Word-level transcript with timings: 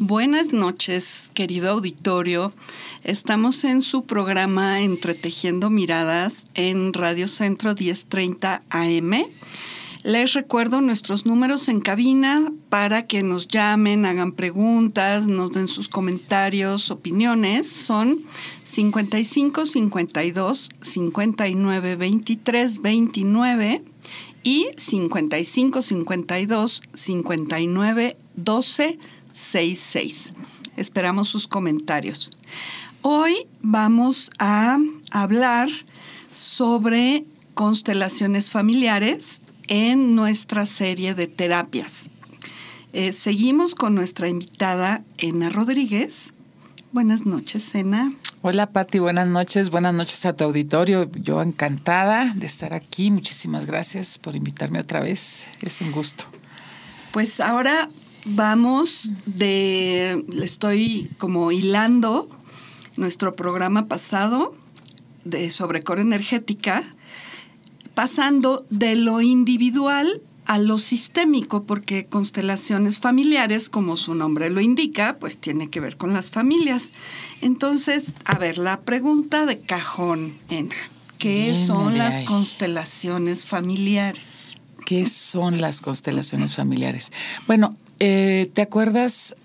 Buenas 0.00 0.52
noches, 0.52 1.30
querido 1.34 1.70
auditorio. 1.70 2.52
Estamos 3.04 3.62
en 3.62 3.80
su 3.80 4.04
programa 4.04 4.80
Entretejiendo 4.80 5.70
Miradas 5.70 6.46
en 6.54 6.92
Radio 6.92 7.28
Centro 7.28 7.76
1030 7.78 8.64
AM. 8.70 9.12
Les 10.02 10.32
recuerdo 10.32 10.80
nuestros 10.80 11.26
números 11.26 11.68
en 11.68 11.80
cabina 11.80 12.52
para 12.70 13.06
que 13.06 13.22
nos 13.22 13.46
llamen, 13.46 14.04
hagan 14.04 14.32
preguntas, 14.32 15.28
nos 15.28 15.52
den 15.52 15.68
sus 15.68 15.88
comentarios, 15.88 16.90
opiniones. 16.90 17.68
Son 17.68 18.18
55 18.64 19.64
52 19.64 20.70
59 20.80 21.96
23 21.96 22.82
29 22.82 23.84
y 24.42 24.66
55 24.76 25.82
52 25.82 26.82
59 26.92 28.16
12 28.36 28.98
66. 29.34 30.32
Esperamos 30.76 31.28
sus 31.28 31.48
comentarios. 31.48 32.30
Hoy 33.02 33.46
vamos 33.60 34.30
a 34.38 34.78
hablar 35.10 35.68
sobre 36.30 37.24
constelaciones 37.54 38.50
familiares 38.50 39.42
en 39.66 40.14
nuestra 40.14 40.66
serie 40.66 41.14
de 41.14 41.26
terapias. 41.26 42.10
Eh, 42.92 43.12
seguimos 43.12 43.74
con 43.74 43.94
nuestra 43.94 44.28
invitada 44.28 45.02
Ena 45.18 45.50
Rodríguez. 45.50 46.32
Buenas 46.92 47.26
noches, 47.26 47.74
Ena. 47.74 48.12
Hola, 48.40 48.70
Patti. 48.70 49.00
Buenas 49.00 49.26
noches. 49.26 49.70
Buenas 49.70 49.94
noches 49.94 50.24
a 50.26 50.36
tu 50.36 50.44
auditorio. 50.44 51.10
Yo 51.10 51.42
encantada 51.42 52.32
de 52.36 52.46
estar 52.46 52.72
aquí. 52.72 53.10
Muchísimas 53.10 53.66
gracias 53.66 54.16
por 54.16 54.36
invitarme 54.36 54.78
otra 54.78 55.00
vez. 55.00 55.48
Es 55.60 55.80
un 55.80 55.90
gusto. 55.90 56.26
Pues 57.10 57.40
ahora 57.40 57.88
vamos 58.24 59.12
de, 59.26 60.24
le 60.28 60.44
estoy 60.44 61.10
como 61.18 61.52
hilando 61.52 62.28
nuestro 62.96 63.34
programa 63.34 63.86
pasado 63.86 64.54
de 65.24 65.50
sobre 65.50 65.82
core 65.82 66.02
energética, 66.02 66.84
pasando 67.94 68.66
de 68.70 68.96
lo 68.96 69.20
individual 69.20 70.20
a 70.46 70.58
lo 70.58 70.76
sistémico, 70.76 71.64
porque 71.64 72.06
constelaciones 72.06 73.00
familiares, 73.00 73.70
como 73.70 73.96
su 73.96 74.14
nombre 74.14 74.50
lo 74.50 74.60
indica, 74.60 75.16
pues 75.18 75.38
tiene 75.38 75.70
que 75.70 75.80
ver 75.80 75.96
con 75.96 76.12
las 76.12 76.30
familias. 76.30 76.92
Entonces, 77.40 78.12
a 78.26 78.38
ver, 78.38 78.58
la 78.58 78.82
pregunta 78.82 79.46
de 79.46 79.58
cajón, 79.58 80.36
Ena, 80.50 80.74
¿qué 81.18 81.56
son 81.56 81.96
las 81.96 82.22
constelaciones 82.22 83.46
familiares? 83.46 84.56
¿Qué 84.84 85.06
son 85.06 85.62
las 85.62 85.80
constelaciones 85.80 86.56
familiares? 86.56 87.10
Bueno, 87.46 87.74
eh, 88.00 88.50
¿Te 88.52 88.62
acuerdas 88.62 89.36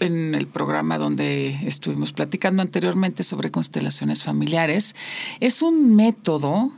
en 0.00 0.34
el 0.34 0.46
programa 0.46 0.98
donde 0.98 1.48
estuvimos 1.66 2.12
platicando 2.12 2.62
anteriormente 2.62 3.22
sobre 3.22 3.50
constelaciones 3.50 4.22
familiares? 4.22 4.94
Es 5.40 5.62
un 5.62 5.96
método 5.96 6.70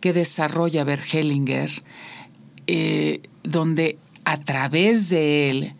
que 0.00 0.12
desarrolla 0.12 0.84
Bert 0.84 1.02
Hellinger, 1.12 1.70
eh, 2.66 3.22
donde 3.42 3.98
a 4.24 4.38
través 4.38 5.08
de 5.08 5.50
él 5.50 5.74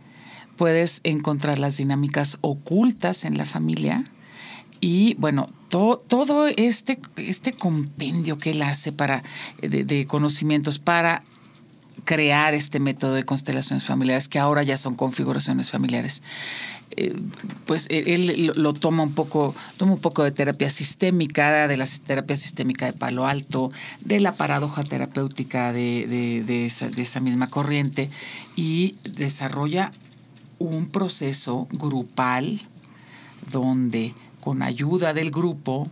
puedes 0.57 1.01
encontrar 1.05 1.59
las 1.59 1.77
dinámicas 1.77 2.39
ocultas 2.41 3.25
en 3.25 3.37
la 3.37 3.45
familia 3.45 4.03
y 4.81 5.15
bueno, 5.19 5.49
todo 5.69 6.47
este, 6.47 6.99
este 7.17 7.53
compendio 7.53 8.39
que 8.39 8.53
él 8.53 8.63
hace 8.63 8.93
para, 8.93 9.23
de 9.61 10.07
conocimientos 10.07 10.79
para 10.79 11.23
crear 12.05 12.55
este 12.55 12.81
método 12.81 13.15
de 13.15 13.25
constelaciones 13.25 13.85
familiares, 13.85 14.29
que 14.29 14.39
ahora 14.39 14.63
ya 14.63 14.77
son 14.77 14.95
configuraciones 14.95 15.71
familiares. 15.71 16.23
Eh, 16.97 17.15
pues 17.67 17.87
él, 17.91 18.53
lo 18.57 18.73
toma 18.73 19.03
un 19.03 19.13
poco, 19.13 19.55
toma 19.77 19.93
un 19.93 20.01
poco 20.01 20.25
de 20.25 20.33
terapia 20.33 20.71
sistémica, 20.71 21.69
de 21.69 21.77
la 21.77 21.87
terapia 22.05 22.35
sistémica 22.35 22.87
de 22.87 22.93
Palo 22.93 23.27
Alto, 23.27 23.71
de 24.01 24.21
la 24.21 24.33
paradoja 24.33 24.83
terapéutica 24.85 25.73
de, 25.73 26.07
de 26.09 26.67
esa 26.67 27.21
misma 27.21 27.49
corriente, 27.49 28.11
y 28.57 28.97
desarrolla 29.05 29.93
un 30.59 30.87
proceso 30.87 31.69
grupal 31.73 32.61
donde 33.53 34.15
con 34.41 34.63
ayuda 34.63 35.15
del 35.15 35.31
grupo 35.31 35.89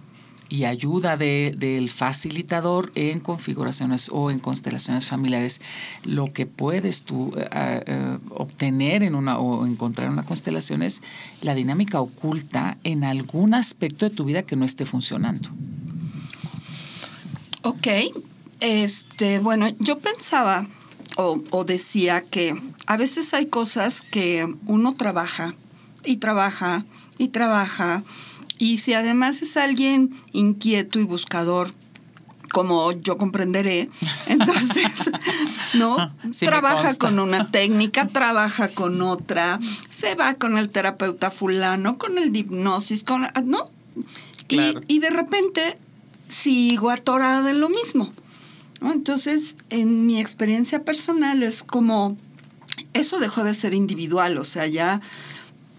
y 0.48 0.64
ayuda 0.64 1.16
del 1.16 1.90
facilitador 1.90 2.92
en 2.94 3.20
configuraciones 3.20 4.08
o 4.12 4.30
en 4.30 4.38
constelaciones 4.38 5.06
familiares, 5.06 5.60
lo 6.04 6.32
que 6.32 6.46
puedes 6.46 7.02
tú 7.02 7.32
eh, 7.36 7.48
eh, 7.86 8.18
obtener 8.30 9.02
en 9.02 9.14
una 9.14 9.38
o 9.38 9.66
encontrar 9.66 10.06
en 10.06 10.12
una 10.12 10.22
constelación 10.22 10.82
es 10.82 11.02
la 11.42 11.54
dinámica 11.54 12.00
oculta 12.00 12.78
en 12.84 13.04
algún 13.04 13.54
aspecto 13.54 14.08
de 14.08 14.14
tu 14.14 14.24
vida 14.24 14.42
que 14.42 14.56
no 14.56 14.64
esté 14.64 14.86
funcionando. 14.86 15.50
Ok, 17.62 17.88
este, 18.60 19.40
bueno, 19.40 19.68
yo 19.80 19.98
pensaba 19.98 20.66
o, 21.16 21.42
o 21.50 21.64
decía 21.64 22.20
que 22.20 22.54
a 22.86 22.96
veces 22.96 23.34
hay 23.34 23.46
cosas 23.46 24.02
que 24.02 24.46
uno 24.66 24.94
trabaja 24.94 25.54
y 26.04 26.18
trabaja 26.18 26.84
y 27.18 27.28
trabaja 27.28 28.04
y 28.58 28.78
si 28.78 28.94
además 28.94 29.42
es 29.42 29.56
alguien 29.56 30.14
inquieto 30.32 30.98
y 30.98 31.04
buscador, 31.04 31.72
como 32.52 32.92
yo 32.92 33.16
comprenderé, 33.16 33.90
entonces, 34.26 35.10
¿no? 35.74 35.96
trabaja 36.40 36.94
con 36.94 37.18
una 37.18 37.50
técnica, 37.50 38.06
trabaja 38.06 38.68
con 38.68 39.02
otra, 39.02 39.58
se 39.90 40.14
va 40.14 40.34
con 40.34 40.58
el 40.58 40.70
terapeuta 40.70 41.30
fulano, 41.30 41.98
con 41.98 42.18
el 42.18 42.34
hipnosis, 42.34 43.04
con, 43.04 43.26
¿no? 43.44 43.70
Y, 44.48 44.98
de 45.00 45.10
repente 45.10 45.78
sigo 46.28 46.90
atorada 46.90 47.50
en 47.50 47.60
lo 47.60 47.68
mismo. 47.68 48.12
Entonces, 48.80 49.56
en 49.70 50.06
mi 50.06 50.20
experiencia 50.20 50.84
personal 50.84 51.42
es 51.42 51.62
como, 51.62 52.16
eso 52.92 53.18
dejó 53.18 53.42
de 53.42 53.54
ser 53.54 53.74
individual, 53.74 54.38
o 54.38 54.44
sea, 54.44 54.66
ya 54.66 55.00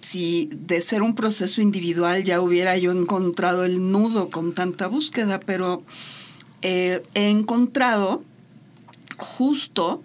si 0.07 0.49
de 0.53 0.81
ser 0.81 1.01
un 1.01 1.15
proceso 1.15 1.59
individual 1.59 2.23
ya 2.23 2.39
hubiera 2.39 2.77
yo 2.77 2.91
encontrado 2.91 3.65
el 3.65 3.91
nudo 3.91 4.29
con 4.29 4.53
tanta 4.53 4.87
búsqueda, 4.87 5.41
pero 5.41 5.83
eh, 6.61 7.03
he 7.13 7.29
encontrado 7.29 8.23
justo 9.17 10.01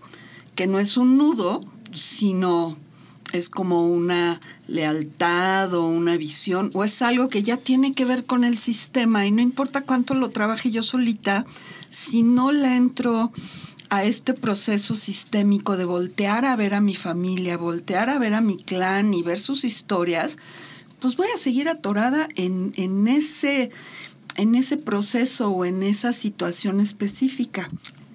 que 0.56 0.66
no 0.66 0.80
es 0.80 0.96
un 0.96 1.18
nudo, 1.18 1.60
sino 1.92 2.76
es 3.32 3.48
como 3.48 3.86
una 3.86 4.40
lealtad 4.66 5.72
o 5.72 5.86
una 5.86 6.16
visión, 6.16 6.72
o 6.74 6.82
es 6.82 7.00
algo 7.00 7.28
que 7.28 7.44
ya 7.44 7.56
tiene 7.56 7.94
que 7.94 8.04
ver 8.04 8.24
con 8.24 8.42
el 8.42 8.58
sistema 8.58 9.24
y 9.24 9.30
no 9.30 9.40
importa 9.40 9.82
cuánto 9.82 10.14
lo 10.14 10.30
trabaje 10.30 10.72
yo 10.72 10.82
solita, 10.82 11.46
si 11.90 12.24
no 12.24 12.50
le 12.50 12.74
entro 12.74 13.32
a 13.92 14.04
este 14.04 14.32
proceso 14.32 14.94
sistémico 14.94 15.76
de 15.76 15.84
voltear 15.84 16.46
a 16.46 16.56
ver 16.56 16.72
a 16.72 16.80
mi 16.80 16.94
familia, 16.94 17.58
voltear 17.58 18.08
a 18.08 18.18
ver 18.18 18.32
a 18.32 18.40
mi 18.40 18.56
clan 18.56 19.12
y 19.12 19.22
ver 19.22 19.38
sus 19.38 19.64
historias, 19.64 20.38
pues 20.98 21.18
voy 21.18 21.26
a 21.34 21.36
seguir 21.36 21.68
atorada 21.68 22.26
en, 22.34 23.06
ese, 23.06 23.68
en 24.38 24.54
ese 24.54 24.78
proceso 24.78 25.50
o 25.50 25.66
en 25.66 25.82
esa 25.82 26.14
situación 26.14 26.80
específica. 26.80 27.68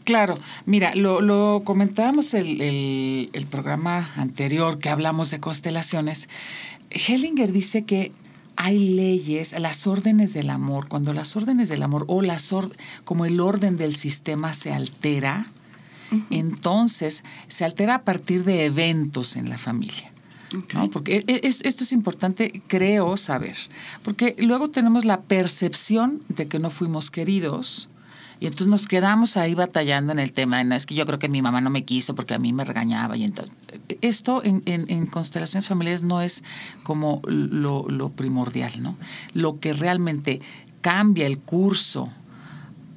Claro, 0.04 0.40
mira, 0.66 0.96
lo, 0.96 1.62
comentábamos 1.64 2.34
el, 2.34 2.60
el, 2.60 3.30
el, 3.34 3.46
programa 3.46 4.12
anterior 4.16 4.80
que 4.80 4.90
hablamos 4.90 5.30
de 5.30 5.40
constelaciones. 5.40 6.28
Hellinger 6.90 7.52
dice 7.52 7.84
que 7.84 8.12
hay 8.56 8.80
leyes, 8.80 9.54
las 9.60 9.86
órdenes 9.86 10.34
del 10.34 10.50
amor, 10.50 10.88
cuando 10.88 11.14
las 11.14 11.36
órdenes 11.36 11.70
del 11.70 11.84
amor 11.84 12.06
o 12.08 12.24
las 12.24 12.52
como 13.04 13.28
el 13.28 13.40
orden 13.40 13.78
del 13.78 13.94
sistema 13.94 14.56
se 14.56 14.74
altera, 14.74 15.52
entonces 16.30 17.24
se 17.48 17.66
altera 17.66 17.96
a 17.96 18.04
partir 18.04 18.44
de 18.44 18.66
eventos 18.66 19.36
en 19.36 19.50
la 19.50 19.58
familia. 19.58 20.12
Porque 20.92 21.26
e, 21.28 21.34
e, 21.34 21.48
esto 21.48 21.84
es 21.84 21.92
importante, 21.92 22.62
creo, 22.68 23.18
saber. 23.18 23.56
Porque 24.04 24.36
luego 24.40 24.70
tenemos 24.70 25.06
la 25.06 25.22
percepción 25.22 26.22
de 26.30 26.48
que 26.48 26.60
no 26.60 26.70
fuimos 26.70 27.12
queridos. 27.12 27.90
Y 28.40 28.46
entonces 28.46 28.68
nos 28.68 28.88
quedamos 28.88 29.36
ahí 29.36 29.56
batallando 29.56 30.14
en 30.14 30.20
el 30.20 30.32
tema. 30.32 30.62
es 30.62 30.86
que 30.86 30.96
yo 30.96 31.06
creo 31.06 31.20
que 31.20 31.28
mi 31.28 31.42
mamá 31.42 31.60
no 31.60 31.70
me 31.70 31.84
quiso 31.84 32.16
porque 32.16 32.36
a 32.36 32.38
mí 32.38 32.54
me 32.54 32.64
regañaba. 32.64 33.18
Y 33.18 33.24
entonces, 33.24 33.54
esto 34.02 34.42
en, 34.44 34.62
en, 34.66 35.08
constelaciones 35.08 35.68
familiares 35.68 36.04
no 36.04 36.22
es 36.22 36.44
como 36.84 37.22
lo, 37.26 37.90
lo 37.90 38.10
primordial, 38.10 38.72
¿no? 38.82 38.96
Lo 39.34 39.60
que 39.60 39.74
realmente 39.74 40.40
cambia 40.82 41.26
el 41.26 41.40
curso 41.40 42.10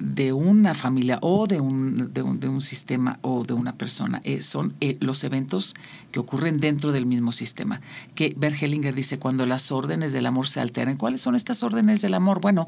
de 0.01 0.33
una 0.33 0.73
familia 0.73 1.19
o 1.21 1.45
de 1.45 1.61
un, 1.61 2.11
de 2.11 2.23
un, 2.23 2.39
de 2.39 2.47
un 2.47 2.59
sistema 2.59 3.19
o 3.21 3.43
de 3.43 3.53
una 3.53 3.75
persona. 3.75 4.19
Eh, 4.23 4.41
son 4.41 4.73
eh, 4.81 4.97
los 4.99 5.23
eventos 5.23 5.75
que 6.11 6.19
ocurren 6.19 6.59
dentro 6.59 6.91
del 6.91 7.05
mismo 7.05 7.31
sistema. 7.31 7.81
Que 8.15 8.33
Bergelinger 8.35 8.95
dice, 8.95 9.19
cuando 9.19 9.45
las 9.45 9.71
órdenes 9.71 10.11
del 10.11 10.25
amor 10.25 10.47
se 10.47 10.59
alteran, 10.59 10.97
¿cuáles 10.97 11.21
son 11.21 11.35
estas 11.35 11.61
órdenes 11.61 12.01
del 12.01 12.15
amor? 12.15 12.41
Bueno, 12.41 12.67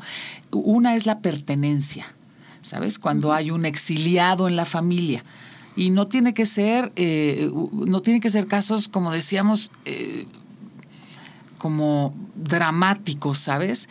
una 0.52 0.96
es 0.96 1.08
la 1.08 1.20
pertenencia, 1.20 2.06
¿sabes? 2.62 3.00
Cuando 3.00 3.34
hay 3.34 3.50
un 3.50 3.66
exiliado 3.66 4.48
en 4.48 4.56
la 4.56 4.66
familia. 4.66 5.26
Y 5.76 5.90
no 5.90 6.06
tiene 6.06 6.36
que 6.36 6.46
ser, 6.46 6.94
eh, 6.96 7.50
no 7.72 8.00
tiene 8.02 8.22
que 8.22 8.30
ser 8.30 8.46
casos, 8.46 8.88
como 8.88 9.12
decíamos, 9.12 9.72
como 11.58 12.14
dramáticos, 12.36 13.40
¿sabes? 13.40 13.90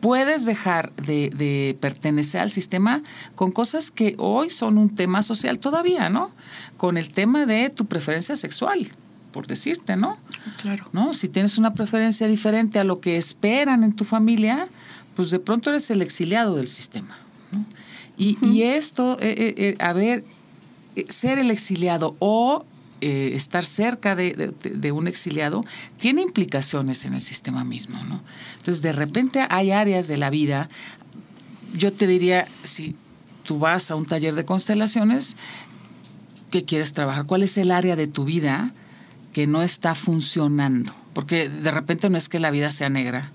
Puedes 0.00 0.46
dejar 0.46 0.92
de, 0.94 1.30
de, 1.30 1.76
pertenecer 1.80 2.40
al 2.40 2.50
sistema 2.50 3.02
con 3.34 3.52
cosas 3.52 3.90
que 3.90 4.14
hoy 4.18 4.50
son 4.50 4.78
un 4.78 4.94
tema 4.94 5.22
social 5.22 5.58
todavía, 5.58 6.08
¿no? 6.08 6.30
Con 6.76 6.96
el 6.96 7.10
tema 7.10 7.46
de 7.46 7.70
tu 7.70 7.86
preferencia 7.86 8.36
sexual, 8.36 8.92
por 9.32 9.46
decirte, 9.46 9.96
¿no? 9.96 10.18
Claro. 10.62 10.88
¿No? 10.92 11.12
Si 11.12 11.28
tienes 11.28 11.58
una 11.58 11.74
preferencia 11.74 12.28
diferente 12.28 12.78
a 12.78 12.84
lo 12.84 13.00
que 13.00 13.16
esperan 13.16 13.84
en 13.84 13.92
tu 13.92 14.04
familia, 14.04 14.68
pues 15.14 15.30
de 15.30 15.38
pronto 15.38 15.70
eres 15.70 15.90
el 15.90 16.02
exiliado 16.02 16.56
del 16.56 16.68
sistema. 16.68 17.18
¿no? 17.52 17.64
Y, 18.16 18.38
y, 18.42 18.62
esto, 18.62 19.18
eh, 19.20 19.34
eh, 19.36 19.54
eh, 19.56 19.76
a 19.78 19.92
ver, 19.92 20.24
ser 21.08 21.38
el 21.38 21.50
exiliado 21.50 22.16
o 22.18 22.64
eh, 23.00 23.32
estar 23.34 23.64
cerca 23.64 24.14
de, 24.14 24.32
de, 24.34 24.70
de, 24.70 24.92
un 24.92 25.08
exiliado 25.08 25.64
tiene 25.98 26.22
implicaciones 26.22 27.04
en 27.04 27.14
el 27.14 27.22
sistema 27.22 27.64
mismo, 27.64 27.98
¿no? 28.08 28.20
Entonces, 28.58 28.82
de 28.82 28.92
repente 28.92 29.46
hay 29.48 29.70
áreas 29.70 30.06
de 30.08 30.16
la 30.16 30.30
vida, 30.30 30.68
yo 31.74 31.92
te 31.92 32.06
diría, 32.06 32.46
si 32.62 32.94
tú 33.44 33.58
vas 33.58 33.90
a 33.90 33.96
un 33.96 34.06
taller 34.06 34.34
de 34.34 34.44
constelaciones, 34.44 35.36
¿qué 36.50 36.64
quieres 36.64 36.92
trabajar? 36.92 37.26
¿Cuál 37.26 37.42
es 37.42 37.56
el 37.58 37.70
área 37.70 37.96
de 37.96 38.06
tu 38.06 38.24
vida 38.24 38.72
que 39.32 39.46
no 39.46 39.62
está 39.62 39.94
funcionando? 39.94 40.92
Porque 41.14 41.48
de 41.48 41.70
repente 41.70 42.10
no 42.10 42.18
es 42.18 42.28
que 42.28 42.38
la 42.38 42.50
vida 42.50 42.70
sea 42.70 42.88
negra, 42.88 43.32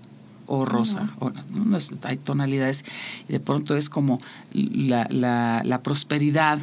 o 0.47 0.63
rosa, 0.63 1.11
no, 1.49 1.75
es, 1.75 1.91
hay 2.03 2.17
tonalidades, 2.17 2.85
y 3.27 3.33
de 3.33 3.39
pronto 3.39 3.75
es 3.75 3.89
como 3.89 4.21
la, 4.53 5.07
la, 5.09 5.61
la 5.65 5.81
prosperidad 5.81 6.59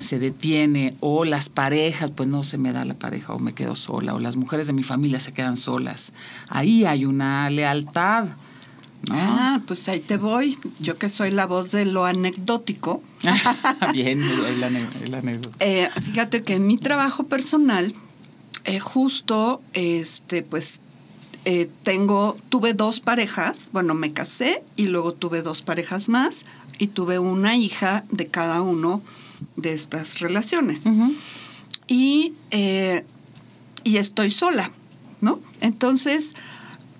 se 0.00 0.18
detiene 0.18 0.96
o 1.00 1.26
las 1.26 1.50
parejas, 1.50 2.10
pues 2.10 2.28
no 2.28 2.42
se 2.42 2.56
me 2.56 2.72
da 2.72 2.84
la 2.86 2.94
pareja 2.94 3.34
o 3.34 3.38
me 3.38 3.52
quedo 3.52 3.76
sola 3.76 4.14
o 4.14 4.18
las 4.18 4.36
mujeres 4.36 4.66
de 4.66 4.72
mi 4.72 4.82
familia 4.82 5.20
se 5.20 5.32
quedan 5.32 5.58
solas. 5.58 6.14
Ahí 6.48 6.86
hay 6.86 7.04
una 7.04 7.50
lealtad. 7.50 8.28
¿no? 9.08 9.14
Ah, 9.14 9.60
pues 9.66 9.88
ahí 9.88 10.00
te 10.00 10.16
voy. 10.16 10.58
Yo 10.78 10.96
que 10.96 11.10
soy 11.10 11.30
la 11.30 11.46
voz 11.46 11.70
de 11.70 11.84
lo 11.84 12.06
anecdótico. 12.06 13.02
Bien, 13.92 14.22
el, 14.22 14.62
el 15.04 15.14
anécdota. 15.14 15.56
Eh, 15.60 15.90
fíjate 16.02 16.42
que 16.42 16.54
en 16.54 16.66
mi 16.66 16.78
trabajo 16.78 17.24
personal, 17.24 17.94
eh, 18.64 18.80
justo, 18.80 19.60
este, 19.74 20.42
pues 20.42 20.80
eh, 21.44 21.70
tengo, 21.82 22.38
tuve 22.48 22.72
dos 22.72 23.00
parejas, 23.00 23.68
bueno, 23.74 23.94
me 23.94 24.12
casé 24.12 24.64
y 24.76 24.86
luego 24.86 25.12
tuve 25.12 25.42
dos 25.42 25.60
parejas 25.60 26.08
más 26.08 26.46
y 26.78 26.86
tuve 26.88 27.18
una 27.18 27.56
hija 27.56 28.04
de 28.10 28.28
cada 28.28 28.62
uno 28.62 29.02
de 29.56 29.72
estas 29.72 30.20
relaciones. 30.20 30.86
Uh 30.86 30.90
-huh. 30.90 31.14
y, 31.88 32.34
eh, 32.50 33.04
y 33.84 33.96
estoy 33.96 34.30
sola, 34.30 34.70
¿no? 35.20 35.40
Entonces, 35.60 36.34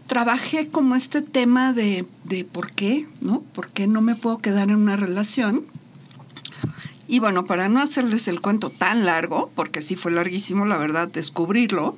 trabajé 0.06 0.68
como 0.68 0.96
este 0.96 1.22
tema 1.22 1.72
de, 1.72 2.04
de 2.24 2.44
por 2.44 2.72
qué, 2.72 3.06
¿no? 3.20 3.42
¿Por 3.52 3.70
qué 3.70 3.86
no 3.86 4.00
me 4.00 4.16
puedo 4.16 4.38
quedar 4.38 4.68
en 4.70 4.76
una 4.76 4.96
relación? 4.96 5.64
Y 7.06 7.18
bueno, 7.18 7.44
para 7.44 7.68
no 7.68 7.80
hacerles 7.80 8.28
el 8.28 8.40
cuento 8.40 8.70
tan 8.70 9.04
largo, 9.04 9.50
porque 9.56 9.82
sí 9.82 9.96
fue 9.96 10.12
larguísimo, 10.12 10.64
la 10.64 10.78
verdad, 10.78 11.08
descubrirlo, 11.08 11.96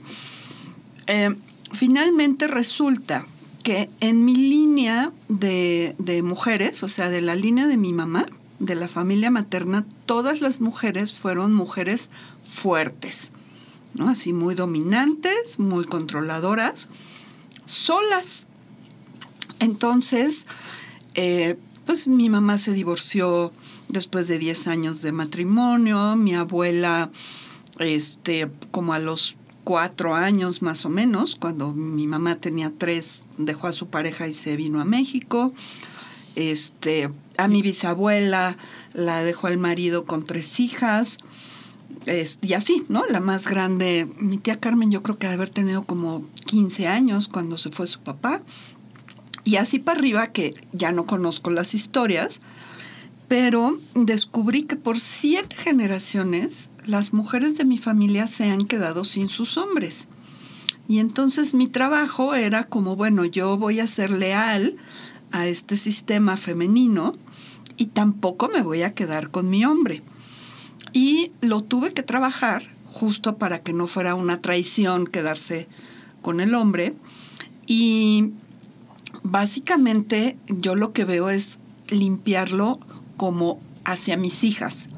eh, 1.07 1.35
finalmente 1.71 2.49
resulta 2.49 3.27
que 3.63 3.91
en 4.01 4.25
mi 4.25 4.35
línea 4.35 5.13
de, 5.29 5.95
de 5.99 6.23
mujeres, 6.23 6.83
o 6.83 6.89
sea, 6.89 7.11
de 7.11 7.21
la 7.21 7.37
línea 7.37 7.67
de 7.67 7.77
mi 7.77 7.93
mamá, 7.93 8.27
de 8.63 8.77
la 8.77 8.87
familia 8.87 9.29
materna, 9.33 9.85
todas 10.07 10.41
las 10.41 10.61
mujeres 10.61 11.15
fueron 11.15 11.53
mujeres 11.53 12.11
fuertes, 12.43 13.33
¿no? 13.95 14.09
Así 14.09 14.33
muy 14.33 14.55
dominantes, 14.55 15.59
muy 15.59 15.85
controladoras, 15.85 16.89
solas. 17.65 18.47
Entonces, 19.59 20.47
eh, 21.15 21.59
pues 21.87 22.07
mi 22.07 22.29
mamá 22.31 22.57
se 22.57 22.73
divorció 22.73 23.53
después 23.89 24.29
de 24.29 24.39
10 24.39 24.69
años 24.69 25.03
de 25.03 25.11
matrimonio, 25.11 26.15
mi 26.15 26.37
abuela, 26.37 27.11
este, 27.81 28.49
como 28.71 28.93
a 28.93 29.01
los 29.01 29.37
cuatro 29.65 30.15
años 30.15 30.63
más 30.63 30.85
o 30.87 30.89
menos, 30.89 31.35
cuando 31.35 31.73
mi 31.73 32.07
mamá 32.07 32.37
tenía 32.37 32.73
tres, 32.79 33.27
dejó 33.39 33.67
a 33.67 33.73
su 33.73 33.89
pareja 33.89 34.29
y 34.29 34.33
se 34.33 34.57
vino 34.57 34.81
a 34.81 34.85
México. 34.85 35.53
Este, 36.37 37.11
a 37.43 37.49
mi 37.49 37.63
bisabuela 37.63 38.57
la 38.95 39.23
dejó 39.23 39.49
el 39.49 39.59
marido 39.59 40.05
con 40.05 40.25
tres 40.25 40.61
hijas. 40.61 41.19
Es, 42.07 42.39
y 42.41 42.55
así, 42.55 42.85
¿no? 42.89 43.05
La 43.07 43.21
más 43.21 43.47
grande, 43.49 44.09
mi 44.19 44.39
tía 44.39 44.59
Carmen, 44.59 44.91
yo 44.91 45.03
creo 45.03 45.19
que 45.19 45.27
de 45.27 45.35
haber 45.35 45.51
tenido 45.51 45.85
como 45.85 46.25
15 46.47 46.87
años 46.89 47.29
cuando 47.29 47.59
se 47.59 47.71
fue 47.71 47.87
su 47.87 48.01
papá. 48.01 48.43
Y 49.45 49.57
así 49.57 49.79
para 49.79 49.99
arriba, 49.99 50.29
que 50.29 50.55
ya 50.73 50.93
no 50.93 51.05
conozco 51.07 51.51
las 51.51 51.75
historias, 51.75 52.41
pero 53.29 53.79
descubrí 53.95 54.63
que 54.63 54.77
por 54.77 55.01
siete 55.01 55.57
generaciones 55.57 56.71
las 56.85 57.13
mujeres 57.13 57.57
de 57.59 57.65
mi 57.65 57.79
familia 57.79 58.27
se 58.27 58.51
han 58.51 58.67
quedado 58.67 59.05
sin 59.05 59.29
sus 59.29 59.57
hombres. 59.57 60.09
Y 60.89 60.99
entonces 60.99 61.55
mi 61.55 61.67
trabajo 61.67 62.35
era 62.35 62.65
como, 62.65 62.97
bueno, 62.97 63.25
yo 63.25 63.57
voy 63.57 63.81
a 63.81 63.87
ser 63.87 64.11
leal 64.11 64.77
a 65.33 65.47
este 65.47 65.77
sistema 65.77 66.37
femenino 66.37 67.17
y 67.83 67.87
tampoco 67.87 68.49
me 68.49 68.63
voy 68.63 68.83
a 68.83 68.95
quedar 68.95 69.33
con 69.33 69.51
mi 69.51 69.65
hombre. 69.65 70.03
Y 70.93 71.33
lo 71.41 71.63
tuve 71.63 71.93
que 71.93 72.05
trabajar 72.05 72.63
justo 72.87 73.39
para 73.39 73.61
que 73.61 73.73
no 73.73 73.89
fuera 73.89 74.15
una 74.15 74.41
traición 74.41 75.09
quedarse 75.09 75.67
con 76.21 76.41
el 76.41 76.55
hombre. 76.55 76.95
Y 77.67 78.31
básicamente 79.25 80.37
yo 80.47 80.77
lo 80.77 80.93
que 80.93 81.05
veo 81.05 81.29
es 81.29 81.59
limpiarlo 81.89 82.79
como 83.17 83.59
hacia 83.85 84.17
mis 84.17 84.45
hijas. 84.45 84.89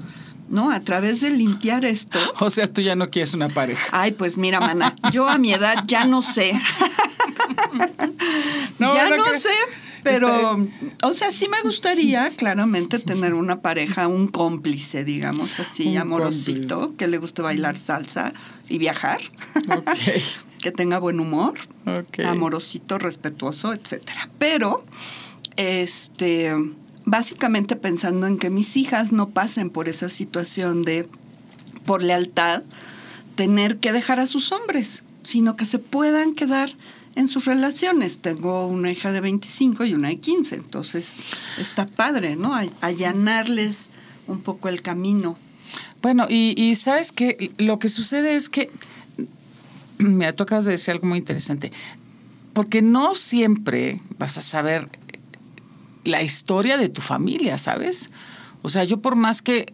¿no? 0.51 0.71
A 0.71 0.81
través 0.81 1.23
de 1.23 1.31
limpiar 1.31 1.87
esto. 1.87 2.19
O 2.41 2.51
sea, 2.51 2.71
tú 2.71 2.83
ya 2.83 2.97
no 2.97 3.09
quieres 3.09 3.33
una 3.33 3.49
pareja. 3.49 3.89
Ay, 3.93 4.13
pues 4.13 4.37
mira, 4.37 4.61
mana, 4.61 4.95
yo 5.11 5.27
a 5.27 5.39
mi 5.39 5.55
edad 5.55 5.83
ya 5.87 6.05
no 6.05 6.21
sé. 6.21 6.53
no, 8.79 8.95
ya 8.95 9.09
no, 9.09 9.17
no 9.17 9.37
sé, 9.37 9.49
pero, 10.05 10.59
o 11.03 11.13
sea, 11.13 11.31
sí 11.31 11.49
me 11.49 11.61
gustaría 11.63 12.31
claramente 12.31 12.99
tener 12.99 13.35
una 13.35 13.61
pareja, 13.61 14.07
un 14.07 14.29
cómplice, 14.29 15.03
digamos 15.03 15.59
así, 15.59 15.89
un 15.89 15.99
amorosito, 15.99 16.81
cómplice. 16.81 16.97
que 16.97 17.07
le 17.09 17.19
guste 17.19 17.43
bailar 17.43 17.77
salsa 17.77 18.33
y 18.69 18.79
viajar. 18.79 19.21
Okay. 19.67 20.23
que 20.61 20.71
tenga 20.71 20.99
buen 20.99 21.19
humor, 21.19 21.55
okay. 21.87 22.25
amorosito, 22.27 22.99
respetuoso, 22.99 23.73
etcétera. 23.73 24.31
Pero, 24.39 24.85
este 25.57 26.55
básicamente 27.05 27.77
pensando 27.77 28.27
en 28.27 28.39
que 28.39 28.51
mis 28.51 28.77
hijas 28.77 29.13
no 29.13 29.31
pasen 29.31 29.71
por 29.71 29.89
esa 29.89 30.09
situación 30.09 30.83
de, 30.83 31.09
por 31.85 32.03
lealtad, 32.03 32.63
tener 33.35 33.79
que 33.79 33.93
dejar 33.93 34.21
a 34.21 34.27
sus 34.27 34.53
hombres, 34.53 35.05
sino 35.23 35.57
que 35.57 35.65
se 35.67 35.79
puedan 35.79 36.35
quedar 36.35 36.75
en 37.15 37.29
sus 37.29 37.45
relaciones. 37.45 38.19
Tengo 38.19 38.67
una 38.67 38.91
hija 38.91 39.13
de 39.13 39.21
25 39.21 39.85
y 39.85 39.95
una 39.95 40.09
de 40.09 40.19
15, 40.19 40.57
entonces 40.57 41.15
está 41.59 41.87
padre, 41.87 42.37
¿no? 42.37 42.55
Allanarles 42.81 43.91
un 44.27 44.41
poco 44.41 44.69
el 44.69 44.83
camino. 44.83 45.39
Bueno, 46.03 46.27
y, 46.29 46.75
sabes 46.75 47.13
que 47.13 47.53
lo 47.57 47.79
que 47.79 47.89
sucede 47.89 48.35
es 48.35 48.49
que, 48.49 48.71
me 49.99 50.33
tocas 50.33 50.65
de 50.65 50.73
decir 50.73 50.93
algo 50.93 51.07
muy 51.07 51.19
interesante, 51.19 51.73
porque 52.53 52.83
no 52.83 53.15
siempre 53.15 54.01
vas 54.19 54.39
a 54.39 54.43
saber 54.43 54.89
la 56.05 56.23
historia 56.23 56.77
de 56.77 56.89
tu 56.89 57.01
familia, 57.01 57.57
¿sabes? 57.59 58.11
O 58.63 58.69
sea, 58.69 58.85
yo 58.85 59.01
por 59.01 59.17
más 59.17 59.41
que 59.41 59.73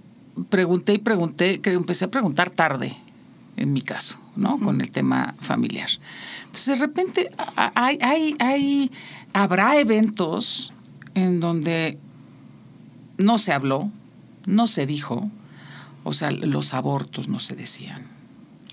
pregunté 0.48 0.94
y 0.94 0.98
pregunté, 0.98 1.60
que 1.60 1.72
empecé 1.72 2.06
a 2.06 2.10
preguntar 2.10 2.50
tarde, 2.50 2.96
en 3.56 3.72
mi 3.72 3.82
caso, 3.82 4.16
¿no? 4.36 4.58
Con 4.58 4.80
el 4.80 4.90
tema 4.90 5.34
familiar. 5.40 5.90
Entonces, 6.50 6.80
de 6.80 6.84
repente, 6.84 7.30
hay, 7.76 7.96
hay, 8.02 8.34
hay, 8.40 8.90
habrá 9.32 9.76
eventos 9.76 10.72
en 11.14 11.38
donde 11.38 11.96
no 13.18 13.38
se 13.38 13.52
habló, 13.52 13.88
no 14.46 14.66
se 14.66 14.84
dijo, 14.84 15.30
o 16.02 16.12
sea, 16.12 16.32
los 16.32 16.74
abortos 16.74 17.28
no 17.28 17.38
se 17.38 17.54
decían. 17.54 18.04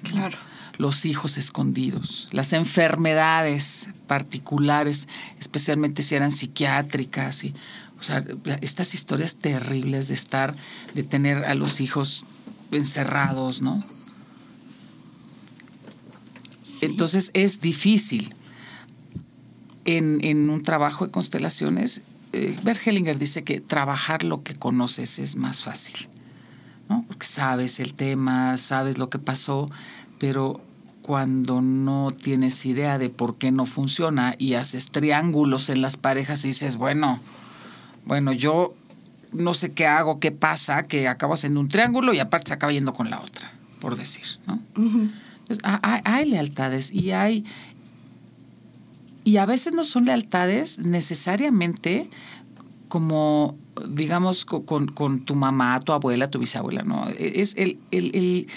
Claro. 0.02 0.40
Los 0.80 1.06
hijos 1.06 1.38
escondidos, 1.38 2.30
las 2.32 2.52
enfermedades 2.54 3.90
particulares, 4.08 5.08
especialmente 5.38 6.02
si 6.02 6.16
eran 6.16 6.32
psiquiátricas 6.32 7.44
y, 7.44 7.54
o 8.00 8.04
sea, 8.04 8.24
estas 8.62 8.96
historias 8.96 9.36
terribles 9.36 10.08
de 10.08 10.16
estar, 10.16 10.56
de 10.96 11.04
tener 11.04 11.46
a 11.46 11.54
los 11.54 11.80
hijos 11.80 12.24
encerrados, 12.72 13.62
¿no? 13.62 13.78
Sí. 16.68 16.86
Entonces 16.86 17.32
es 17.34 17.62
difícil. 17.62 18.36
En, 19.86 20.20
en, 20.24 20.50
un 20.50 20.64
trabajo 20.64 21.06
de 21.06 21.12
constelaciones, 21.12 22.02
eh, 22.34 22.58
Bert 22.64 22.86
Hellinger 22.86 23.18
dice 23.18 23.44
que 23.44 23.62
trabajar 23.62 24.24
lo 24.24 24.44
que 24.44 24.54
conoces 24.54 25.18
es 25.18 25.38
más 25.38 25.64
fácil, 25.64 26.10
¿no? 26.90 27.06
Porque 27.08 27.26
sabes 27.26 27.80
el 27.80 27.94
tema, 27.94 28.58
sabes 28.58 28.98
lo 28.98 29.10
que 29.10 29.18
pasó, 29.18 29.72
pero 30.20 30.62
cuando 31.02 31.62
no 31.62 32.12
tienes 32.12 32.66
idea 32.66 32.98
de 32.98 33.10
por 33.10 33.38
qué 33.38 33.50
no 33.52 33.66
funciona 33.66 34.36
y 34.38 34.56
haces 34.56 34.92
triángulos 34.92 35.70
en 35.70 35.82
las 35.82 35.96
parejas 35.96 36.44
y 36.44 36.50
dices, 36.50 36.76
bueno, 36.76 37.22
bueno, 38.06 38.34
yo 38.34 38.76
no 39.32 39.54
sé 39.54 39.72
qué 39.72 39.88
hago, 39.88 40.20
qué 40.20 40.34
pasa, 40.34 40.84
que 40.84 41.08
acabo 41.08 41.34
haciendo 41.34 41.62
un 41.62 41.70
triángulo 41.70 42.14
y 42.14 42.20
aparte 42.20 42.50
se 42.50 42.54
acaba 42.56 42.74
yendo 42.74 42.94
con 42.94 43.10
la 43.10 43.22
otra, 43.22 43.54
por 43.80 43.96
decir, 43.96 44.26
¿no? 44.48 44.62
Hay, 45.64 46.26
lealtades 46.26 46.92
y 46.92 47.12
hay... 47.12 47.44
Y 49.24 49.38
a 49.38 49.46
veces 49.46 49.74
no 49.74 49.84
son 49.84 50.06
lealtades 50.06 50.80
necesariamente 50.80 52.10
como, 52.88 53.58
digamos, 53.90 54.46
con, 54.46 54.88
con 54.88 55.20
tu 55.20 55.36
mamá, 55.36 55.80
tu 55.82 55.92
abuela, 55.92 56.30
tu 56.30 56.40
bisabuela, 56.40 56.84
¿no? 56.84 57.08
Es 57.10 57.56
el, 57.58 57.78
el, 57.92 58.48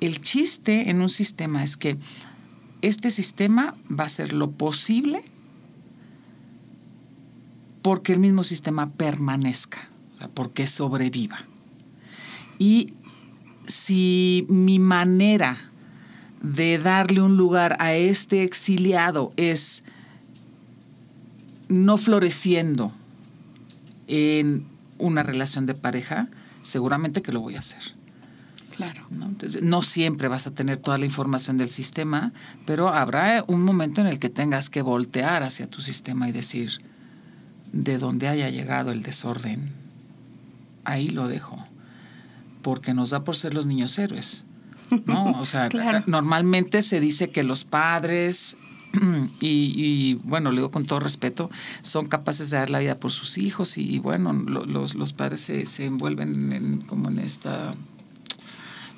el 0.00 0.20
chiste 0.20 0.88
en 0.88 1.00
un 1.00 1.08
sistema 1.08 1.64
es 1.64 1.76
que 1.76 1.96
este 2.80 3.10
sistema 3.10 3.74
va 3.90 4.04
a 4.04 4.06
hacer 4.06 4.32
lo 4.32 4.52
posible 4.52 5.20
porque 7.82 8.12
el 8.12 8.18
mismo 8.18 8.44
sistema 8.44 8.90
permanezca, 8.90 9.88
porque 10.34 10.66
sobreviva. 10.66 11.38
Y 12.58 12.92
si 13.66 14.46
mi 14.48 14.78
manera 14.78 15.69
de 16.40 16.78
darle 16.78 17.20
un 17.20 17.36
lugar 17.36 17.76
a 17.80 17.94
este 17.94 18.42
exiliado 18.42 19.32
es 19.36 19.82
no 21.68 21.98
floreciendo 21.98 22.92
en 24.08 24.66
una 24.98 25.22
relación 25.22 25.66
de 25.66 25.74
pareja, 25.74 26.28
seguramente 26.62 27.22
que 27.22 27.32
lo 27.32 27.40
voy 27.40 27.56
a 27.56 27.60
hacer. 27.60 27.82
Claro. 28.76 29.06
¿no? 29.10 29.26
Entonces, 29.26 29.62
no 29.62 29.82
siempre 29.82 30.28
vas 30.28 30.46
a 30.46 30.52
tener 30.52 30.78
toda 30.78 30.98
la 30.98 31.04
información 31.04 31.58
del 31.58 31.70
sistema, 31.70 32.32
pero 32.64 32.88
habrá 32.88 33.44
un 33.46 33.62
momento 33.62 34.00
en 34.00 34.06
el 34.06 34.18
que 34.18 34.30
tengas 34.30 34.70
que 34.70 34.82
voltear 34.82 35.42
hacia 35.42 35.68
tu 35.68 35.80
sistema 35.80 36.28
y 36.28 36.32
decir, 36.32 36.80
de 37.72 37.98
dónde 37.98 38.28
haya 38.28 38.48
llegado 38.50 38.90
el 38.90 39.02
desorden, 39.02 39.72
ahí 40.84 41.08
lo 41.08 41.28
dejo, 41.28 41.56
porque 42.62 42.94
nos 42.94 43.10
da 43.10 43.22
por 43.22 43.36
ser 43.36 43.54
los 43.54 43.66
niños 43.66 43.98
héroes. 43.98 44.44
¿No? 45.06 45.32
O 45.32 45.44
sea, 45.44 45.68
normalmente 46.06 46.82
se 46.82 47.00
dice 47.00 47.30
que 47.30 47.42
los 47.42 47.64
padres 47.64 48.56
y, 49.40 50.14
bueno, 50.24 50.50
lo 50.50 50.56
digo 50.56 50.70
con 50.70 50.84
todo 50.84 51.00
respeto, 51.00 51.50
son 51.82 52.06
capaces 52.06 52.50
de 52.50 52.58
dar 52.58 52.70
la 52.70 52.80
vida 52.80 52.96
por 52.96 53.12
sus 53.12 53.38
hijos 53.38 53.78
y, 53.78 53.98
bueno, 53.98 54.32
los, 54.32 54.94
los, 54.94 55.12
padres 55.12 55.40
se, 55.40 55.66
se 55.66 55.86
envuelven 55.86 56.52
en, 56.52 56.80
como 56.82 57.08
en 57.08 57.18
esta 57.18 57.74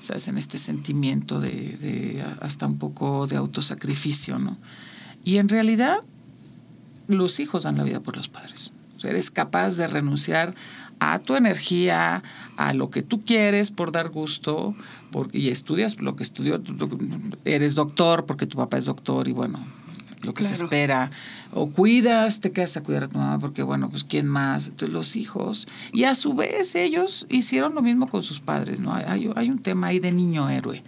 ¿sabes? 0.02 0.28
En 0.28 0.36
este 0.36 0.58
sentimiento 0.58 1.40
de, 1.40 2.22
hasta 2.40 2.66
un 2.66 2.78
poco 2.78 3.26
de 3.26 3.36
autosacrificio, 3.36 4.38
¿no? 4.38 4.58
Y 5.24 5.36
en 5.36 5.48
realidad, 5.48 5.98
los 7.06 7.38
hijos 7.40 7.62
dan 7.62 7.76
la 7.76 7.84
vida 7.84 8.00
por 8.00 8.16
los 8.16 8.28
padres. 8.28 8.72
eres 9.04 9.30
capaz 9.30 9.76
de 9.76 9.86
renunciar 9.86 10.54
a 10.98 11.18
tu 11.20 11.36
energía, 11.36 12.22
a 12.56 12.74
lo 12.74 12.90
que 12.90 13.02
tú 13.02 13.24
quieres 13.24 13.70
por 13.70 13.92
dar 13.92 14.10
gusto, 14.10 14.74
porque, 15.12 15.38
y 15.38 15.48
estudias 15.48 16.00
lo 16.00 16.16
que 16.16 16.24
estudió, 16.24 16.60
eres 17.44 17.76
doctor 17.76 18.26
porque 18.26 18.46
tu 18.46 18.56
papá 18.56 18.78
es 18.78 18.86
doctor 18.86 19.28
y 19.28 19.32
bueno, 19.32 19.60
lo 20.22 20.34
que 20.34 20.42
se 20.42 20.54
espera. 20.54 21.10
O 21.52 21.70
cuidas, 21.70 22.40
te 22.40 22.52
quedas 22.52 22.76
a 22.76 22.82
cuidar 22.82 23.04
a 23.04 23.08
tu 23.08 23.18
mamá 23.18 23.38
porque, 23.38 23.62
bueno, 23.62 23.88
pues 23.90 24.04
quién 24.04 24.26
más, 24.26 24.68
Entonces, 24.68 24.92
los 24.92 25.16
hijos. 25.16 25.68
Y 25.92 26.04
a 26.04 26.14
su 26.14 26.34
vez 26.34 26.74
ellos 26.74 27.26
hicieron 27.28 27.74
lo 27.74 27.82
mismo 27.82 28.08
con 28.08 28.22
sus 28.22 28.40
padres, 28.40 28.80
¿no? 28.80 28.92
Hay, 28.92 29.30
hay 29.34 29.50
un 29.50 29.58
tema 29.58 29.88
ahí 29.88 29.98
de 29.98 30.12
niño 30.12 30.48
héroe. 30.48 30.82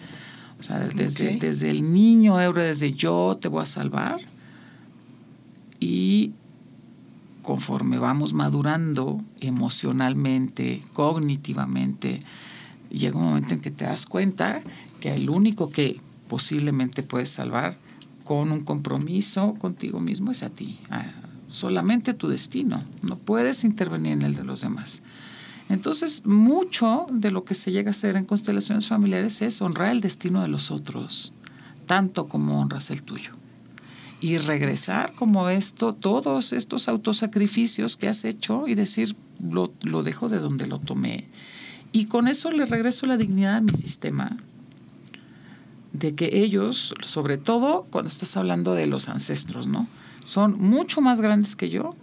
O 0.58 0.62
sea, 0.62 0.78
desde, 0.78 1.36
desde 1.36 1.70
el 1.70 1.92
niño 1.92 2.40
héroe, 2.40 2.64
desde 2.64 2.92
yo 2.92 3.36
te 3.40 3.48
voy 3.48 3.62
a 3.62 3.66
salvar. 3.66 4.20
Y 5.80 6.32
conforme 7.42 7.98
vamos 7.98 8.32
madurando 8.32 9.18
emocionalmente, 9.40 10.82
cognitivamente, 10.92 12.20
llega 12.98 13.18
un 13.18 13.24
momento 13.24 13.54
en 13.54 13.60
que 13.60 13.70
te 13.70 13.84
das 13.84 14.06
cuenta 14.06 14.62
que 15.00 15.14
el 15.14 15.30
único 15.30 15.70
que 15.70 16.00
posiblemente 16.28 17.02
puedes 17.02 17.30
salvar 17.30 17.76
con 18.24 18.52
un 18.52 18.60
compromiso 18.60 19.54
contigo 19.54 20.00
mismo 20.00 20.30
es 20.30 20.42
a 20.42 20.48
ti, 20.48 20.78
solamente 21.48 22.14
tu 22.14 22.28
destino, 22.28 22.82
no 23.02 23.16
puedes 23.16 23.64
intervenir 23.64 24.12
en 24.12 24.22
el 24.22 24.34
de 24.34 24.44
los 24.44 24.62
demás. 24.62 25.02
Entonces, 25.68 26.24
mucho 26.26 27.06
de 27.10 27.30
lo 27.30 27.44
que 27.44 27.54
se 27.54 27.72
llega 27.72 27.88
a 27.88 27.92
hacer 27.92 28.16
en 28.16 28.24
constelaciones 28.24 28.86
familiares 28.86 29.40
es 29.42 29.62
honrar 29.62 29.92
el 29.92 30.00
destino 30.00 30.42
de 30.42 30.48
los 30.48 30.70
otros, 30.70 31.32
tanto 31.86 32.28
como 32.28 32.60
honras 32.60 32.90
el 32.90 33.02
tuyo. 33.02 33.32
Y 34.20 34.38
regresar 34.38 35.12
como 35.14 35.48
esto, 35.48 35.94
todos 35.94 36.52
estos 36.52 36.88
autosacrificios 36.88 37.96
que 37.96 38.08
has 38.08 38.24
hecho 38.24 38.66
y 38.66 38.74
decir, 38.74 39.16
lo, 39.40 39.72
lo 39.82 40.02
dejo 40.02 40.28
de 40.28 40.38
donde 40.38 40.66
lo 40.66 40.78
tomé. 40.78 41.26
Y 41.94 42.06
con 42.06 42.26
eso 42.26 42.50
le 42.50 42.64
regreso 42.64 43.06
la 43.06 43.16
dignidad 43.16 43.54
a 43.54 43.60
mi 43.60 43.72
sistema, 43.72 44.36
de 45.92 46.16
que 46.16 46.28
ellos, 46.42 46.92
sobre 47.02 47.38
todo 47.38 47.86
cuando 47.88 48.08
estás 48.08 48.36
hablando 48.36 48.74
de 48.74 48.88
los 48.88 49.08
ancestros, 49.08 49.68
¿no? 49.68 49.86
Son 50.24 50.58
mucho 50.58 51.00
más 51.00 51.20
grandes 51.20 51.54
que 51.54 51.70
yo, 51.70 51.94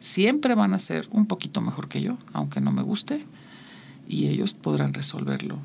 siempre 0.00 0.54
van 0.54 0.74
a 0.74 0.78
ser 0.78 1.08
un 1.12 1.24
poquito 1.24 1.62
mejor 1.62 1.88
que 1.88 2.02
yo, 2.02 2.12
aunque 2.34 2.60
no 2.60 2.72
me 2.72 2.82
guste, 2.82 3.24
y 4.06 4.26
ellos 4.26 4.52
podrán 4.52 4.92
resolverlo. 4.92 5.58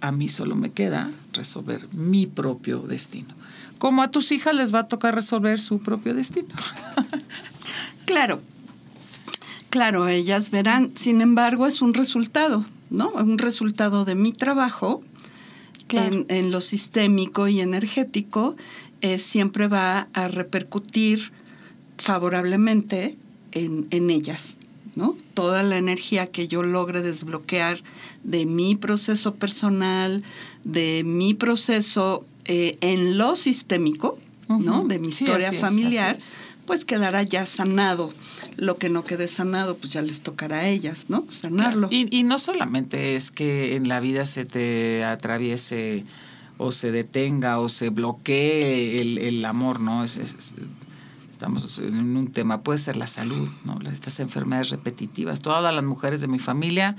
A 0.00 0.10
mí 0.10 0.26
solo 0.26 0.56
me 0.56 0.72
queda 0.72 1.12
resolver 1.32 1.86
mi 1.94 2.26
propio 2.26 2.80
destino. 2.80 3.32
Como 3.78 4.02
a 4.02 4.10
tus 4.10 4.32
hijas 4.32 4.56
les 4.56 4.74
va 4.74 4.80
a 4.80 4.88
tocar 4.88 5.14
resolver 5.14 5.60
su 5.60 5.78
propio 5.78 6.12
destino. 6.12 6.56
claro, 8.04 8.42
claro, 9.70 10.08
ellas 10.08 10.50
verán, 10.50 10.92
sin 10.94 11.20
embargo, 11.20 11.66
es 11.66 11.82
un 11.82 11.94
resultado, 11.94 12.64
¿no? 12.90 13.10
Un 13.10 13.38
resultado 13.38 14.04
de 14.04 14.14
mi 14.14 14.32
trabajo 14.32 15.00
en, 15.88 16.50
lo 16.50 16.60
sistémico 16.60 17.48
y 17.48 17.60
energético, 17.60 18.56
eh, 19.00 19.18
siempre 19.18 19.68
va 19.68 20.08
a 20.12 20.28
repercutir 20.28 21.32
favorablemente 21.98 23.16
en, 23.52 23.86
en 23.90 24.10
ellas. 24.10 24.58
¿no? 24.96 25.14
Toda 25.34 25.62
la 25.62 25.76
energía 25.76 26.26
que 26.26 26.48
yo 26.48 26.62
logre 26.62 27.02
desbloquear 27.02 27.82
de 28.24 28.46
mi 28.46 28.74
proceso 28.74 29.34
personal, 29.34 30.24
de 30.64 31.02
mi 31.04 31.34
proceso 31.34 32.26
eh, 32.46 32.78
en 32.80 33.18
lo 33.18 33.36
sistémico, 33.36 34.18
¿no? 34.48 34.84
De 34.84 34.98
mi 34.98 35.08
historia 35.08 35.52
familiar, 35.52 36.16
pues 36.66 36.84
quedará 36.84 37.24
ya 37.24 37.46
sanado 37.46 38.12
lo 38.56 38.78
que 38.78 38.88
no 38.88 39.04
quede 39.04 39.28
sanado, 39.28 39.76
pues 39.76 39.92
ya 39.92 40.02
les 40.02 40.22
tocará 40.22 40.60
a 40.60 40.68
ellas, 40.68 41.06
¿no? 41.08 41.24
Sanarlo. 41.28 41.88
Y, 41.90 42.22
no 42.22 42.38
solamente 42.38 43.16
es 43.16 43.30
que 43.30 43.76
en 43.76 43.88
la 43.88 44.00
vida 44.00 44.24
se 44.24 44.44
te 44.44 45.04
atraviese 45.04 46.04
o 46.58 46.72
se 46.72 46.90
detenga 46.90 47.58
o 47.60 47.68
se 47.68 47.90
bloquee 47.90 48.96
el, 49.28 49.44
amor, 49.44 49.80
¿no? 49.80 50.04
estamos 50.04 51.78
en 51.78 52.16
un 52.16 52.32
tema, 52.32 52.62
puede 52.62 52.78
ser 52.78 52.96
la 52.96 53.06
salud, 53.06 53.48
¿no? 53.64 53.78
Estas 53.90 54.20
enfermedades 54.20 54.70
repetitivas. 54.70 55.42
Todas 55.42 55.74
las 55.74 55.84
mujeres 55.84 56.22
de 56.22 56.28
mi 56.28 56.38
familia 56.38 56.96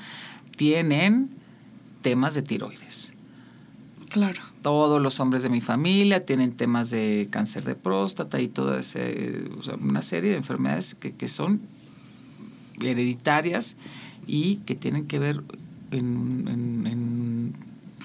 tienen 0.55 1.31
temas 2.03 2.35
de 2.35 2.43
tiroides. 2.43 3.13
Claro. 4.09 4.41
Todos 4.61 5.01
los 5.01 5.19
hombres 5.19 5.43
de 5.43 5.49
mi 5.49 5.61
familia 5.61 6.19
tienen 6.19 6.51
temas 6.53 6.89
de 6.89 7.27
cáncer 7.29 7.63
de 7.63 7.75
próstata 7.75 8.41
y 8.41 8.47
toda 8.47 8.79
ese, 8.79 9.45
una 9.79 10.01
serie 10.01 10.31
de 10.31 10.37
enfermedades 10.37 10.95
que, 10.95 11.27
son 11.27 11.61
hereditarias 12.81 13.77
y 14.25 14.57
que 14.57 14.75
tienen 14.75 15.05
que 15.07 15.19
ver 15.19 15.41
en, 15.91 17.53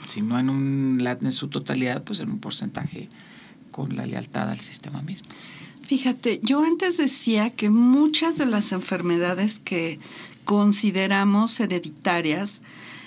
si 0.06 0.22
no 0.22 0.38
en, 0.38 0.50
un, 0.50 1.06
en 1.06 1.32
su 1.32 1.48
totalidad, 1.48 2.02
pues 2.04 2.20
en 2.20 2.30
un 2.30 2.38
porcentaje 2.38 3.08
con 3.70 3.96
la 3.96 4.06
lealtad 4.06 4.50
al 4.50 4.60
sistema 4.60 5.02
mismo. 5.02 5.28
Fíjate, 5.82 6.40
yo 6.42 6.64
antes 6.64 6.96
decía 6.96 7.50
que 7.50 7.68
muchas 7.68 8.38
de 8.38 8.46
las 8.46 8.72
enfermedades 8.72 9.58
que 9.58 9.98
consideramos 10.44 11.58
hereditarias 11.60 12.62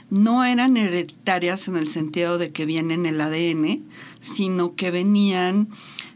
no 0.09 0.43
eran 0.43 0.77
hereditarias 0.77 1.67
en 1.67 1.77
el 1.77 1.87
sentido 1.87 2.37
de 2.37 2.51
que 2.51 2.65
vienen 2.65 3.05
en 3.05 3.15
el 3.15 3.21
ADN, 3.21 3.83
sino 4.19 4.75
que 4.75 4.91
venían 4.91 5.69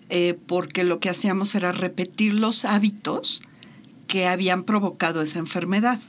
eh, 0.09 0.37
porque 0.47 0.83
lo 0.83 0.99
que 0.99 1.09
hacíamos 1.09 1.53
era 1.55 1.71
repetir 1.71 2.33
los 2.33 2.65
hábitos 2.65 3.41
que 4.07 4.27
habían 4.27 4.63
provocado 4.63 5.21
esa 5.21 5.39
enfermedad. 5.39 5.99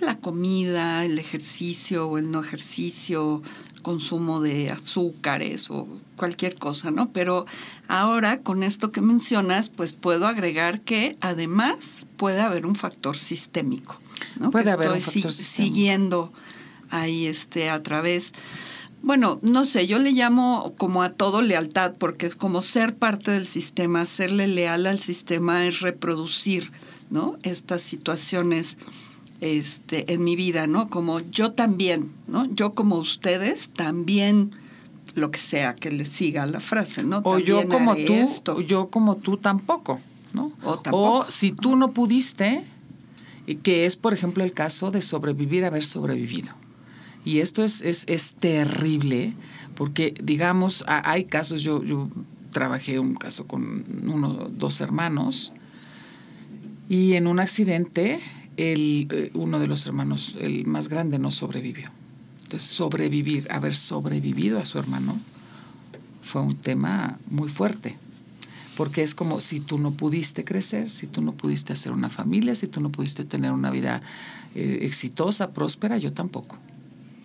La 0.00 0.18
comida, 0.18 1.04
el 1.04 1.18
ejercicio 1.18 2.08
o 2.08 2.18
el 2.18 2.32
no 2.32 2.42
ejercicio, 2.42 3.42
consumo 3.82 4.40
de 4.40 4.70
azúcares 4.70 5.70
o 5.70 5.86
cualquier 6.16 6.56
cosa, 6.56 6.90
¿no? 6.90 7.12
Pero 7.12 7.46
ahora 7.86 8.38
con 8.38 8.64
esto 8.64 8.90
que 8.90 9.00
mencionas, 9.00 9.68
pues 9.68 9.92
puedo 9.92 10.26
agregar 10.26 10.80
que 10.80 11.16
además 11.20 12.06
puede 12.16 12.40
haber 12.40 12.66
un 12.66 12.74
factor 12.74 13.16
sistémico, 13.16 14.00
¿no? 14.40 14.50
Puede 14.50 14.72
haber 14.72 14.88
un 14.88 15.00
factor 15.00 15.32
sistémico. 15.32 15.74
siguiendo 15.74 16.32
ahí 16.94 17.26
este, 17.26 17.70
a 17.70 17.82
través 17.82 18.32
bueno, 19.04 19.38
no 19.42 19.66
sé, 19.66 19.86
yo 19.86 19.98
le 19.98 20.12
llamo 20.12 20.72
como 20.78 21.02
a 21.02 21.10
todo 21.10 21.42
lealtad, 21.42 21.92
porque 21.98 22.24
es 22.24 22.36
como 22.36 22.62
ser 22.62 22.96
parte 22.96 23.32
del 23.32 23.46
sistema, 23.46 24.06
serle 24.06 24.48
leal 24.48 24.86
al 24.86 24.98
sistema 24.98 25.66
es 25.66 25.80
reproducir, 25.80 26.72
¿no? 27.10 27.36
Estas 27.42 27.82
situaciones 27.82 28.78
este, 29.42 30.14
en 30.14 30.24
mi 30.24 30.36
vida, 30.36 30.66
¿no? 30.66 30.88
Como 30.88 31.20
yo 31.20 31.52
también, 31.52 32.12
¿no? 32.28 32.46
Yo 32.54 32.72
como 32.72 32.96
ustedes 32.96 33.68
también 33.68 34.52
lo 35.14 35.30
que 35.30 35.38
sea 35.38 35.76
que 35.76 35.92
le 35.92 36.06
siga 36.06 36.46
la 36.46 36.60
frase, 36.60 37.04
¿no? 37.04 37.20
O 37.24 37.38
yo 37.38 37.68
como 37.68 37.94
tú, 37.96 38.62
yo 38.62 38.88
como 38.88 39.16
tú 39.16 39.36
tampoco, 39.36 40.00
¿no? 40.32 40.50
O, 40.62 40.78
tampoco. 40.78 41.26
o 41.26 41.30
si 41.30 41.52
tú 41.52 41.76
no 41.76 41.92
pudiste, 41.92 42.64
que 43.62 43.84
es, 43.84 43.96
por 43.96 44.14
ejemplo, 44.14 44.42
el 44.42 44.54
caso 44.54 44.90
de 44.90 45.02
sobrevivir, 45.02 45.66
haber 45.66 45.84
sobrevivido. 45.84 46.63
Y 47.24 47.38
esto 47.38 47.64
es, 47.64 47.80
es, 47.82 48.04
es 48.06 48.34
terrible, 48.34 49.32
porque, 49.74 50.14
digamos, 50.22 50.84
hay 50.86 51.24
casos, 51.24 51.62
yo, 51.62 51.82
yo 51.82 52.10
trabajé 52.50 52.98
un 52.98 53.14
caso 53.14 53.46
con 53.46 53.84
uno, 54.06 54.48
dos 54.50 54.80
hermanos, 54.80 55.52
y 56.88 57.14
en 57.14 57.26
un 57.26 57.40
accidente, 57.40 58.20
el, 58.56 59.08
eh, 59.10 59.30
uno 59.34 59.58
de 59.58 59.66
los 59.66 59.86
hermanos, 59.86 60.36
el 60.38 60.66
más 60.66 60.88
grande, 60.88 61.18
no 61.18 61.30
sobrevivió. 61.30 61.90
Entonces, 62.44 62.68
sobrevivir, 62.68 63.50
haber 63.50 63.74
sobrevivido 63.74 64.58
a 64.58 64.66
su 64.66 64.78
hermano, 64.78 65.18
fue 66.22 66.42
un 66.42 66.56
tema 66.56 67.18
muy 67.30 67.48
fuerte. 67.48 67.96
Porque 68.76 69.02
es 69.02 69.14
como 69.14 69.40
si 69.40 69.60
tú 69.60 69.78
no 69.78 69.92
pudiste 69.92 70.44
crecer, 70.44 70.90
si 70.90 71.06
tú 71.06 71.22
no 71.22 71.32
pudiste 71.32 71.72
hacer 71.72 71.92
una 71.92 72.08
familia, 72.08 72.54
si 72.54 72.66
tú 72.66 72.80
no 72.80 72.90
pudiste 72.90 73.24
tener 73.24 73.52
una 73.52 73.70
vida 73.70 74.02
eh, 74.54 74.80
exitosa, 74.82 75.52
próspera, 75.52 75.96
yo 75.96 76.12
tampoco. 76.12 76.58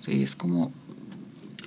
Sí, 0.01 0.23
es 0.23 0.35
como 0.35 0.71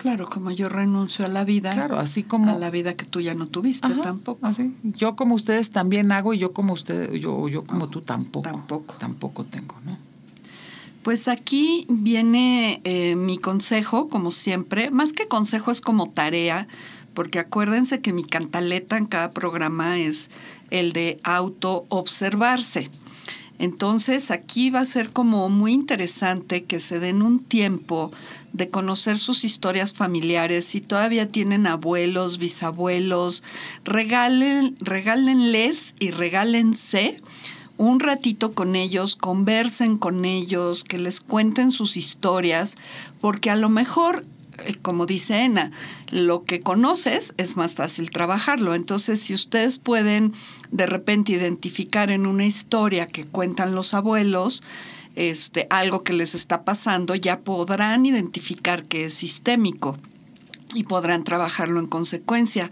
Claro, 0.02 0.28
como 0.28 0.50
yo 0.50 0.68
renuncio 0.68 1.24
a 1.24 1.28
la 1.28 1.44
vida. 1.44 1.74
Claro, 1.74 1.96
así 1.96 2.24
como 2.24 2.50
a 2.50 2.58
la 2.58 2.70
vida 2.70 2.94
que 2.94 3.04
tú 3.04 3.20
ya 3.20 3.36
no 3.36 3.46
tuviste 3.46 3.94
tampoco. 4.02 4.44
Así. 4.44 4.74
Yo 4.82 5.14
como 5.14 5.36
ustedes 5.36 5.70
también 5.70 6.10
hago 6.10 6.34
y 6.34 6.38
yo 6.38 6.52
como 6.52 6.72
usted, 6.72 7.12
yo, 7.12 7.48
yo 7.48 7.62
como 7.62 7.88
tú 7.88 8.00
tampoco. 8.00 8.50
Tampoco. 8.50 8.96
Tampoco 8.98 9.44
tengo, 9.44 9.76
¿no? 9.84 9.96
Pues 11.04 11.28
aquí 11.28 11.86
viene 11.88 12.80
eh, 12.82 13.14
mi 13.14 13.38
consejo, 13.38 14.08
como 14.08 14.32
siempre. 14.32 14.90
Más 14.90 15.12
que 15.12 15.28
consejo 15.28 15.70
es 15.70 15.80
como 15.80 16.08
tarea, 16.08 16.66
porque 17.14 17.38
acuérdense 17.38 18.00
que 18.00 18.12
mi 18.12 18.24
cantaleta 18.24 18.96
en 18.96 19.06
cada 19.06 19.30
programa 19.30 19.98
es 19.98 20.32
el 20.70 20.92
de 20.92 21.20
auto 21.22 21.86
observarse. 21.90 22.90
Entonces 23.62 24.32
aquí 24.32 24.70
va 24.70 24.80
a 24.80 24.84
ser 24.84 25.10
como 25.10 25.48
muy 25.48 25.72
interesante 25.72 26.64
que 26.64 26.80
se 26.80 26.98
den 26.98 27.22
un 27.22 27.38
tiempo 27.38 28.10
de 28.52 28.68
conocer 28.68 29.18
sus 29.18 29.44
historias 29.44 29.94
familiares. 29.94 30.64
Si 30.64 30.80
todavía 30.80 31.30
tienen 31.30 31.68
abuelos, 31.68 32.38
bisabuelos, 32.38 33.44
regalen, 33.84 34.74
regálenles 34.80 35.94
y 36.00 36.10
regálense 36.10 37.22
un 37.76 38.00
ratito 38.00 38.52
con 38.52 38.74
ellos, 38.74 39.14
conversen 39.14 39.94
con 39.96 40.24
ellos, 40.24 40.82
que 40.82 40.98
les 40.98 41.20
cuenten 41.20 41.70
sus 41.70 41.96
historias, 41.96 42.76
porque 43.20 43.48
a 43.48 43.56
lo 43.56 43.68
mejor 43.68 44.24
como 44.82 45.06
dice 45.06 45.44
Ena, 45.44 45.72
lo 46.10 46.44
que 46.44 46.60
conoces 46.60 47.34
es 47.36 47.56
más 47.56 47.74
fácil 47.74 48.10
trabajarlo. 48.10 48.74
Entonces, 48.74 49.20
si 49.20 49.34
ustedes 49.34 49.78
pueden 49.78 50.32
de 50.70 50.86
repente 50.86 51.32
identificar 51.32 52.10
en 52.10 52.26
una 52.26 52.44
historia 52.44 53.06
que 53.06 53.24
cuentan 53.24 53.74
los 53.74 53.94
abuelos, 53.94 54.62
este, 55.14 55.66
algo 55.70 56.02
que 56.02 56.12
les 56.12 56.34
está 56.34 56.64
pasando, 56.64 57.14
ya 57.14 57.40
podrán 57.40 58.06
identificar 58.06 58.84
que 58.84 59.04
es 59.06 59.14
sistémico 59.14 59.98
y 60.74 60.84
podrán 60.84 61.24
trabajarlo 61.24 61.80
en 61.80 61.86
consecuencia. 61.86 62.70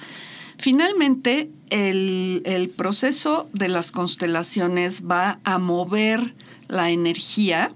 Finalmente, 0.56 1.50
el, 1.70 2.42
el, 2.44 2.68
proceso 2.68 3.48
de 3.52 3.68
las 3.68 3.92
constelaciones 3.92 5.02
va 5.02 5.38
a 5.44 5.58
mover 5.58 6.34
la 6.68 6.90
energía 6.90 7.72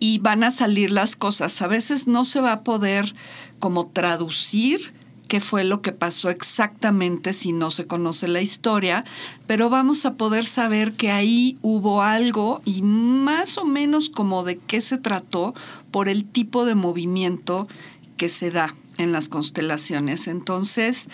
y 0.00 0.18
van 0.18 0.42
a 0.42 0.50
salir 0.50 0.90
las 0.90 1.14
cosas. 1.14 1.62
A 1.62 1.68
veces 1.68 2.08
no 2.08 2.24
se 2.24 2.40
va 2.40 2.52
a 2.52 2.64
poder 2.64 3.14
como 3.60 3.86
traducir 3.86 4.92
qué 5.28 5.40
fue 5.40 5.62
lo 5.62 5.80
que 5.80 5.92
pasó 5.92 6.28
exactamente 6.28 7.32
si 7.32 7.52
no 7.52 7.70
se 7.70 7.86
conoce 7.86 8.26
la 8.26 8.40
historia, 8.40 9.04
pero 9.46 9.70
vamos 9.70 10.04
a 10.04 10.14
poder 10.14 10.44
saber 10.44 10.94
que 10.94 11.12
ahí 11.12 11.56
hubo 11.62 12.02
algo 12.02 12.62
y 12.64 12.82
más 12.82 13.56
o 13.56 13.64
menos 13.64 14.10
como 14.10 14.42
de 14.42 14.56
qué 14.56 14.80
se 14.80 14.98
trató 14.98 15.54
por 15.92 16.08
el 16.08 16.24
tipo 16.24 16.64
de 16.64 16.74
movimiento 16.74 17.68
que 18.16 18.28
se 18.28 18.50
da 18.50 18.74
en 18.98 19.12
las 19.12 19.28
constelaciones. 19.28 20.26
Entonces, 20.26 21.08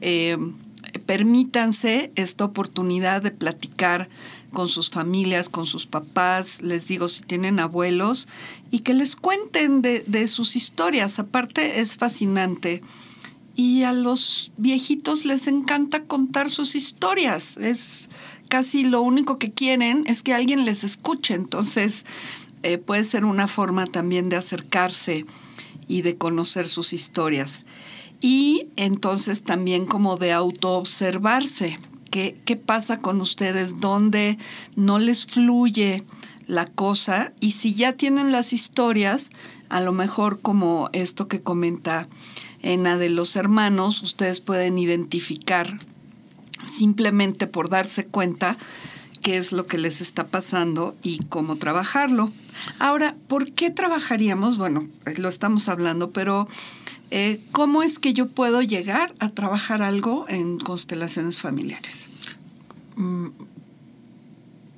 eh, 0.00 0.36
permítanse 1.10 2.12
esta 2.14 2.44
oportunidad 2.44 3.20
de 3.20 3.32
platicar 3.32 4.08
con 4.52 4.68
sus 4.68 4.90
familias, 4.90 5.48
con 5.48 5.66
sus 5.66 5.88
papás, 5.88 6.62
les 6.62 6.86
digo 6.86 7.08
si 7.08 7.24
tienen 7.24 7.58
abuelos, 7.58 8.28
y 8.70 8.82
que 8.82 8.94
les 8.94 9.16
cuenten 9.16 9.82
de, 9.82 10.26
sus 10.28 10.54
historias. 10.54 11.18
Aparte 11.18 11.80
es 11.80 11.96
fascinante. 11.96 12.80
Y 13.56 13.82
a 13.82 13.92
los 13.92 14.52
viejitos 14.56 15.24
les 15.24 15.48
encanta 15.48 16.04
contar 16.04 16.48
sus 16.48 16.76
historias. 16.76 17.56
Es 17.56 18.08
casi 18.48 18.84
lo 18.84 19.02
único 19.02 19.36
que 19.36 19.50
quieren 19.50 20.04
es 20.06 20.22
que 20.22 20.32
alguien 20.32 20.64
les 20.64 20.84
escuche. 20.84 21.34
Entonces 21.34 22.06
eh, 22.62 22.78
puede 22.78 23.02
ser 23.02 23.24
una 23.24 23.48
forma 23.48 23.88
también 23.88 24.28
de 24.28 24.36
acercarse 24.36 25.26
y 25.88 26.02
de 26.02 26.16
conocer 26.16 26.68
sus 26.68 26.92
historias. 26.92 27.64
Y 28.20 28.68
entonces 28.76 29.42
también 29.42 29.86
como 29.86 30.16
de 30.16 30.32
autoobservarse 30.32 31.78
¿Qué, 32.10 32.40
¿Qué 32.44 32.56
pasa 32.56 32.98
con 32.98 33.20
ustedes? 33.20 33.80
¿Dónde 33.80 34.36
no 34.74 34.98
les 34.98 35.26
fluye 35.26 36.04
la 36.48 36.66
cosa? 36.66 37.32
Y 37.38 37.52
si 37.52 37.74
ya 37.74 37.92
tienen 37.92 38.32
las 38.32 38.52
historias, 38.52 39.30
a 39.68 39.80
lo 39.80 39.92
mejor 39.92 40.40
como 40.40 40.90
esto 40.92 41.28
que 41.28 41.40
comenta 41.40 42.08
Ena 42.62 42.98
de 42.98 43.10
los 43.10 43.36
hermanos, 43.36 44.02
ustedes 44.02 44.40
pueden 44.40 44.76
identificar 44.76 45.78
simplemente 46.64 47.46
por 47.46 47.70
darse 47.70 48.06
cuenta 48.06 48.58
qué 49.22 49.36
es 49.36 49.52
lo 49.52 49.66
que 49.66 49.78
les 49.78 50.00
está 50.00 50.26
pasando 50.26 50.96
y 51.02 51.20
cómo 51.28 51.56
trabajarlo. 51.56 52.32
Ahora, 52.80 53.14
¿por 53.28 53.52
qué 53.52 53.70
trabajaríamos? 53.70 54.58
Bueno, 54.58 54.88
lo 55.16 55.28
estamos 55.28 55.68
hablando, 55.68 56.10
pero 56.10 56.48
eh, 57.10 57.40
¿cómo 57.50 57.82
es 57.82 57.98
que 57.98 58.12
yo 58.12 58.28
puedo 58.28 58.62
llegar 58.62 59.14
a 59.18 59.30
trabajar 59.30 59.82
algo 59.82 60.26
en 60.28 60.58
constelaciones 60.58 61.38
familiares? 61.38 62.08
Mm, 62.96 63.28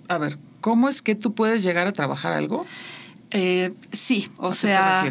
a 0.09 0.18
ver, 0.18 0.38
¿cómo 0.61 0.88
es 0.88 1.03
que 1.03 1.14
tú 1.14 1.35
puedes 1.35 1.62
llegar 1.62 1.87
a 1.87 1.92
trabajar 1.92 2.33
algo? 2.33 2.64
Eh, 3.33 3.75
sí, 3.90 4.29
o 4.37 4.55
sea, 4.55 5.11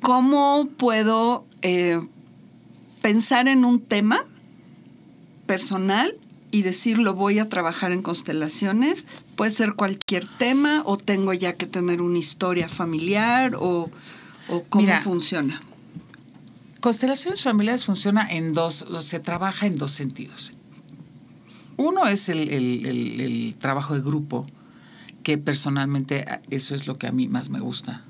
¿cómo 0.00 0.68
puedo 0.76 1.44
eh, 1.62 2.00
pensar 3.02 3.48
en 3.48 3.64
un 3.64 3.80
tema 3.80 4.24
personal 5.46 6.14
y 6.50 6.62
decirlo 6.62 7.14
voy 7.14 7.38
a 7.38 7.48
trabajar 7.48 7.92
en 7.92 8.02
constelaciones? 8.02 9.06
Puede 9.36 9.50
ser 9.50 9.74
cualquier 9.74 10.26
tema 10.26 10.82
o 10.84 10.96
tengo 10.96 11.32
ya 11.32 11.54
que 11.54 11.66
tener 11.66 12.02
una 12.02 12.18
historia 12.18 12.68
familiar 12.68 13.54
o, 13.58 13.90
cómo 14.70 15.00
funciona. 15.02 15.60
Constelaciones 16.80 17.42
familiares 17.42 17.84
funciona 17.84 18.28
en 18.30 18.54
dos, 18.54 18.84
se 19.00 19.18
trabaja 19.18 19.66
en 19.66 19.78
dos 19.78 19.90
sentidos. 19.90 20.52
Uno 21.76 22.06
es 22.06 22.28
el, 22.28 23.56
trabajo 23.58 23.94
de 23.94 24.00
grupo, 24.00 24.46
que 25.22 25.38
personalmente 25.38 26.24
eso 26.50 26.74
es 26.74 26.86
lo 26.86 26.96
que 26.96 27.08
a 27.08 27.12
mí 27.12 27.26
más 27.26 27.50
me 27.50 27.58
gusta. 27.60 28.04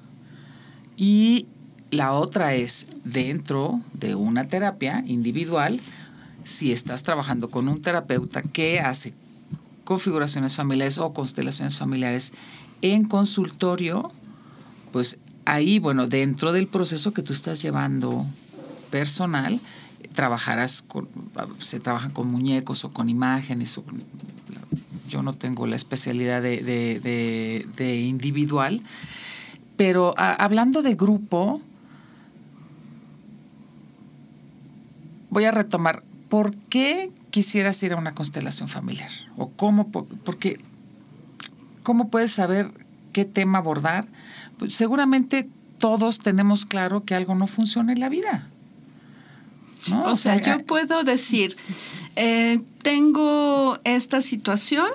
Y 0.96 1.46
la 1.90 2.12
otra 2.12 2.54
es 2.54 2.86
dentro 3.04 3.80
de 3.94 4.14
una 4.14 4.48
terapia 4.48 5.02
individual, 5.06 5.80
si 6.44 6.72
estás 6.72 7.02
trabajando 7.02 7.50
con 7.50 7.68
un 7.68 7.80
terapeuta 7.80 8.42
que 8.42 8.80
hace 8.80 9.14
configuraciones 9.84 10.56
familiares 10.56 10.98
o 10.98 11.14
constelaciones 11.14 11.78
familiares 11.78 12.32
en 12.82 13.06
consultorio, 13.06 14.12
pues 14.92 15.18
ahí, 15.46 15.78
bueno, 15.78 16.06
dentro 16.06 16.52
del 16.52 16.68
proceso 16.68 17.12
que 17.12 17.22
tú 17.22 17.32
estás 17.32 17.62
llevando 17.62 18.26
personal, 18.90 19.60
trabajarás 20.18 20.82
con, 20.82 21.08
se 21.60 21.78
trabajan 21.78 22.10
con 22.10 22.28
muñecos 22.28 22.84
o 22.84 22.92
con 22.92 23.08
imágenes. 23.08 23.80
yo 25.08 25.22
no 25.22 25.32
tengo 25.34 25.66
la 25.66 25.76
especialidad 25.76 26.42
de, 26.42 28.04
individual, 28.04 28.82
pero 29.76 30.14
hablando 30.16 30.82
de 30.82 30.96
grupo, 30.96 31.62
voy 35.30 35.44
a 35.44 35.52
retomar, 35.52 36.02
¿por 36.28 36.56
qué 36.68 37.12
quisieras 37.30 37.80
ir 37.84 37.92
a 37.92 37.96
una 37.96 38.12
constelación 38.12 38.68
familiar? 38.68 39.10
¿O 39.36 39.50
cómo? 39.50 39.88
Porque, 39.88 40.58
¿cómo 41.84 42.10
puedes 42.10 42.32
saber 42.32 42.72
qué 43.12 43.24
tema 43.24 43.58
abordar? 43.58 44.08
Pues 44.58 44.74
seguramente 44.74 45.48
todos 45.78 46.18
tenemos 46.18 46.66
claro 46.66 47.04
que 47.04 47.14
algo 47.14 47.36
no 47.36 47.46
funciona 47.46 47.92
en 47.92 48.00
la 48.00 48.08
vida 48.08 48.48
¿no? 49.90 50.04
O, 50.06 50.14
sea, 50.14 50.40
yo 50.40 50.64
puedo 50.64 51.02
decir, 51.02 51.56
eh, 52.16 52.60
tengo 52.82 53.78
esta 53.84 54.20
situación. 54.20 54.88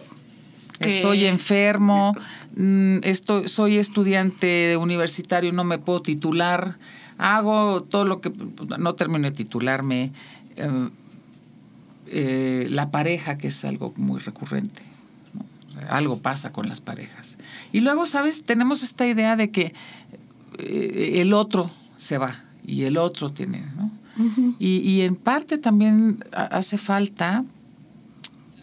Estoy 0.79 1.25
enfermo, 1.25 2.13
mm, 2.57 2.97
estoy, 3.03 3.47
soy 3.47 3.77
estudiante 3.77 4.75
universitario, 4.75 5.53
no 5.53 5.63
me 5.63 5.77
puedo 5.77 6.01
titular, 6.01 6.77
hago 7.17 7.83
todo 7.83 8.03
lo 8.03 8.19
que 8.19 8.33
no 8.77 8.95
termino 8.95 9.29
de 9.29 9.31
titularme. 9.31 10.11
Eh, 10.57 10.89
eh, 12.07 12.67
la 12.69 12.91
pareja, 12.91 13.37
que 13.37 13.47
es 13.47 13.63
algo 13.63 13.93
muy 13.95 14.19
recurrente. 14.19 14.81
Algo 15.89 16.19
pasa 16.19 16.51
con 16.51 16.67
las 16.67 16.81
parejas. 16.81 17.37
Y 17.71 17.79
luego, 17.79 18.05
¿sabes? 18.05 18.43
Tenemos 18.43 18.83
esta 18.83 19.07
idea 19.07 19.37
de 19.37 19.49
que 19.51 19.73
el 20.59 21.33
otro 21.33 21.71
se 21.95 22.17
va 22.17 22.43
y 22.65 22.83
el 22.83 22.97
otro 22.97 23.31
tiene, 23.31 23.63
¿no? 23.77 24.02
Y, 24.59 25.01
en 25.01 25.15
parte 25.15 25.57
también 25.57 26.23
hace 26.31 26.77
falta 26.77 27.45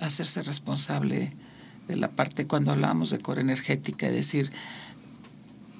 hacerse 0.00 0.42
responsable 0.42 1.34
de 1.88 1.96
la 1.96 2.10
parte 2.10 2.46
cuando 2.46 2.72
hablamos 2.72 3.10
de 3.10 3.18
core 3.18 3.42
energética, 3.42 4.06
es 4.06 4.14
decir, 4.14 4.52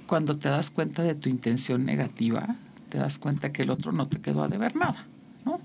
cuando 0.06 0.36
te 0.36 0.48
das 0.48 0.70
cuenta 0.70 1.04
de 1.04 1.14
tu 1.14 1.28
intención 1.28 1.84
negativa, 1.84 2.56
te 2.88 2.98
das 2.98 3.18
cuenta 3.18 3.52
que 3.52 3.62
el 3.62 3.70
otro 3.70 3.92
no 3.92 4.06
te 4.06 4.20
quedó 4.20 4.42
a 4.42 4.48
deber 4.48 4.74
nada, 4.74 5.06
¿no? 5.44 5.60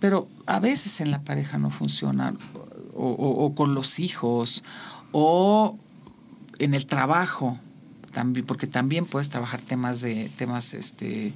Pero 0.00 0.28
a 0.46 0.58
veces 0.58 1.00
en 1.00 1.12
la 1.12 1.22
pareja 1.22 1.58
no 1.58 1.70
funciona, 1.70 2.34
o, 2.96 3.54
con 3.54 3.74
los 3.74 4.00
hijos, 4.00 4.64
o 5.12 5.78
en 6.58 6.74
el 6.74 6.86
trabajo, 6.86 7.58
también, 8.10 8.44
porque 8.46 8.66
también 8.66 9.06
puedes 9.06 9.28
trabajar 9.28 9.62
temas 9.62 10.00
de 10.00 10.30
temas 10.36 10.74
este, 10.74 11.32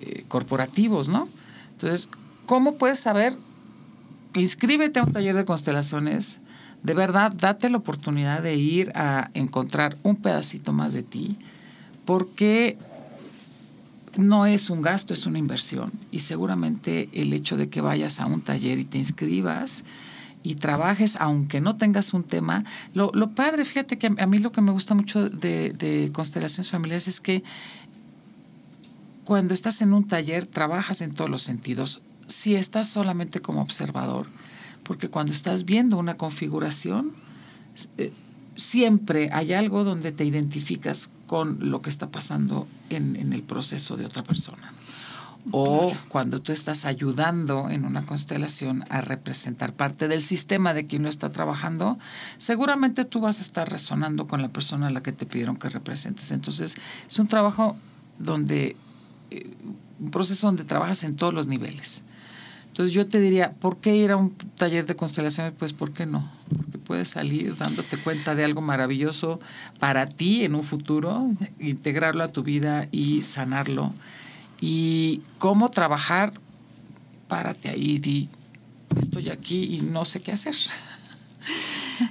eh, 0.00 0.24
corporativos, 0.28 1.08
¿no? 1.08 1.28
Entonces, 1.72 2.08
¿cómo 2.46 2.76
puedes 2.76 2.98
saber? 2.98 3.36
Inscríbete 4.34 5.00
a 5.00 5.04
un 5.04 5.12
taller 5.12 5.34
de 5.34 5.44
constelaciones. 5.44 6.40
De 6.82 6.94
verdad, 6.94 7.32
date 7.32 7.68
la 7.68 7.78
oportunidad 7.78 8.42
de 8.42 8.54
ir 8.54 8.92
a 8.94 9.30
encontrar 9.34 9.98
un 10.02 10.16
pedacito 10.16 10.72
más 10.72 10.92
de 10.94 11.02
ti, 11.02 11.36
porque 12.04 12.78
no 14.16 14.46
es 14.46 14.70
un 14.70 14.82
gasto, 14.82 15.12
es 15.14 15.26
una 15.26 15.38
inversión. 15.38 15.92
Y 16.10 16.20
seguramente 16.20 17.08
el 17.12 17.32
hecho 17.32 17.56
de 17.56 17.68
que 17.68 17.80
vayas 17.80 18.20
a 18.20 18.26
un 18.26 18.40
taller 18.40 18.78
y 18.78 18.84
te 18.84 18.98
inscribas 18.98 19.84
y 20.42 20.54
trabajes, 20.54 21.16
aunque 21.20 21.60
no 21.60 21.76
tengas 21.76 22.14
un 22.14 22.24
tema, 22.24 22.64
lo, 22.94 23.12
padre, 23.30 23.64
fíjate 23.64 23.98
que 23.98 24.10
a 24.18 24.26
mí 24.26 24.38
lo 24.38 24.52
que 24.52 24.62
me 24.62 24.72
gusta 24.72 24.94
mucho 24.94 25.28
de, 25.28 25.70
de 25.70 26.10
constelaciones 26.12 26.70
familiares 26.70 27.08
es 27.08 27.20
que 27.20 27.42
cuando 29.30 29.54
estás 29.54 29.80
en 29.80 29.92
un 29.92 30.08
taller 30.08 30.44
trabajas 30.44 31.02
en 31.02 31.14
todos 31.14 31.30
los 31.30 31.42
sentidos. 31.42 32.02
Si 32.26 32.56
estás 32.56 32.88
solamente 32.88 33.38
como 33.38 33.62
observador, 33.62 34.26
porque 34.82 35.08
cuando 35.08 35.32
estás 35.32 35.64
viendo 35.64 35.98
una 35.98 36.16
configuración, 36.16 37.12
eh, 37.96 38.12
siempre 38.56 39.30
hay 39.32 39.52
algo 39.52 39.84
donde 39.84 40.10
te 40.10 40.24
identificas 40.24 41.10
con 41.28 41.70
lo 41.70 41.80
que 41.80 41.90
está 41.90 42.10
pasando 42.10 42.66
en, 42.88 43.32
el 43.32 43.44
proceso 43.44 43.96
de 43.96 44.04
otra 44.04 44.24
persona. 44.24 44.74
O 45.52 45.92
cuando 46.08 46.42
tú 46.42 46.50
estás 46.50 46.84
ayudando 46.84 47.70
en 47.70 47.84
una 47.84 48.04
constelación 48.04 48.84
a 48.90 49.00
representar 49.00 49.72
parte 49.74 50.08
del 50.08 50.22
sistema 50.22 50.74
de 50.74 50.88
quien 50.88 51.02
no 51.02 51.08
está 51.08 51.30
trabajando, 51.30 52.00
seguramente 52.36 53.04
tú 53.04 53.20
vas 53.20 53.38
a 53.38 53.42
estar 53.42 53.70
resonando 53.70 54.26
con 54.26 54.42
la 54.42 54.48
persona 54.48 54.88
a 54.88 54.90
la 54.90 55.04
que 55.04 55.12
te 55.12 55.24
pidieron 55.24 55.56
que 55.56 55.68
representes. 55.68 56.32
Entonces, 56.32 56.74
es 57.06 57.18
un 57.20 57.28
trabajo 57.28 57.76
donde 58.18 58.74
un 60.00 60.10
proceso 60.10 60.46
donde 60.46 60.64
trabajas 60.64 61.04
en 61.04 61.16
todos 61.16 61.34
los 61.34 61.46
niveles. 61.46 62.02
Entonces 62.68 62.94
yo 62.94 63.06
te 63.06 63.20
diría, 63.20 63.50
¿por 63.50 63.78
qué 63.78 63.96
ir 63.96 64.12
a 64.12 64.16
un 64.16 64.30
taller 64.56 64.86
de 64.86 64.94
constelaciones? 64.94 65.52
Pues 65.58 65.72
¿por 65.72 65.92
qué 65.92 66.06
no? 66.06 66.30
Porque 66.56 66.78
puedes 66.78 67.08
salir 67.08 67.56
dándote 67.56 67.96
cuenta 67.98 68.34
de 68.34 68.44
algo 68.44 68.60
maravilloso 68.60 69.40
para 69.80 70.06
ti 70.06 70.44
en 70.44 70.54
un 70.54 70.62
futuro, 70.62 71.30
integrarlo 71.58 72.22
a 72.22 72.28
tu 72.28 72.44
vida 72.44 72.88
y 72.92 73.24
sanarlo. 73.24 73.92
Y 74.60 75.22
cómo 75.38 75.68
trabajar, 75.70 76.32
párate 77.26 77.70
ahí, 77.70 77.98
di, 77.98 78.28
estoy 78.98 79.30
aquí 79.30 79.74
y 79.74 79.80
no 79.80 80.04
sé 80.04 80.20
qué 80.20 80.32
hacer. 80.32 80.54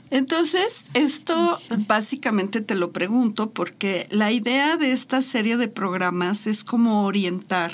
Entonces, 0.10 0.86
esto 0.94 1.60
básicamente 1.88 2.62
te 2.62 2.76
lo 2.76 2.92
pregunto 2.92 3.52
porque 3.52 4.08
la 4.12 4.32
idea 4.32 4.78
de 4.78 4.92
esta 4.92 5.22
serie 5.22 5.58
de 5.58 5.68
programas 5.68 6.48
es 6.48 6.64
como 6.64 7.04
orientar 7.04 7.72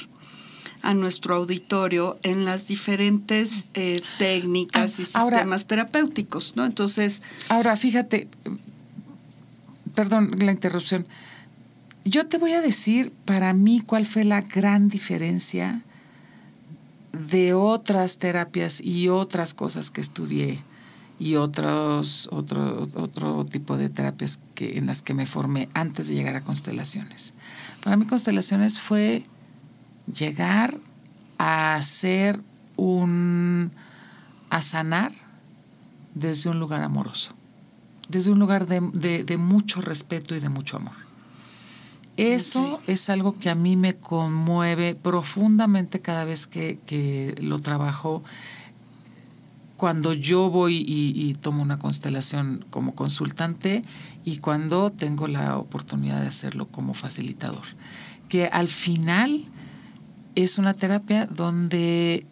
a 0.82 0.94
nuestro 0.94 1.36
auditorio 1.36 2.20
en 2.22 2.46
las 2.46 2.68
diferentes 2.68 3.68
eh, 3.74 4.02
técnicas 4.20 5.00
y 5.00 5.04
ah, 5.04 5.06
sistemas 5.06 5.66
terapéuticos, 5.66 6.56
¿no? 6.56 6.66
Entonces... 6.66 7.24
Ahora, 7.50 7.76
fíjate, 7.76 8.28
perdón 9.96 10.36
la 10.38 10.52
interrupción, 10.52 11.08
yo 12.04 12.28
te 12.28 12.38
voy 12.38 12.52
a 12.52 12.62
decir 12.62 13.12
para 13.26 13.54
mí 13.54 13.82
cuál 13.84 14.06
fue 14.06 14.24
la 14.24 14.42
gran 14.42 14.90
diferencia 14.90 15.82
de 17.14 17.54
otras 17.54 18.20
terapias 18.20 18.80
y 18.80 19.08
otras 19.08 19.56
cosas 19.56 19.90
que 19.90 20.02
estudié 20.02 20.62
y 21.20 21.36
otros, 21.36 22.28
otro, 22.32 22.88
otro 22.96 23.46
tipo 23.46 23.78
de 23.78 23.90
terapias 23.90 24.40
que, 24.54 24.78
en 24.78 24.86
las 24.86 25.02
que 25.02 25.14
me 25.14 25.26
formé 25.26 25.70
antes 25.74 26.08
de 26.08 26.16
llegar 26.16 26.36
a 26.36 26.44
constelaciones. 26.44 27.34
Para 27.84 27.96
mí 27.96 28.06
constelaciones 28.06 28.80
fue 28.80 29.24
llegar 30.14 30.78
a 31.38 31.76
hacer 31.76 32.42
un, 32.76 33.72
a 34.50 34.62
sanar 34.62 35.14
desde 36.14 36.50
un 36.50 36.60
lugar 36.60 36.82
amoroso, 36.84 37.34
desde 38.10 38.32
un 38.32 38.40
lugar 38.40 38.68
de, 38.68 39.38
mucho 39.38 39.82
respeto 39.82 40.36
y 40.36 40.40
de 40.40 40.50
mucho 40.50 40.78
amor. 40.78 40.94
Eso 42.18 42.82
es 42.88 43.10
algo 43.10 43.38
que 43.38 43.50
a 43.50 43.56
mí 43.56 43.76
me 43.76 43.96
conmueve 43.96 44.96
profundamente 44.96 46.00
cada 46.00 46.24
vez 46.24 46.48
que, 46.48 46.80
que 46.86 47.36
lo 47.42 47.60
trabajo 47.60 48.24
cuando 49.78 50.14
yo 50.14 50.50
voy 50.50 50.86
y, 50.88 51.34
tomo 51.36 51.62
una 51.62 51.78
constelación 51.80 52.66
como 52.70 52.96
consultante 52.96 53.84
y 54.24 54.38
cuando 54.38 54.92
tengo 54.92 55.28
la 55.28 55.58
oportunidad 55.58 56.22
de 56.22 56.28
hacerlo 56.28 56.68
como 56.68 56.94
facilitador. 56.94 57.66
Que 58.30 58.48
al 58.48 58.70
final 58.70 59.46
es 60.36 60.58
una 60.58 60.74
terapia 60.74 61.26
donde 61.26 62.26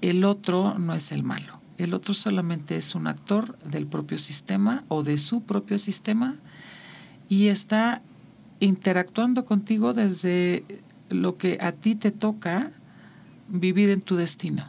el 0.00 0.24
otro 0.24 0.78
no 0.78 0.94
es 0.94 1.10
el 1.12 1.24
malo. 1.24 1.60
El 1.78 1.94
otro 1.94 2.14
solamente 2.14 2.76
es 2.76 2.94
un 2.94 3.06
actor 3.06 3.58
del 3.60 3.86
propio 3.86 4.18
sistema 4.18 4.84
o 4.88 5.02
de 5.02 5.18
su 5.18 5.42
propio 5.42 5.78
sistema 5.78 6.36
y 7.28 7.48
está 7.48 8.02
interactuando 8.60 9.44
contigo 9.44 9.94
desde 9.94 10.64
lo 11.08 11.36
que 11.36 11.58
a 11.60 11.72
ti 11.72 11.94
te 11.94 12.10
toca 12.10 12.72
vivir 13.48 13.90
en 13.90 14.00
tu 14.00 14.16
destino. 14.16 14.64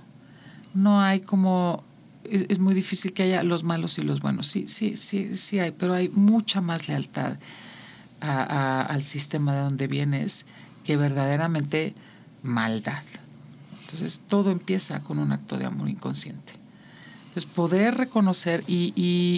No 0.74 1.02
hay 1.02 1.20
como 1.20 1.84
es, 2.32 2.60
muy 2.60 2.74
difícil 2.74 3.14
que 3.14 3.24
haya 3.24 3.44
los 3.44 3.64
malos 3.64 3.98
y 3.98 4.02
los 4.02 4.20
buenos. 4.20 4.48
Sí, 4.48 4.68
sí, 4.68 4.96
sí, 4.96 5.36
sí 5.38 5.60
hay, 5.60 5.72
pero 5.72 5.94
hay 5.94 6.10
mucha 6.10 6.62
más 6.62 6.88
lealtad 6.88 7.38
al 8.22 9.02
sistema 9.02 9.54
de 9.54 9.62
donde 9.62 9.88
vienes 9.88 10.46
que 10.84 10.98
verdaderamente 10.98 11.94
maldad. 12.44 13.04
Entonces 13.82 14.22
todo 14.28 14.52
empieza 14.52 15.00
con 15.02 15.20
un 15.20 15.32
acto 15.32 15.58
de 15.58 15.66
amor 15.66 15.90
inconsciente. 15.90 16.54
Entonces 17.28 17.46
poder 17.46 17.96
reconocer 17.96 18.64
y, 18.68 18.94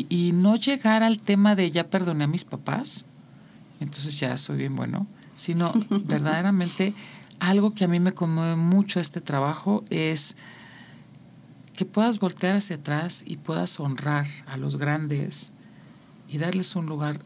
y, 0.09 0.31
no 0.33 0.55
llegar 0.55 1.03
al 1.03 1.19
tema 1.19 1.55
de 1.55 1.71
ya 1.71 1.89
perdoné 1.89 2.23
a 2.23 2.27
mis 2.27 2.45
papás, 2.45 3.05
entonces 3.79 4.17
ya 4.19 4.37
soy 4.37 4.57
bien 4.57 4.75
bueno, 4.75 5.07
sino 5.33 5.73
verdaderamente 5.89 6.93
algo 7.39 7.73
que 7.73 7.83
a 7.83 7.87
mí 7.87 7.99
me 7.99 8.13
conmueve 8.13 8.55
mucho 8.55 8.99
este 8.99 9.19
trabajo 9.19 9.83
es 9.89 10.37
que 11.81 11.85
puedas 11.85 12.19
voltear 12.19 12.57
hacia 12.57 12.75
atrás 12.75 13.23
y 13.25 13.37
puedas 13.37 13.79
honrar 13.79 14.27
a 14.45 14.55
los 14.55 14.75
grandes 14.75 15.51
y 16.29 16.37
darles 16.37 16.75
un 16.75 16.85
lugar, 16.85 17.21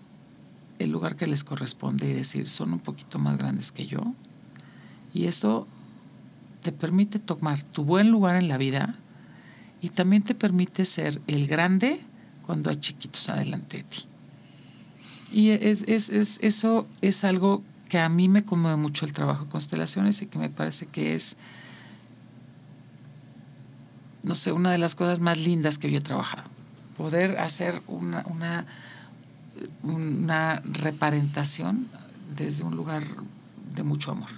el 0.80 0.92
lugar 0.92 1.18
que 1.18 1.28
les 1.28 1.44
corresponde 1.44 2.10
y 2.10 2.14
decir, 2.14 2.48
son 2.48 2.72
un 2.72 2.80
poquito 2.80 3.20
más 3.20 3.38
grandes 3.38 3.74
que 3.74 3.86
yo. 3.86 4.00
Y 5.14 5.26
eso 5.26 5.68
te 6.62 6.72
permite 6.72 7.20
tomar 7.20 7.64
tu 7.64 7.84
buen 7.84 8.12
lugar 8.12 8.38
en 8.38 8.48
la 8.48 8.58
vida 8.58 8.96
y 9.82 9.90
también 9.90 10.24
te 10.24 10.36
permite 10.36 10.86
ser 10.86 11.22
el 11.28 11.48
grande 11.48 12.00
cuando 12.46 12.70
hay 12.70 12.78
chiquitos 12.78 13.28
adelante 13.28 13.80
de 13.80 13.84
ti. 13.84 14.06
Y 15.34 15.50
es, 15.50 15.84
es, 15.86 16.08
es, 16.08 16.40
eso 16.42 16.88
es 17.02 17.26
algo 17.26 17.62
que 17.90 18.00
a 18.00 18.08
mí 18.08 18.30
me 18.30 18.46
conmueve 18.46 18.78
mucho 18.78 19.06
el 19.06 19.12
trabajo 19.12 19.44
de 19.44 19.52
constelaciones 19.52 20.22
y 20.22 20.28
que 20.28 20.40
me 20.40 20.50
parece 20.50 20.86
que 20.86 21.14
es 21.14 21.36
no 24.26 24.36
sé, 24.36 24.52
una 24.52 24.72
de 24.72 24.78
las 24.78 24.96
cosas 24.96 25.20
más 25.20 25.38
lindas 25.38 25.78
que 25.78 25.90
yo 25.90 26.00
he 26.00 26.02
trabajado. 26.02 26.44
Poder 26.98 27.38
hacer 27.38 27.82
una, 27.88 28.24
una, 28.28 28.66
una 29.84 30.62
reparentación 30.66 31.88
desde 32.36 32.64
un 32.64 32.76
lugar 32.76 33.04
de 33.76 33.84
mucho 33.84 34.12
amor. 34.12 34.30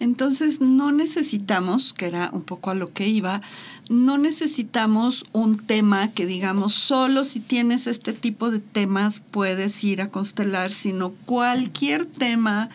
Entonces 0.00 0.60
no 0.60 0.92
necesitamos, 0.92 1.92
que 1.92 2.06
era 2.06 2.30
un 2.32 2.42
poco 2.42 2.70
a 2.70 2.74
lo 2.74 2.92
que 2.92 3.08
iba, 3.08 3.42
no 3.88 4.16
necesitamos 4.16 5.26
un 5.32 5.58
tema 5.58 6.12
que 6.12 6.24
digamos 6.24 6.72
solo 6.74 7.24
si 7.24 7.40
tienes 7.40 7.86
este 7.86 8.12
tipo 8.12 8.50
de 8.50 8.60
temas 8.60 9.22
puedes 9.30 9.82
ir 9.82 10.00
a 10.00 10.08
constelar, 10.08 10.72
sino 10.72 11.10
cualquier 11.10 12.06
tema 12.06 12.70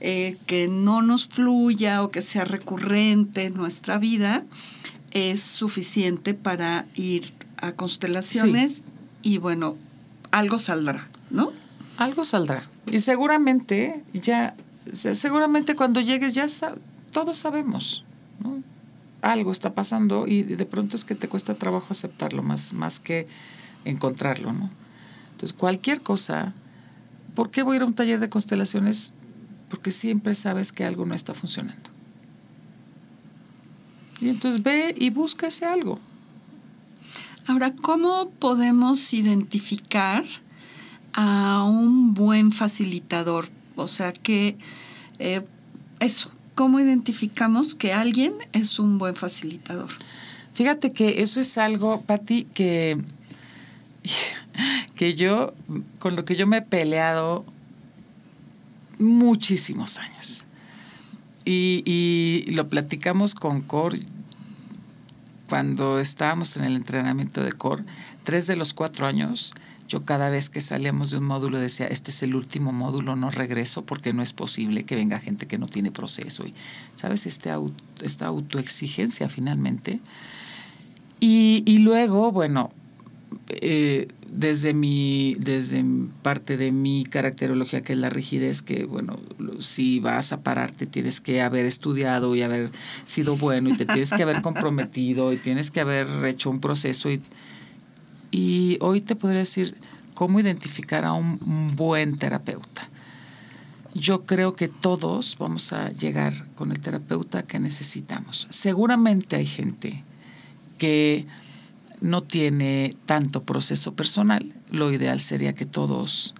eh, 0.00 0.36
que 0.46 0.68
no 0.68 1.00
nos 1.00 1.26
fluya 1.26 2.02
o 2.02 2.10
que 2.10 2.22
sea 2.22 2.44
recurrente 2.44 3.44
en 3.44 3.54
nuestra 3.54 3.98
vida 3.98 4.44
es 5.12 5.40
suficiente 5.40 6.34
para 6.34 6.86
ir 6.94 7.32
a 7.56 7.72
constelaciones 7.72 8.84
y 9.22 9.38
bueno, 9.38 9.76
algo 10.30 10.58
saldrá, 10.58 11.08
¿no? 11.30 11.52
Algo 11.96 12.24
saldrá. 12.24 12.68
Y 12.86 13.00
seguramente 13.00 14.04
ya, 14.12 14.54
seguramente 14.92 15.74
cuando 15.74 16.00
llegues 16.00 16.34
ya 16.34 16.46
todos 17.10 17.36
sabemos, 17.36 18.04
¿no? 18.40 18.62
Algo 19.20 19.50
está 19.50 19.74
pasando 19.74 20.26
y 20.26 20.42
de 20.42 20.66
pronto 20.66 20.96
es 20.96 21.04
que 21.04 21.14
te 21.14 21.28
cuesta 21.28 21.54
trabajo 21.54 21.88
aceptarlo 21.90 22.42
más, 22.42 22.72
más 22.72 23.00
que 23.00 23.26
encontrarlo, 23.84 24.52
¿no? 24.52 24.70
Entonces, 25.32 25.56
cualquier 25.56 26.00
cosa, 26.00 26.52
¿por 27.34 27.50
qué 27.50 27.62
voy 27.62 27.74
a 27.74 27.76
ir 27.76 27.82
a 27.82 27.86
un 27.86 27.94
taller 27.94 28.20
de 28.20 28.28
constelaciones? 28.28 29.12
Porque 29.68 29.90
siempre 29.90 30.34
sabes 30.34 30.72
que 30.72 30.84
algo 30.84 31.04
no 31.04 31.14
está 31.14 31.34
funcionando. 31.34 31.90
Y 34.20 34.28
entonces 34.28 34.62
ve 34.62 34.94
y 34.98 35.10
busca 35.10 35.46
ese 35.46 35.64
algo. 35.64 36.00
Ahora, 37.46 37.70
¿cómo 37.70 38.30
podemos 38.38 39.14
identificar 39.14 40.24
a 41.14 41.64
un 41.64 42.14
buen 42.14 42.52
facilitador? 42.52 43.48
O 43.76 43.88
sea, 43.88 44.12
que 44.12 44.58
eh, 45.18 45.42
eso, 46.00 46.30
¿cómo 46.54 46.80
identificamos 46.80 47.74
que 47.74 47.92
alguien 47.92 48.34
es 48.52 48.78
un 48.78 48.98
buen 48.98 49.16
facilitador? 49.16 49.88
Fíjate 50.52 50.92
que 50.92 51.22
eso 51.22 51.40
es 51.40 51.56
algo, 51.56 52.02
Patti, 52.02 52.44
que, 52.52 53.00
que 54.94 55.14
yo, 55.14 55.54
con 56.00 56.16
lo 56.16 56.24
que 56.24 56.36
yo 56.36 56.46
me 56.46 56.58
he 56.58 56.62
peleado 56.62 57.44
muchísimos 58.98 59.98
años. 59.98 60.44
Y, 61.50 62.44
lo 62.48 62.68
platicamos 62.68 63.34
con 63.34 63.62
Cor 63.62 63.98
cuando 65.48 65.98
estábamos 65.98 66.58
en 66.58 66.64
el 66.64 66.76
entrenamiento 66.76 67.42
de 67.42 67.52
Cor. 67.52 67.84
Tres 68.24 68.46
de 68.46 68.56
los 68.56 68.74
cuatro 68.74 69.06
años, 69.06 69.54
yo 69.88 70.04
cada 70.04 70.28
vez 70.28 70.50
que 70.50 70.60
salíamos 70.60 71.10
de 71.10 71.16
un 71.16 71.24
módulo 71.24 71.58
decía, 71.58 71.86
este 71.86 72.10
es 72.10 72.22
el 72.22 72.34
último 72.34 72.72
módulo, 72.72 73.16
no 73.16 73.30
regreso 73.30 73.82
porque 73.82 74.12
no 74.12 74.22
es 74.22 74.34
posible 74.34 74.84
que 74.84 74.94
venga 74.94 75.18
gente 75.18 75.46
que 75.46 75.56
no 75.56 75.64
tiene 75.64 75.90
proceso. 75.90 76.46
Y, 76.46 76.52
¿sabes? 76.96 77.24
Este 77.24 77.50
esta 78.02 78.26
autoexigencia 78.26 79.30
finalmente. 79.30 80.00
Y, 81.18 81.62
y 81.64 81.78
luego, 81.78 82.30
bueno, 82.30 82.72
eh, 83.48 84.08
desde 84.30 84.74
mi 84.74 85.36
desde 85.38 85.84
parte 86.22 86.56
de 86.56 86.70
mi 86.70 87.04
caracterología 87.04 87.80
que 87.82 87.94
es 87.94 87.98
la 87.98 88.10
rigidez 88.10 88.62
que 88.62 88.84
bueno 88.84 89.18
si 89.58 90.00
vas 90.00 90.32
a 90.32 90.42
pararte 90.42 90.86
tienes 90.86 91.20
que 91.20 91.40
haber 91.42 91.66
estudiado 91.66 92.34
y 92.34 92.42
haber 92.42 92.70
sido 93.04 93.36
bueno 93.36 93.70
y 93.70 93.76
te 93.76 93.86
tienes 93.86 94.10
que 94.10 94.22
haber 94.22 94.42
comprometido 94.42 95.32
y 95.32 95.36
tienes 95.36 95.70
que 95.70 95.80
haber 95.80 96.06
hecho 96.26 96.50
un 96.50 96.60
proceso 96.60 97.10
y, 97.10 97.22
y 98.30 98.78
hoy 98.80 99.00
te 99.00 99.16
podría 99.16 99.40
decir 99.40 99.76
cómo 100.18 100.40
identificar 100.40 101.04
a 101.04 101.12
un 101.12 101.76
buen 101.76 102.18
terapeuta. 102.18 102.88
Yo 103.94 104.26
creo 104.26 104.56
que 104.56 104.66
todos 104.66 105.36
vamos 105.38 105.72
a 105.72 105.90
llegar 105.90 106.46
con 106.56 106.72
el 106.72 106.80
terapeuta 106.80 107.44
que 107.44 107.58
necesitamos. 107.58 108.48
Seguramente 108.50 109.36
hay 109.36 109.46
gente 109.46 110.04
que 110.76 111.26
no 112.00 112.22
tiene 112.22 112.94
tanto 113.06 113.42
proceso 113.42 113.94
personal. 113.94 114.52
Lo 114.70 114.92
ideal 114.92 115.20
sería 115.20 115.54
que 115.54 115.66
todos 115.66 116.34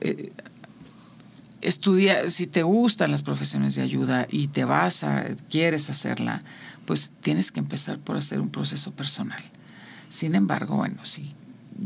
eh, 0.00 0.32
estudia, 1.60 2.28
si 2.28 2.46
te 2.46 2.62
gustan 2.62 3.10
las 3.10 3.22
profesiones 3.22 3.74
de 3.74 3.82
ayuda 3.82 4.26
y 4.30 4.48
te 4.48 4.64
vas 4.64 5.04
a, 5.04 5.24
quieres 5.50 5.90
hacerla, 5.90 6.42
pues 6.86 7.12
tienes 7.20 7.52
que 7.52 7.60
empezar 7.60 7.98
por 7.98 8.16
hacer 8.16 8.40
un 8.40 8.48
proceso 8.48 8.92
personal. 8.92 9.42
Sin 10.08 10.34
embargo, 10.34 10.76
bueno, 10.76 11.04
si 11.04 11.34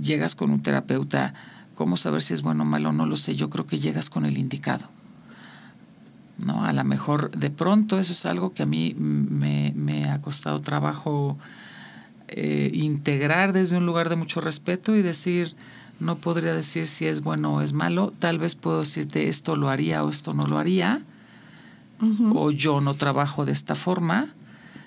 llegas 0.01 0.35
con 0.35 0.51
un 0.51 0.63
terapeuta, 0.63 1.35
¿cómo 1.75 1.97
saber 1.97 2.23
si 2.23 2.35
es 2.35 2.43
bueno 2.43 2.63
o 2.63 2.67
malo? 2.67 2.93
No 2.93 3.07
lo 3.07 3.17
sé, 3.17 3.35
yo 3.35 3.51
creo 3.51 3.67
que 3.67 3.79
llegas 3.79 4.11
con 4.11 4.25
el 4.25 4.39
indicado. 4.39 4.89
¿no? 6.39 6.65
A 6.65 6.73
lo 6.73 6.85
mejor 6.85 7.31
de 7.33 7.51
pronto 7.51 7.99
eso 7.99 8.13
es 8.13 8.27
algo 8.27 8.55
que 8.55 8.63
a 8.63 8.67
mí 8.67 8.95
me 8.95 10.11
ha 10.11 10.21
costado 10.21 10.59
trabajo 10.61 11.37
eh, 12.29 12.71
integrar 12.73 13.53
desde 13.53 13.77
un 13.77 13.87
lugar 13.87 14.09
de 14.09 14.17
mucho 14.17 14.41
respeto 14.41 14.95
y 14.97 15.03
decir, 15.03 15.55
no 16.01 16.17
podría 16.17 16.55
decir 16.55 16.87
si 16.87 17.07
es 17.07 17.21
bueno 17.21 17.55
o 17.55 17.61
es 17.61 17.73
malo, 17.73 18.13
tal 18.19 18.39
vez 18.39 18.55
puedo 18.55 18.81
decirte 18.81 19.29
esto 19.29 19.57
lo 19.57 19.69
haría 19.69 20.03
o 20.03 20.11
esto 20.11 20.33
no 20.33 20.47
lo 20.47 20.59
haría, 20.59 21.03
o 22.35 22.51
yo 22.51 22.81
no 22.81 22.93
trabajo 22.95 23.45
de 23.47 23.53
esta 23.53 23.75
forma, 23.75 24.35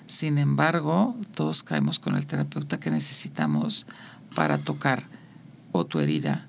sin 0.06 0.38
embargo, 0.38 1.16
todos 1.34 1.62
caemos 1.62 1.98
con 1.98 2.16
el 2.16 2.26
terapeuta 2.26 2.80
que 2.80 2.90
necesitamos 2.90 3.86
para 4.34 4.58
tocar 4.58 5.04
o 5.72 5.84
tu 5.84 6.00
herida 6.00 6.46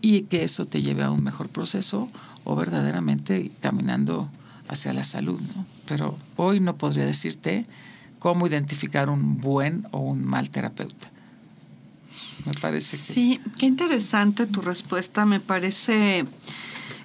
y 0.00 0.22
que 0.22 0.44
eso 0.44 0.66
te 0.66 0.82
lleve 0.82 1.02
a 1.02 1.10
un 1.10 1.24
mejor 1.24 1.48
proceso 1.48 2.08
o 2.44 2.54
verdaderamente 2.54 3.50
caminando 3.60 4.30
hacia 4.68 4.92
la 4.92 5.04
salud. 5.04 5.40
Pero 5.86 6.18
hoy 6.36 6.60
no 6.60 6.76
podría 6.76 7.06
decirte 7.06 7.66
cómo 8.18 8.46
identificar 8.46 9.10
un 9.10 9.38
buen 9.38 9.86
o 9.92 9.98
un 9.98 10.24
mal 10.24 10.50
terapeuta. 10.50 11.10
Me 12.44 12.52
parece 12.60 12.96
que... 12.96 13.12
Sí, 13.12 13.40
qué 13.58 13.66
interesante 13.66 14.46
tu 14.46 14.60
respuesta. 14.60 15.26
Me 15.26 15.40
parece, 15.40 16.24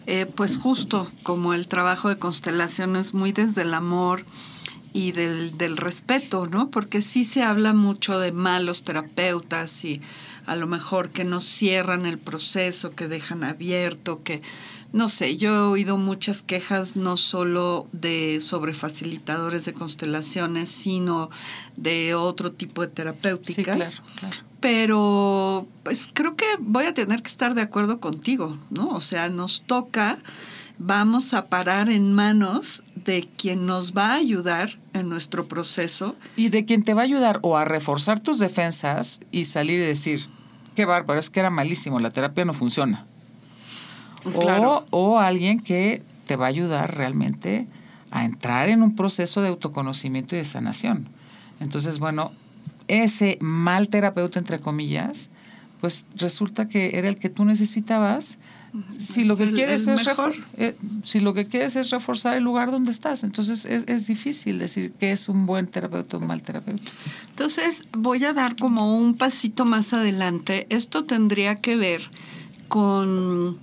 eh, 0.06 0.26
pues 0.26 0.58
justo 0.58 1.10
como 1.24 1.54
el 1.54 1.68
trabajo 1.68 2.10
de 2.10 2.18
constelación 2.18 2.96
es 2.96 3.14
muy 3.14 3.32
desde 3.32 3.64
el 3.64 3.74
amor 3.74 4.26
y 4.94 5.12
del, 5.12 5.58
del 5.58 5.78
respeto, 5.78 6.48
¿no? 6.48 6.70
Porque 6.70 7.02
sí 7.02 7.26
se 7.26 7.44
habla 7.44 7.74
mucho 7.74 8.20
de 8.20 8.32
malos 8.32 8.84
terapeutas 8.84 9.84
y 9.86 10.02
a 10.46 10.56
lo 10.56 10.68
mejor 10.68 11.10
que 11.10 11.24
no 11.24 11.40
cierran 11.40 12.06
el 12.06 12.20
proceso, 12.20 12.94
que 12.96 13.08
dejan 13.08 13.44
abierto, 13.44 14.24
que 14.24 14.42
no 14.94 15.10
sé, 15.10 15.38
yo 15.38 15.56
he 15.56 15.60
oído 15.60 15.98
muchas 15.98 16.44
quejas 16.44 16.96
no 16.96 17.18
solo 17.18 17.88
de 17.92 18.40
sobre 18.40 18.74
facilitadores 18.74 19.66
de 19.66 19.74
constelaciones, 19.74 20.70
sino 20.70 21.32
de 21.76 22.14
otro 22.14 22.52
tipo 22.52 22.82
de 22.82 22.88
terapéuticas. 22.88 23.90
Sí, 23.90 23.98
claro, 24.16 24.36
Pero 24.60 25.68
pues 25.82 26.08
creo 26.14 26.36
que 26.36 26.46
voy 26.60 26.86
a 26.86 26.94
tener 26.94 27.24
que 27.24 27.28
estar 27.28 27.56
de 27.56 27.64
acuerdo 27.64 28.00
contigo, 28.00 28.56
¿no? 28.70 28.90
O 28.90 29.02
sea, 29.02 29.30
nos 29.30 29.64
toca, 29.64 30.20
vamos 30.78 31.34
a 31.34 31.48
parar 31.48 31.90
en 31.90 32.14
manos 32.14 32.84
de 32.94 33.28
quien 33.36 33.66
nos 33.66 33.94
va 33.94 34.12
a 34.12 34.18
ayudar 34.18 34.78
en 34.94 35.10
nuestro 35.10 35.48
proceso. 35.48 36.16
Y 36.36 36.50
de 36.50 36.66
quien 36.66 36.84
te 36.84 36.94
va 36.94 37.02
a 37.02 37.06
ayudar 37.06 37.40
o 37.42 37.58
a 37.58 37.66
reforzar 37.66 38.20
tus 38.20 38.38
defensas 38.38 39.22
y 39.32 39.46
salir 39.46 39.80
y 39.82 39.86
decir, 39.86 40.28
qué 40.76 40.86
bárbaro, 40.86 41.20
es 41.20 41.32
que 41.32 41.40
era 41.40 41.50
malísimo, 41.50 42.00
la 42.00 42.12
terapia 42.12 42.46
no 42.46 42.54
funciona 42.54 43.08
o, 44.92 45.20
alguien 45.20 45.60
que 45.60 46.02
te 46.26 46.36
va 46.36 46.46
a 46.46 46.50
ayudar 46.50 46.96
realmente 46.96 47.68
a 48.12 48.26
entrar 48.26 48.70
en 48.70 48.84
un 48.84 48.96
proceso 48.96 49.42
de 49.42 49.50
autoconocimiento 49.50 50.36
y 50.36 50.40
de 50.40 50.46
sanación. 50.46 51.08
Entonces, 51.60 52.00
bueno, 52.00 52.32
ese 52.88 53.38
mal 53.42 53.90
terapeuta, 53.90 54.40
entre 54.40 54.60
comillas, 54.60 55.30
pues 55.84 56.06
resulta 56.16 56.68
que 56.68 56.98
era 56.98 57.10
el 57.10 57.18
que 57.18 57.30
tú 57.30 57.44
necesitabas. 57.44 58.40
Si 58.96 59.26
lo, 59.26 59.36
que 59.36 59.52
quieres 59.52 59.86
es 59.88 60.08
eh, 60.58 60.76
si 61.04 61.20
lo 61.20 61.34
que 61.34 61.46
quieres 61.46 61.76
es 61.76 61.92
reforzar 61.92 62.36
el 62.38 62.44
lugar 62.44 62.72
donde 62.72 62.90
estás, 62.90 63.24
entonces 63.24 63.66
es, 63.66 63.84
es 63.88 64.08
difícil 64.08 64.58
decir 64.58 64.94
que 64.94 65.12
es 65.12 65.30
un 65.30 65.46
buen 65.46 65.68
terapeuta 65.68 66.18
o 66.18 66.22
un 66.22 66.28
mal 66.28 66.42
terapeuta. 66.42 66.90
Entonces 67.30 67.84
voy 67.92 68.24
a 68.24 68.34
dar 68.34 68.56
como 68.56 68.98
un 68.98 69.16
pasito 69.16 69.66
más 69.66 69.94
adelante. 69.94 70.66
Esto 70.70 71.04
tendría 71.04 71.56
que 71.56 71.76
ver 71.76 72.10
con 72.68 73.60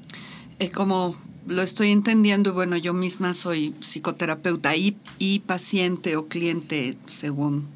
eh, 0.60 0.70
como 0.70 1.16
lo 1.46 1.62
estoy 1.62 1.90
entendiendo, 1.90 2.54
bueno, 2.54 2.76
yo 2.76 2.94
misma 2.94 3.34
soy 3.34 3.74
psicoterapeuta 3.80 4.76
y, 4.76 4.96
y 5.18 5.40
paciente 5.40 6.16
o 6.16 6.28
cliente 6.28 6.96
según 7.06 7.66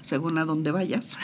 según 0.00 0.38
a 0.38 0.44
dónde 0.44 0.72
vayas, 0.72 1.16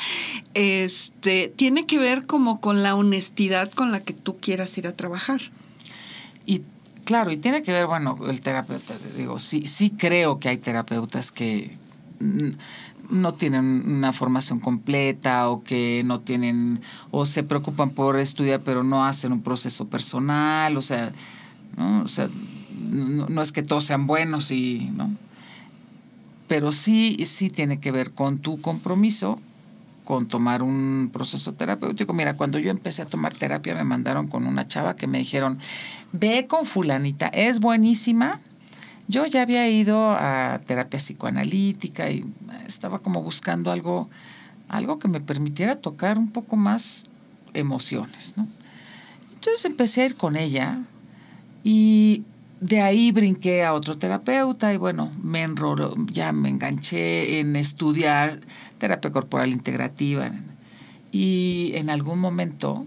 este, 0.54 1.52
tiene 1.54 1.84
que 1.84 1.98
ver 1.98 2.24
como 2.26 2.60
con 2.60 2.82
la 2.82 2.94
honestidad 2.94 3.70
con 3.70 3.92
la 3.92 4.00
que 4.00 4.14
tú 4.14 4.38
quieras 4.38 4.78
ir 4.78 4.86
a 4.86 4.96
trabajar. 4.96 5.42
Y 6.46 6.62
claro, 7.04 7.30
y 7.32 7.36
tiene 7.36 7.62
que 7.62 7.72
ver, 7.72 7.86
bueno, 7.86 8.16
el 8.30 8.40
terapeuta, 8.40 8.94
digo, 9.14 9.38
sí, 9.38 9.66
sí 9.66 9.90
creo 9.90 10.40
que 10.40 10.48
hay 10.48 10.56
terapeutas 10.56 11.32
que 11.32 11.76
no 13.10 13.34
tienen 13.34 13.84
una 13.86 14.12
formación 14.12 14.60
completa 14.60 15.48
o 15.50 15.62
que 15.62 16.02
no 16.04 16.20
tienen 16.20 16.80
o 17.10 17.26
se 17.26 17.42
preocupan 17.42 17.90
por 17.90 18.18
estudiar 18.18 18.60
pero 18.62 18.82
no 18.82 19.04
hacen 19.04 19.32
un 19.32 19.42
proceso 19.42 19.86
personal, 19.88 20.76
o 20.76 20.82
sea, 20.82 21.12
¿no? 21.76 22.02
o 22.02 22.08
sea 22.08 22.28
no, 22.90 23.42
es 23.42 23.52
que 23.52 23.62
todos 23.62 23.84
sean 23.84 24.06
buenos 24.06 24.50
y, 24.50 24.90
¿no? 24.94 25.10
Pero 26.48 26.72
sí, 26.72 27.18
sí 27.24 27.50
tiene 27.50 27.78
que 27.78 27.92
ver 27.92 28.10
con 28.10 28.38
tu 28.38 28.60
compromiso 28.60 29.38
con 30.04 30.26
tomar 30.26 30.60
un 30.64 31.10
proceso 31.12 31.52
terapéutico. 31.52 32.12
Mira, 32.12 32.36
cuando 32.36 32.58
yo 32.58 32.70
empecé 32.70 33.02
a 33.02 33.06
tomar 33.06 33.32
terapia 33.32 33.76
me 33.76 33.84
mandaron 33.84 34.26
con 34.26 34.44
una 34.44 34.66
chava 34.66 34.96
que 34.96 35.06
me 35.06 35.18
dijeron, 35.18 35.58
ve 36.10 36.48
con 36.48 36.66
fulanita, 36.66 37.28
es 37.28 37.60
buenísima. 37.60 38.40
Yo 39.08 39.26
ya 39.26 39.42
había 39.42 39.68
ido 39.68 40.12
a 40.12 40.60
terapia 40.66 40.98
psicoanalítica 40.98 42.10
y 42.10 42.24
estaba 42.66 43.00
como 43.00 43.22
buscando 43.22 43.72
algo, 43.72 44.08
algo 44.68 44.98
que 44.98 45.08
me 45.08 45.20
permitiera 45.20 45.74
tocar 45.74 46.18
un 46.18 46.30
poco 46.30 46.56
más 46.56 47.10
emociones. 47.54 48.34
¿no? 48.36 48.46
Entonces 49.34 49.64
empecé 49.64 50.02
a 50.02 50.06
ir 50.06 50.16
con 50.16 50.36
ella 50.36 50.80
y 51.64 52.22
de 52.60 52.82
ahí 52.82 53.10
brinqué 53.10 53.64
a 53.64 53.72
otro 53.72 53.96
terapeuta 53.96 54.72
y 54.72 54.76
bueno, 54.76 55.10
me 55.22 55.42
enroló, 55.42 55.94
ya 56.12 56.32
me 56.32 56.50
enganché 56.50 57.40
en 57.40 57.56
estudiar 57.56 58.38
terapia 58.78 59.10
corporal 59.10 59.50
integrativa. 59.50 60.30
Y 61.10 61.72
en 61.74 61.90
algún 61.90 62.20
momento 62.20 62.86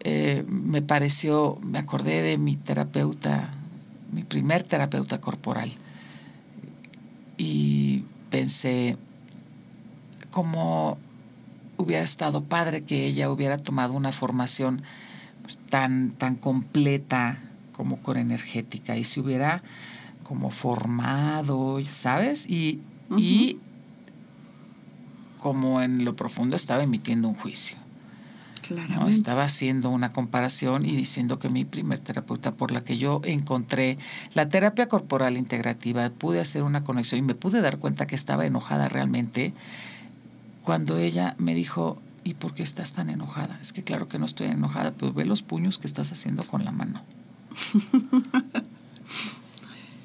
eh, 0.00 0.44
me 0.48 0.80
pareció, 0.80 1.58
me 1.62 1.78
acordé 1.78 2.22
de 2.22 2.38
mi 2.38 2.56
terapeuta, 2.56 3.52
mi 4.12 4.24
primer 4.24 4.62
terapeuta 4.62 5.20
corporal. 5.20 5.72
Y 7.36 8.04
pensé, 8.30 8.96
cómo 10.30 10.98
hubiera 11.76 12.04
estado 12.04 12.44
padre 12.44 12.82
que 12.82 13.06
ella 13.06 13.30
hubiera 13.30 13.56
tomado 13.56 13.92
una 13.94 14.12
formación 14.12 14.82
pues, 15.42 15.58
tan, 15.68 16.12
tan 16.12 16.36
completa 16.36 17.38
como 17.72 17.98
energética 18.14 18.96
y 18.96 19.04
se 19.04 19.20
hubiera 19.20 19.62
como 20.24 20.50
formado, 20.50 21.78
¿sabes? 21.86 22.48
Y, 22.48 22.80
y 23.16 23.58
como 25.38 25.80
en 25.80 26.04
lo 26.04 26.16
profundo 26.16 26.56
estaba 26.56 26.82
emitiendo 26.82 27.28
un 27.28 27.34
juicio. 27.34 27.78
¿No? 28.70 29.08
Estaba 29.08 29.44
haciendo 29.44 29.90
una 29.90 30.12
comparación 30.12 30.84
y 30.84 30.96
diciendo 30.96 31.38
que 31.38 31.48
mi 31.48 31.64
primer 31.64 31.98
terapeuta 31.98 32.52
por 32.52 32.70
la 32.70 32.80
que 32.80 32.98
yo 32.98 33.20
encontré 33.24 33.98
la 34.34 34.48
terapia 34.48 34.88
corporal 34.88 35.36
integrativa, 35.36 36.10
pude 36.10 36.40
hacer 36.40 36.62
una 36.62 36.84
conexión 36.84 37.20
y 37.20 37.22
me 37.22 37.34
pude 37.34 37.60
dar 37.60 37.78
cuenta 37.78 38.06
que 38.06 38.14
estaba 38.14 38.46
enojada 38.46 38.88
realmente 38.88 39.52
cuando 40.62 40.98
ella 40.98 41.34
me 41.38 41.54
dijo, 41.54 42.00
¿y 42.24 42.34
por 42.34 42.54
qué 42.54 42.62
estás 42.62 42.92
tan 42.92 43.08
enojada? 43.08 43.58
Es 43.62 43.72
que 43.72 43.82
claro 43.82 44.08
que 44.08 44.18
no 44.18 44.26
estoy 44.26 44.48
enojada, 44.48 44.92
pero 44.92 45.12
ve 45.12 45.24
los 45.24 45.42
puños 45.42 45.78
que 45.78 45.86
estás 45.86 46.12
haciendo 46.12 46.44
con 46.44 46.64
la 46.64 46.72
mano. 46.72 47.02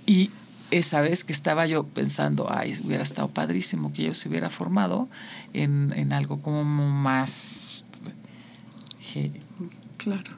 y 0.06 0.32
esa 0.72 1.02
vez 1.02 1.24
que 1.24 1.34
estaba 1.34 1.68
yo 1.68 1.84
pensando, 1.84 2.48
ay, 2.50 2.80
hubiera 2.84 3.04
estado 3.04 3.28
padrísimo 3.28 3.94
que 3.94 4.06
yo 4.06 4.16
se 4.16 4.28
hubiera 4.28 4.50
formado 4.50 5.08
en, 5.54 6.14
algo 6.14 6.42
como 6.42 6.64
más... 6.64 7.83
claro. 9.98 10.32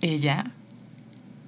Ella 0.00 0.52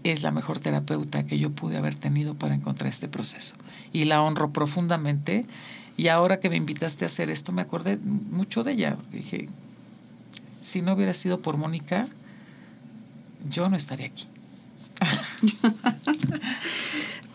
es 0.02 0.22
la 0.22 0.30
mejor 0.30 0.60
terapeuta 0.60 1.26
que 1.26 1.38
yo 1.38 1.50
pude 1.50 1.76
haber 1.76 1.94
tenido 1.94 2.34
para 2.34 2.54
encontrar 2.54 2.90
este 2.90 3.08
proceso. 3.08 3.54
Y 3.92 4.04
la 4.04 4.22
honro 4.22 4.52
profundamente. 4.52 5.46
Y 5.96 6.08
ahora 6.08 6.40
que 6.40 6.48
me 6.48 6.56
invitaste 6.56 7.04
a 7.04 7.06
hacer 7.06 7.30
esto, 7.30 7.52
me 7.52 7.62
acordé 7.62 7.98
mucho 7.98 8.64
de 8.64 8.72
ella. 8.72 8.96
Dije, 9.12 9.48
si 10.60 10.80
no 10.80 10.94
hubiera 10.94 11.14
sido 11.14 11.40
por 11.40 11.56
Mónica, 11.56 12.08
yo 13.48 13.68
no 13.68 13.76
estaría 13.76 14.06
aquí. 14.06 14.26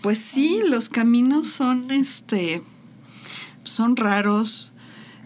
pues 0.01 0.17
sí, 0.17 0.61
los 0.67 0.89
caminos 0.89 1.47
son 1.47 1.91
este 1.91 2.61
son 3.65 3.95
raros, 3.95 4.73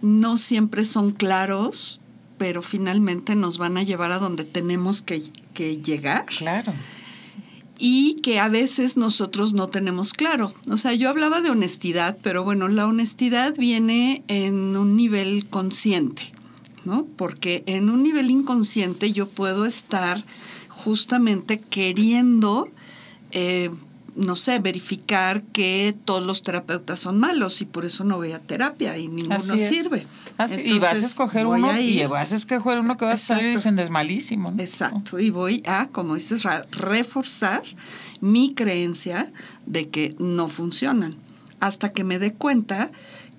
no 0.01 0.37
siempre 0.37 0.85
son 0.85 1.11
claros, 1.11 1.99
pero 2.39 2.63
finalmente 2.63 3.35
nos 3.35 3.59
van 3.59 3.77
a 3.77 3.83
llevar 3.83 4.11
a 4.11 4.17
donde 4.17 4.45
tenemos 4.45 5.03
que, 5.03 5.21
que 5.53 5.77
llegar. 5.77 6.25
Claro. 6.25 6.73
Y 7.77 8.15
que 8.21 8.39
a 8.39 8.47
veces 8.47 8.97
nosotros 8.97 9.53
no 9.53 9.67
tenemos 9.67 10.13
claro. 10.13 10.53
O 10.69 10.77
sea, 10.77 10.93
yo 10.93 11.09
hablaba 11.09 11.41
de 11.41 11.51
honestidad, 11.51 12.17
pero 12.23 12.43
bueno, 12.43 12.67
la 12.69 12.87
honestidad 12.87 13.55
viene 13.55 14.23
en 14.27 14.75
un 14.75 14.95
nivel 14.95 15.47
consciente, 15.49 16.33
¿no? 16.85 17.05
Porque 17.15 17.63
en 17.67 17.89
un 17.89 18.01
nivel 18.01 18.31
inconsciente 18.31 19.11
yo 19.11 19.27
puedo 19.27 19.65
estar 19.65 20.23
justamente 20.69 21.59
queriendo, 21.59 22.69
eh, 23.31 23.69
no 24.15 24.37
sé, 24.37 24.59
verificar 24.59 25.43
que 25.43 25.95
todos 26.05 26.25
los 26.25 26.41
terapeutas 26.41 27.01
son 27.01 27.19
malos 27.19 27.61
y 27.61 27.65
por 27.65 27.85
eso 27.85 28.05
no 28.05 28.15
voy 28.15 28.31
a 28.31 28.39
terapia 28.39 28.97
y 28.97 29.09
ninguno 29.09 29.39
sirve. 29.39 30.05
Y 30.63 30.79
vas 30.79 31.03
a 31.03 31.05
escoger 31.05 31.45
uno 31.45 31.77
y 31.77 32.05
vas 32.05 32.31
a 32.31 32.35
escoger 32.35 32.79
uno 32.79 32.97
que 32.97 33.05
vas 33.05 33.23
a 33.23 33.35
salir 33.35 33.51
diciendo 33.51 33.81
es 33.81 33.89
malísimo. 33.89 34.53
Exacto, 34.57 35.19
y 35.19 35.29
voy 35.29 35.63
a, 35.65 35.87
como 35.87 36.15
dices, 36.15 36.43
reforzar 36.71 37.63
mi 38.21 38.53
creencia 38.53 39.31
de 39.65 39.89
que 39.89 40.15
no 40.19 40.47
funcionan 40.47 41.15
hasta 41.59 41.91
que 41.91 42.03
me 42.03 42.19
dé 42.19 42.33
cuenta 42.33 42.91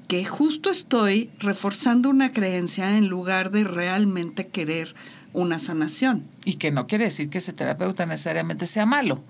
que 0.08 0.24
justo 0.24 0.70
estoy 0.70 1.30
reforzando 1.38 2.10
una 2.10 2.32
creencia 2.32 2.96
en 2.98 3.08
lugar 3.08 3.50
de 3.50 3.64
realmente 3.64 4.46
querer 4.48 4.94
una 5.32 5.58
sanación. 5.58 6.24
Y 6.44 6.54
que 6.54 6.70
no 6.70 6.86
quiere 6.86 7.04
decir 7.04 7.30
que 7.30 7.38
ese 7.38 7.52
terapeuta 7.52 8.06
necesariamente 8.06 8.66
sea 8.66 8.86
malo, 8.86 9.22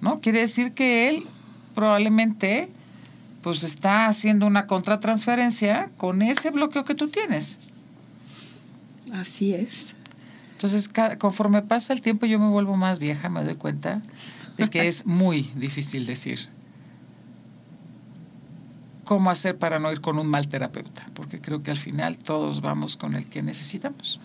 ¿no? 0.00 0.20
Quiere 0.20 0.40
decir 0.40 0.72
que 0.72 1.08
él 1.08 1.24
probablemente 1.74 2.68
pues 3.46 3.62
está 3.62 4.08
haciendo 4.08 4.44
una 4.44 4.66
contratransferencia 4.66 5.88
con 5.98 6.20
ese 6.20 6.50
bloqueo 6.50 6.84
que 6.84 6.96
tú 6.96 7.06
tienes. 7.06 7.60
Así 9.12 9.54
es. 9.54 9.94
Entonces, 10.50 10.90
conforme 11.20 11.62
pasa 11.62 11.92
el 11.92 12.00
tiempo, 12.00 12.26
yo 12.26 12.40
me 12.40 12.48
vuelvo 12.48 12.76
más 12.76 12.98
vieja, 12.98 13.28
me 13.28 13.44
doy 13.44 13.54
cuenta 13.54 14.02
de 14.56 14.68
que 14.68 14.88
es 14.88 15.06
muy 15.06 15.42
difícil 15.54 16.06
decir 16.06 16.48
cómo 19.04 19.30
hacer 19.30 19.56
para 19.56 19.78
no 19.78 19.92
ir 19.92 20.00
con 20.00 20.18
un 20.18 20.26
mal 20.26 20.48
terapeuta, 20.48 21.06
porque 21.14 21.40
creo 21.40 21.62
que 21.62 21.70
al 21.70 21.76
final 21.76 22.18
todos 22.18 22.60
vamos 22.60 22.96
con 22.96 23.14
el 23.14 23.28
que 23.28 23.42
necesitamos. 23.42 24.18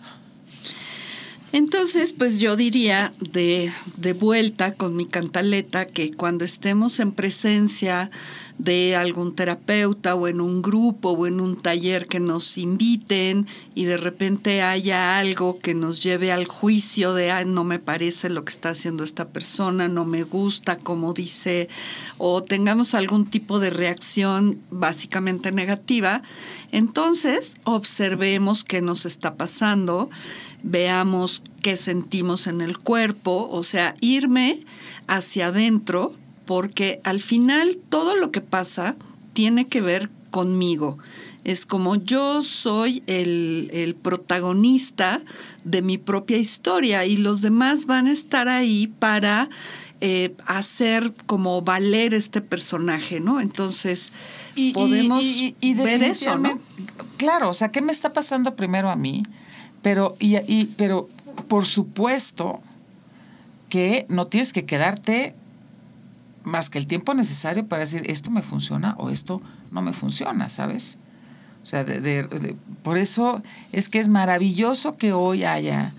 Entonces, 1.52 2.14
pues 2.14 2.40
yo 2.40 2.56
diría 2.56 3.12
de, 3.20 3.70
de, 3.98 4.14
vuelta 4.14 4.72
con 4.72 4.96
mi 4.96 5.04
cantaleta 5.04 5.84
que 5.84 6.10
cuando 6.10 6.46
estemos 6.46 6.98
en 6.98 7.12
presencia 7.12 8.10
de 8.56 8.96
algún 8.96 9.34
terapeuta 9.34 10.14
o 10.14 10.28
en 10.28 10.40
un 10.40 10.62
grupo 10.62 11.10
o 11.10 11.26
en 11.26 11.40
un 11.40 11.56
taller 11.56 12.06
que 12.06 12.20
nos 12.20 12.56
inviten 12.58 13.46
y 13.74 13.84
de 13.84 13.96
repente 13.96 14.62
haya 14.62 15.18
algo 15.18 15.58
que 15.58 15.74
nos 15.74 16.02
lleve 16.02 16.32
al 16.32 16.46
juicio 16.46 17.12
de, 17.12 17.44
no 17.44 17.64
me 17.64 17.78
parece 17.78 18.30
lo 18.30 18.44
que 18.44 18.52
está 18.52 18.70
haciendo 18.70 19.04
esta 19.04 19.28
persona, 19.28 19.88
no 19.88 20.04
me 20.04 20.22
gusta 20.22 20.76
como 20.76 21.12
dice, 21.12 21.68
o 22.18 22.42
tengamos 22.42 22.94
algún 22.94 23.26
tipo 23.26 23.58
de 23.58 23.70
reacción 23.70 24.60
básicamente 24.70 25.50
negativa, 25.50 26.22
entonces 26.70 27.56
observemos 27.64 28.64
qué 28.64 28.80
nos 28.80 29.06
está 29.06 29.34
pasando 29.34 30.08
veamos 30.62 31.41
qué 31.62 31.76
sentimos 31.76 32.46
en 32.46 32.60
el 32.60 32.78
cuerpo, 32.78 33.48
o 33.50 33.62
sea, 33.62 33.94
irme 34.00 34.64
hacia 35.06 35.46
adentro, 35.46 36.12
porque 36.44 37.00
al 37.04 37.20
final 37.20 37.78
todo 37.88 38.16
lo 38.16 38.30
que 38.30 38.40
pasa 38.40 38.96
tiene 39.32 39.68
que 39.68 39.80
ver 39.80 40.10
conmigo. 40.30 40.98
Es 41.44 41.66
como 41.66 41.96
yo 41.96 42.42
soy 42.42 43.02
el, 43.06 43.96
protagonista 44.02 45.22
de 45.64 45.82
mi 45.82 45.98
propia 45.98 46.36
historia 46.36 47.04
y 47.04 47.16
los 47.16 47.42
demás 47.42 47.86
van 47.86 48.06
a 48.06 48.12
estar 48.12 48.48
ahí 48.48 48.86
para 48.86 49.48
eh, 50.00 50.34
hacer 50.46 51.12
como 51.26 51.62
valer 51.62 52.14
este 52.14 52.40
personaje, 52.40 53.20
¿no? 53.20 53.40
Entonces, 53.40 54.12
podemos 54.74 55.24
ver 55.62 56.02
eso, 56.02 56.38
¿no? 56.38 56.60
Claro, 57.16 57.50
o 57.50 57.54
sea, 57.54 57.70
¿qué 57.70 57.80
me 57.80 57.92
está 57.92 58.12
pasando 58.12 58.56
primero 58.56 58.90
a 58.90 58.96
mí? 58.96 59.22
Pero, 59.82 60.16
y, 60.20 60.36
y, 60.36 60.66
pero 60.76 61.08
por 61.48 61.64
supuesto 61.64 62.60
que 63.68 64.06
no 64.08 64.26
tienes 64.26 64.52
que 64.52 64.64
quedarte 64.64 65.34
más 66.44 66.70
que 66.70 66.78
el 66.78 66.86
tiempo 66.86 67.14
necesario 67.14 67.66
para 67.66 67.80
decir 67.80 68.02
esto 68.06 68.30
me 68.30 68.42
funciona 68.42 68.94
o 68.98 69.10
esto 69.10 69.40
no 69.70 69.82
me 69.82 69.92
funciona, 69.92 70.48
¿sabes? 70.48 70.98
O 71.62 71.66
sea, 71.66 71.84
de, 71.84 72.56
por 72.82 72.98
eso 72.98 73.40
es 73.70 73.88
que 73.88 74.00
es 74.00 74.08
maravilloso 74.08 74.96
que 74.96 75.12
hoy 75.12 75.44
haya 75.44 75.94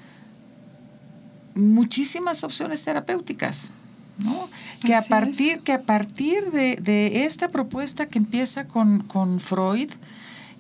muchísimas 1.55 2.43
opciones 2.43 2.83
terapéuticas, 2.83 3.73
¿no? 4.17 4.49
Que 4.85 4.95
a, 4.95 5.01
partir, 5.01 5.61
que 5.61 5.71
a 5.71 5.81
partir 5.81 6.51
de, 6.51 7.25
esta 7.25 7.49
propuesta 7.49 8.07
que 8.07 8.19
empieza 8.19 8.65
con, 8.65 9.03
con 9.03 9.39
Freud 9.39 9.89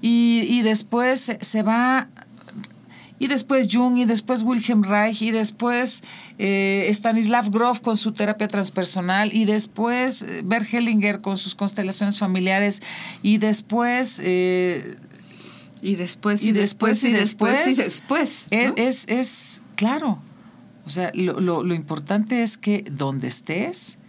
y, 0.01 0.45
y 0.49 0.61
después 0.61 1.35
se 1.39 1.63
va 1.63 2.07
y 3.23 3.27
después 3.27 3.69
Jung, 3.71 3.97
y 3.99 4.03
después 4.03 4.43
Wilhelm 4.43 4.83
Reich, 4.83 5.21
y 5.21 5.31
después 5.31 6.03
eh, 6.39 6.87
Stanislav 6.89 7.49
Grof 7.51 7.79
con 7.79 7.95
su 7.95 8.11
terapia 8.11 8.49
transpersonal, 8.49 9.33
y 9.33 9.45
después 9.45 10.23
eh, 10.23 10.41
Bert 10.43 10.73
Hellinger 10.73 11.21
con 11.21 11.37
sus 11.37 11.55
constelaciones 11.55 12.19
familiares, 12.19 12.81
y 13.21 13.37
después... 13.37 14.19
Eh, 14.21 14.97
y 15.81 15.95
después, 15.95 16.43
y, 16.43 16.51
después, 16.51 17.01
y 17.05 17.13
después, 17.13 17.67
y 17.67 17.73
después. 17.75 18.47
Es, 18.51 19.05
es, 19.07 19.63
claro. 19.75 20.19
O 20.85 20.89
sea, 20.89 21.11
lo, 21.13 21.63
lo 21.63 21.73
importante 21.73 22.43
es 22.43 22.57
que 22.57 22.83
donde 22.91 23.29
estés, 23.29 23.99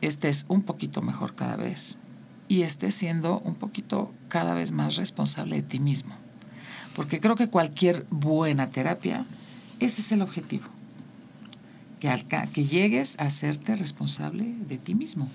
estés 0.00 0.46
un 0.48 0.62
poquito 0.62 1.02
mejor 1.02 1.34
cada 1.34 1.56
vez 1.56 1.98
y 2.48 2.62
estés 2.62 2.94
siendo 2.94 3.40
un 3.40 3.54
poquito 3.54 4.12
cada 4.28 4.54
vez 4.54 4.72
más 4.72 4.96
responsable 4.96 5.56
de 5.56 5.62
ti 5.62 5.78
mismo. 5.78 6.14
Porque 7.00 7.18
creo 7.18 7.34
que 7.34 7.48
cualquier 7.48 8.04
buena 8.10 8.66
terapia, 8.66 9.24
ese 9.78 10.02
es 10.02 10.12
el 10.12 10.20
objetivo. 10.20 10.66
Que, 11.98 12.14
que 12.52 12.64
llegues 12.66 13.18
a 13.18 13.22
hacerte 13.22 13.74
responsable 13.74 14.44
de 14.68 14.76
ti 14.76 14.94
mismo. 14.94 15.26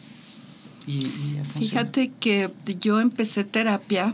Fíjate 1.57 2.11
que 2.20 2.51
yo 2.80 2.99
empecé 2.99 3.45
terapia 3.45 4.13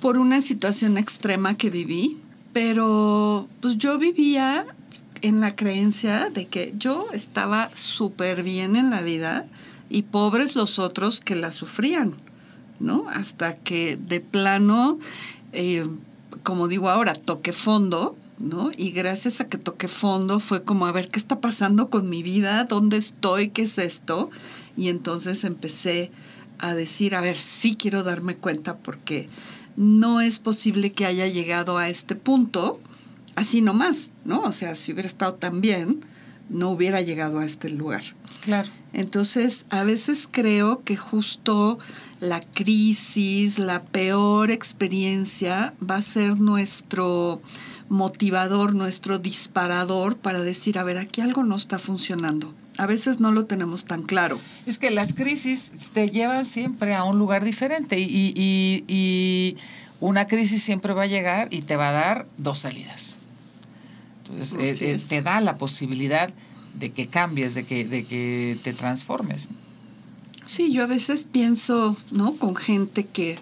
por 0.00 0.18
una 0.18 0.40
situación 0.40 0.98
extrema 0.98 1.56
que 1.56 1.68
viví, 1.68 2.18
pero 2.52 3.48
pues 3.60 3.76
yo 3.76 3.98
vivía 3.98 4.66
en 5.22 5.40
la 5.40 5.50
creencia 5.56 6.30
de 6.30 6.46
que 6.46 6.72
yo 6.76 7.08
estaba 7.12 7.70
súper 7.74 8.44
bien 8.44 8.76
en 8.76 8.90
la 8.90 9.00
vida 9.00 9.48
y 9.88 10.02
pobres 10.02 10.54
los 10.54 10.78
otros 10.78 11.20
que 11.20 11.34
la 11.34 11.50
sufrían, 11.50 12.14
¿no? 12.78 13.08
Hasta 13.08 13.56
que 13.56 13.96
de 13.96 14.20
plano, 14.20 15.00
eh, 15.52 15.84
como 16.42 16.68
digo 16.68 16.88
ahora, 16.88 17.14
toqué 17.14 17.52
fondo, 17.52 18.16
¿no? 18.38 18.70
Y 18.76 18.90
gracias 18.90 19.40
a 19.40 19.48
que 19.48 19.58
toqué 19.58 19.88
fondo 19.88 20.40
fue 20.40 20.64
como 20.64 20.86
a 20.86 20.92
ver 20.92 21.08
qué 21.08 21.18
está 21.18 21.40
pasando 21.40 21.90
con 21.90 22.08
mi 22.08 22.22
vida, 22.22 22.64
dónde 22.64 22.96
estoy, 22.96 23.50
qué 23.50 23.62
es 23.62 23.78
esto. 23.78 24.30
Y 24.76 24.88
entonces 24.88 25.44
empecé 25.44 26.10
a 26.58 26.74
decir, 26.74 27.14
a 27.14 27.20
ver, 27.20 27.38
sí 27.38 27.76
quiero 27.76 28.02
darme 28.02 28.36
cuenta 28.36 28.78
porque 28.78 29.26
no 29.76 30.20
es 30.20 30.38
posible 30.38 30.92
que 30.92 31.06
haya 31.06 31.26
llegado 31.26 31.78
a 31.78 31.88
este 31.88 32.14
punto 32.14 32.80
así 33.36 33.62
nomás, 33.62 34.12
¿no? 34.24 34.40
O 34.40 34.52
sea, 34.52 34.74
si 34.74 34.92
hubiera 34.92 35.06
estado 35.06 35.34
tan 35.34 35.60
bien, 35.60 36.00
no 36.50 36.70
hubiera 36.70 37.00
llegado 37.00 37.38
a 37.38 37.46
este 37.46 37.70
lugar. 37.70 38.02
Claro. 38.42 38.68
Entonces, 38.92 39.66
a 39.70 39.84
veces 39.84 40.28
creo 40.30 40.82
que 40.82 40.96
justo 40.96 41.78
la 42.20 42.40
crisis, 42.40 43.58
la 43.58 43.82
peor 43.82 44.50
experiencia 44.50 45.74
va 45.88 45.96
a 45.96 46.02
ser 46.02 46.40
nuestro 46.40 47.40
motivador, 47.88 48.74
nuestro 48.74 49.18
disparador 49.18 50.16
para 50.16 50.40
decir, 50.42 50.78
a 50.78 50.84
ver, 50.84 50.98
aquí 50.98 51.20
algo 51.20 51.44
no 51.44 51.56
está 51.56 51.78
funcionando. 51.78 52.54
A 52.78 52.86
veces 52.86 53.20
no 53.20 53.30
lo 53.30 53.46
tenemos 53.46 53.84
tan 53.84 54.02
claro. 54.02 54.40
Es 54.66 54.78
que 54.78 54.90
las 54.90 55.12
crisis 55.12 55.72
te 55.92 56.08
llevan 56.08 56.44
siempre 56.44 56.94
a 56.94 57.04
un 57.04 57.18
lugar 57.18 57.44
diferente 57.44 57.98
y, 57.98 58.32
y 58.36 59.56
una 60.00 60.26
crisis 60.26 60.62
siempre 60.62 60.94
va 60.94 61.02
a 61.02 61.06
llegar 61.06 61.48
y 61.50 61.62
te 61.62 61.76
va 61.76 61.90
a 61.90 61.92
dar 61.92 62.26
dos 62.38 62.60
salidas. 62.60 63.19
Entonces, 64.30 64.80
eh, 64.80 64.92
eh, 64.92 64.98
te 65.08 65.22
da 65.22 65.40
la 65.40 65.58
posibilidad 65.58 66.32
de 66.78 66.90
que 66.90 67.08
cambies, 67.08 67.54
de 67.54 67.64
que, 67.64 67.84
de 67.84 68.04
que 68.04 68.58
te 68.62 68.72
transformes. 68.72 69.48
Sí, 70.44 70.72
yo 70.72 70.82
a 70.82 70.86
veces 70.86 71.26
pienso, 71.30 71.96
¿no? 72.10 72.34
Con 72.34 72.56
gente 72.56 73.04
que 73.04 73.38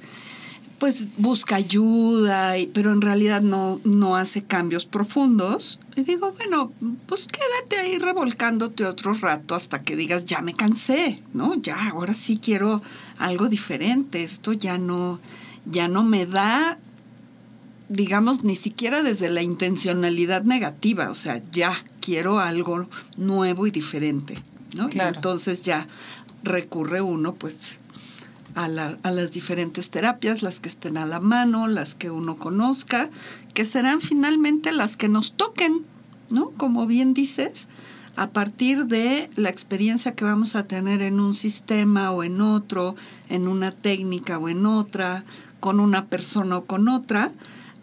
pues 0.78 1.08
busca 1.16 1.56
ayuda, 1.56 2.54
pero 2.72 2.92
en 2.92 3.00
realidad 3.00 3.42
no, 3.42 3.80
no 3.82 4.16
hace 4.16 4.44
cambios 4.44 4.86
profundos. 4.86 5.80
Y 5.96 6.02
digo, 6.02 6.32
bueno, 6.32 6.72
pues 7.06 7.26
quédate 7.26 7.78
ahí 7.78 7.98
revolcándote 7.98 8.84
otro 8.84 9.12
rato 9.14 9.56
hasta 9.56 9.82
que 9.82 9.96
digas, 9.96 10.24
ya 10.24 10.40
me 10.40 10.54
cansé, 10.54 11.20
¿no? 11.34 11.54
Ya, 11.56 11.90
ahora 11.90 12.14
sí 12.14 12.38
quiero 12.38 12.80
algo 13.18 13.48
diferente. 13.48 14.22
Esto 14.22 14.52
ya 14.52 14.78
no, 14.78 15.18
ya 15.66 15.88
no 15.88 16.04
me 16.04 16.26
da 16.26 16.78
digamos, 17.88 18.44
ni 18.44 18.56
siquiera 18.56 19.02
desde 19.02 19.30
la 19.30 19.42
intencionalidad 19.42 20.42
negativa, 20.42 21.10
o 21.10 21.14
sea, 21.14 21.42
ya 21.50 21.74
quiero 22.00 22.38
algo 22.38 22.88
nuevo 23.16 23.66
y 23.66 23.70
diferente, 23.70 24.42
¿no? 24.76 24.88
Y 24.92 25.00
entonces 25.00 25.62
ya 25.62 25.88
recurre 26.42 27.00
uno, 27.00 27.34
pues, 27.34 27.80
a, 28.54 28.64
a, 28.64 29.10
las 29.10 29.32
diferentes 29.32 29.90
terapias, 29.90 30.42
las 30.42 30.60
que 30.60 30.68
estén 30.68 30.96
a 30.96 31.06
la 31.06 31.20
mano, 31.20 31.66
las 31.66 31.94
que 31.94 32.10
uno 32.10 32.38
conozca, 32.38 33.10
que 33.54 33.64
serán 33.64 34.00
finalmente 34.00 34.72
las 34.72 34.96
que 34.96 35.08
nos 35.08 35.32
toquen, 35.32 35.84
¿no? 36.30 36.50
Como 36.50 36.86
bien 36.86 37.14
dices, 37.14 37.68
a 38.16 38.30
partir 38.30 38.86
de 38.86 39.30
la 39.36 39.48
experiencia 39.48 40.16
que 40.16 40.24
vamos 40.24 40.56
a 40.56 40.64
tener 40.64 41.02
en 41.02 41.20
un 41.20 41.34
sistema 41.34 42.10
o 42.10 42.24
en 42.24 42.40
otro, 42.40 42.96
en 43.28 43.46
una 43.46 43.70
técnica 43.70 44.38
o 44.38 44.48
en 44.48 44.66
otra, 44.66 45.24
con 45.60 45.78
una 45.78 46.06
persona 46.06 46.58
o 46.58 46.64
con 46.64 46.88
otra, 46.88 47.30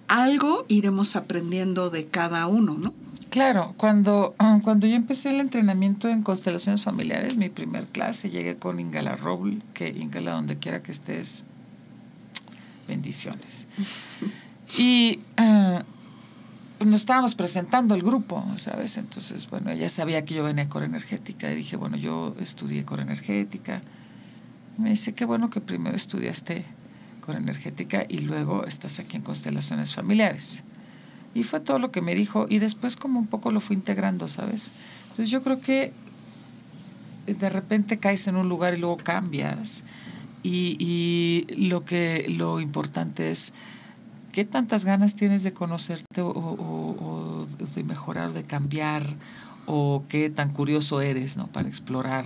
algo 0.08 0.66
iremos 0.68 1.16
aprendiendo 1.16 1.90
de 1.90 2.06
cada 2.08 2.48
uno, 2.48 2.76
¿no? 2.76 2.94
Claro, 3.30 3.74
cuando, 3.78 4.36
cuando 4.64 4.88
yo 4.88 4.96
empecé 4.96 5.30
el 5.30 5.42
entrenamiento 5.42 6.08
en 6.10 6.24
constelaciones 6.24 6.84
familiares, 6.84 7.36
mi 7.36 7.50
primer 7.50 7.86
clase, 7.86 8.30
llegué 8.30 8.58
con 8.58 8.80
Ingala 8.80 9.16
Roble, 9.16 9.60
que 9.74 9.90
Ingala, 9.90 10.34
donde 10.34 10.58
quiera 10.58 10.82
que 10.82 10.92
estés, 10.92 11.46
bendiciones. 12.88 13.68
Y 14.78 15.20
uh, 15.40 16.86
nos 16.86 17.02
estábamos 17.02 17.36
presentando 17.36 17.96
el 17.96 18.02
grupo, 18.02 18.44
¿sabes? 18.58 18.98
Entonces, 18.98 19.50
bueno, 19.50 19.72
ella 19.72 19.88
sabía 19.90 20.26
que 20.26 20.34
yo 20.34 20.44
venía 20.44 20.68
a 20.70 20.84
Energética 20.84 21.52
y 21.52 21.56
dije, 21.56 21.78
bueno, 21.78 21.98
yo 21.98 22.36
estudié 22.40 22.84
Energética. 23.00 23.82
Me 24.78 24.90
dice, 24.90 25.14
qué 25.14 25.24
bueno 25.24 25.50
que 25.50 25.62
primero 25.62 25.96
estudiaste 25.96 26.66
energética 27.34 28.06
y 28.08 28.20
luego 28.20 28.66
estás 28.66 29.00
aquí 29.00 29.18
en 29.18 29.24
constelaciones 29.24 29.96
familiares. 29.96 30.64
Y 31.34 31.44
fue 31.44 31.60
todo 31.60 31.80
lo 31.80 31.92
que 31.92 32.02
me 32.02 32.16
dijo 32.16 32.46
y 32.50 32.60
después 32.60 32.96
como 32.96 33.20
un 33.20 33.28
poco 33.28 33.52
lo 33.52 33.60
fui 33.60 33.76
integrando, 33.76 34.28
¿sabes? 34.28 34.72
Entonces 35.04 35.30
yo 35.30 35.42
creo 35.42 35.60
que 35.60 35.92
de 37.26 37.50
repente 37.50 37.98
caes 37.98 38.28
en 38.28 38.36
un 38.36 38.48
lugar 38.48 38.74
y 38.74 38.78
luego 38.78 38.98
cambias 38.98 39.84
y, 40.44 41.48
lo 41.58 41.84
que 41.84 42.28
lo 42.30 42.60
importante 42.60 43.32
es 43.32 43.54
qué 44.32 44.46
tantas 44.46 44.86
ganas 44.86 45.16
tienes 45.16 45.42
de 45.44 45.54
conocerte 45.54 46.22
o, 46.22 46.30
o, 46.30 47.48
de 47.74 47.84
mejorar, 47.84 48.34
de 48.34 48.44
cambiar 48.44 49.16
o 49.66 50.04
qué 50.08 50.30
tan 50.30 50.52
curioso 50.52 51.02
eres, 51.02 51.36
¿no? 51.38 51.48
Para 51.48 51.68
explorar 51.68 52.26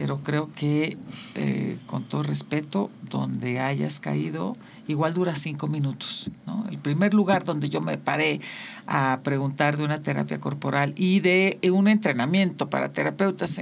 pero 0.00 0.22
creo 0.22 0.50
que 0.50 0.96
eh, 1.34 1.76
con 1.84 2.04
todo 2.04 2.22
respeto, 2.22 2.90
donde 3.10 3.60
hayas 3.60 4.00
caído, 4.00 4.56
igual 4.88 5.12
dura 5.12 5.36
cinco 5.36 5.66
minutos. 5.66 6.30
¿no? 6.46 6.64
El 6.70 6.78
primer 6.78 7.12
lugar 7.12 7.44
donde 7.44 7.68
yo 7.68 7.82
me 7.82 7.98
paré 7.98 8.40
a 8.86 9.20
preguntar 9.22 9.76
de 9.76 9.84
una 9.84 10.02
terapia 10.02 10.40
corporal 10.40 10.94
y 10.96 11.20
de 11.20 11.58
un 11.70 11.86
entrenamiento 11.86 12.70
para 12.70 12.94
terapeutas 12.94 13.60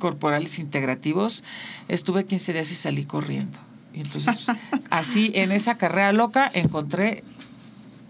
corporales 0.00 0.58
integrativos, 0.58 1.44
estuve 1.86 2.26
15 2.26 2.54
días 2.54 2.72
y 2.72 2.74
salí 2.74 3.04
corriendo. 3.04 3.60
Y 3.94 4.00
entonces, 4.00 4.48
así 4.90 5.30
en 5.36 5.52
esa 5.52 5.76
carrera 5.76 6.12
loca 6.12 6.50
encontré 6.52 7.22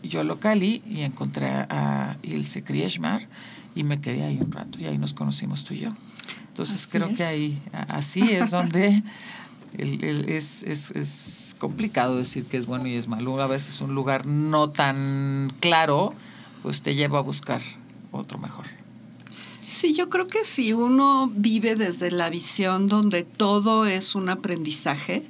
yo 0.02 0.24
localí 0.24 0.82
y 0.88 1.02
encontré 1.02 1.48
a 1.50 2.16
Ilse 2.22 2.64
Krieshmar 2.64 3.28
y 3.74 3.84
me 3.84 4.00
quedé 4.00 4.24
ahí 4.24 4.38
un 4.40 4.52
rato 4.52 4.78
y 4.80 4.86
ahí 4.86 4.96
nos 4.96 5.12
conocimos 5.12 5.64
tú 5.64 5.74
y 5.74 5.80
yo. 5.80 5.90
Entonces 6.52 6.86
creo 6.86 7.14
que 7.14 7.24
ahí, 7.24 7.62
así 7.88 8.30
es 8.30 8.50
donde 8.50 9.02
es, 9.78 10.62
es, 10.64 10.90
es, 10.90 11.56
complicado 11.58 12.18
decir 12.18 12.44
que 12.44 12.58
es 12.58 12.66
bueno 12.66 12.86
y 12.88 12.94
es 12.94 13.08
malo. 13.08 13.40
A 13.40 13.46
veces 13.46 13.80
un 13.80 13.94
lugar 13.94 14.26
no 14.26 14.68
tan 14.68 15.50
claro, 15.60 16.12
pues 16.62 16.82
te 16.82 16.94
lleva 16.94 17.20
a 17.20 17.22
buscar 17.22 17.62
otro 18.10 18.36
mejor. 18.36 18.66
Sí, 19.66 19.94
yo 19.94 20.10
creo 20.10 20.26
que 20.26 20.44
si 20.44 20.74
uno 20.74 21.32
vive 21.34 21.74
desde 21.74 22.10
la 22.10 22.28
visión 22.28 22.86
donde 22.86 23.22
todo 23.22 23.86
es 23.86 24.14
un 24.14 24.28
aprendizaje, 24.28 25.22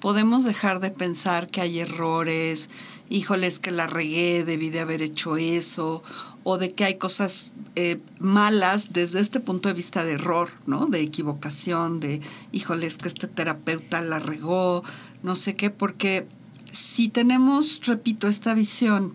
podemos 0.00 0.42
dejar 0.42 0.80
de 0.80 0.90
pensar 0.90 1.46
que 1.46 1.60
hay 1.60 1.78
errores, 1.78 2.68
híjoles 3.14 3.60
que 3.60 3.70
la 3.70 3.86
regué, 3.86 4.44
debí 4.44 4.70
de 4.70 4.80
haber 4.80 5.00
hecho 5.00 5.36
eso, 5.36 6.02
o 6.42 6.58
de 6.58 6.72
que 6.72 6.84
hay 6.84 6.96
cosas 6.96 7.54
eh, 7.76 8.00
malas 8.18 8.92
desde 8.92 9.20
este 9.20 9.38
punto 9.40 9.68
de 9.68 9.74
vista 9.74 10.04
de 10.04 10.12
error, 10.12 10.50
¿no? 10.66 10.86
De 10.86 11.00
equivocación, 11.00 12.00
de, 12.00 12.20
híjoles, 12.50 12.98
que 12.98 13.08
este 13.08 13.28
terapeuta 13.28 14.02
la 14.02 14.18
regó, 14.18 14.82
no 15.22 15.36
sé 15.36 15.54
qué, 15.54 15.70
porque 15.70 16.26
si 16.70 17.08
tenemos, 17.08 17.80
repito, 17.84 18.26
esta 18.26 18.52
visión 18.52 19.14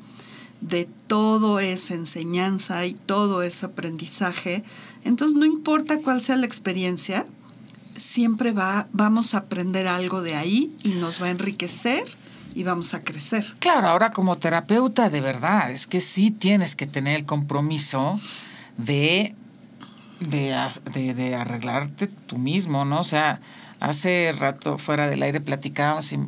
de 0.61 0.87
todo 1.07 1.59
es 1.59 1.91
enseñanza 1.91 2.85
y 2.85 2.93
todo 2.93 3.43
es 3.43 3.63
aprendizaje, 3.63 4.63
entonces 5.03 5.37
no 5.37 5.45
importa 5.45 5.99
cuál 5.99 6.21
sea 6.21 6.37
la 6.37 6.45
experiencia, 6.45 7.25
siempre 7.97 8.53
va, 8.53 8.87
vamos 8.93 9.33
a 9.33 9.39
aprender 9.39 9.87
algo 9.87 10.21
de 10.21 10.35
ahí 10.35 10.73
y 10.83 10.89
nos 10.89 11.21
va 11.21 11.27
a 11.27 11.31
enriquecer 11.31 12.03
y 12.55 12.63
vamos 12.63 12.93
a 12.93 13.03
crecer. 13.03 13.55
Claro, 13.59 13.89
ahora 13.89 14.11
como 14.11 14.37
terapeuta, 14.37 15.09
de 15.09 15.21
verdad, 15.21 15.71
es 15.71 15.87
que 15.87 16.01
sí 16.01 16.31
tienes 16.31 16.75
que 16.75 16.87
tener 16.87 17.17
el 17.17 17.25
compromiso 17.25 18.19
de, 18.77 19.35
de, 20.19 21.13
de, 21.13 21.35
arreglarte 21.35 22.07
tú 22.07 22.37
mismo, 22.37 22.85
¿no? 22.85 23.01
O 23.01 23.03
sea, 23.03 23.39
hace 23.79 24.33
rato 24.37 24.77
fuera 24.77 25.07
del 25.07 25.23
aire 25.23 25.41
platicábamos 25.41 26.11
y 26.13 26.19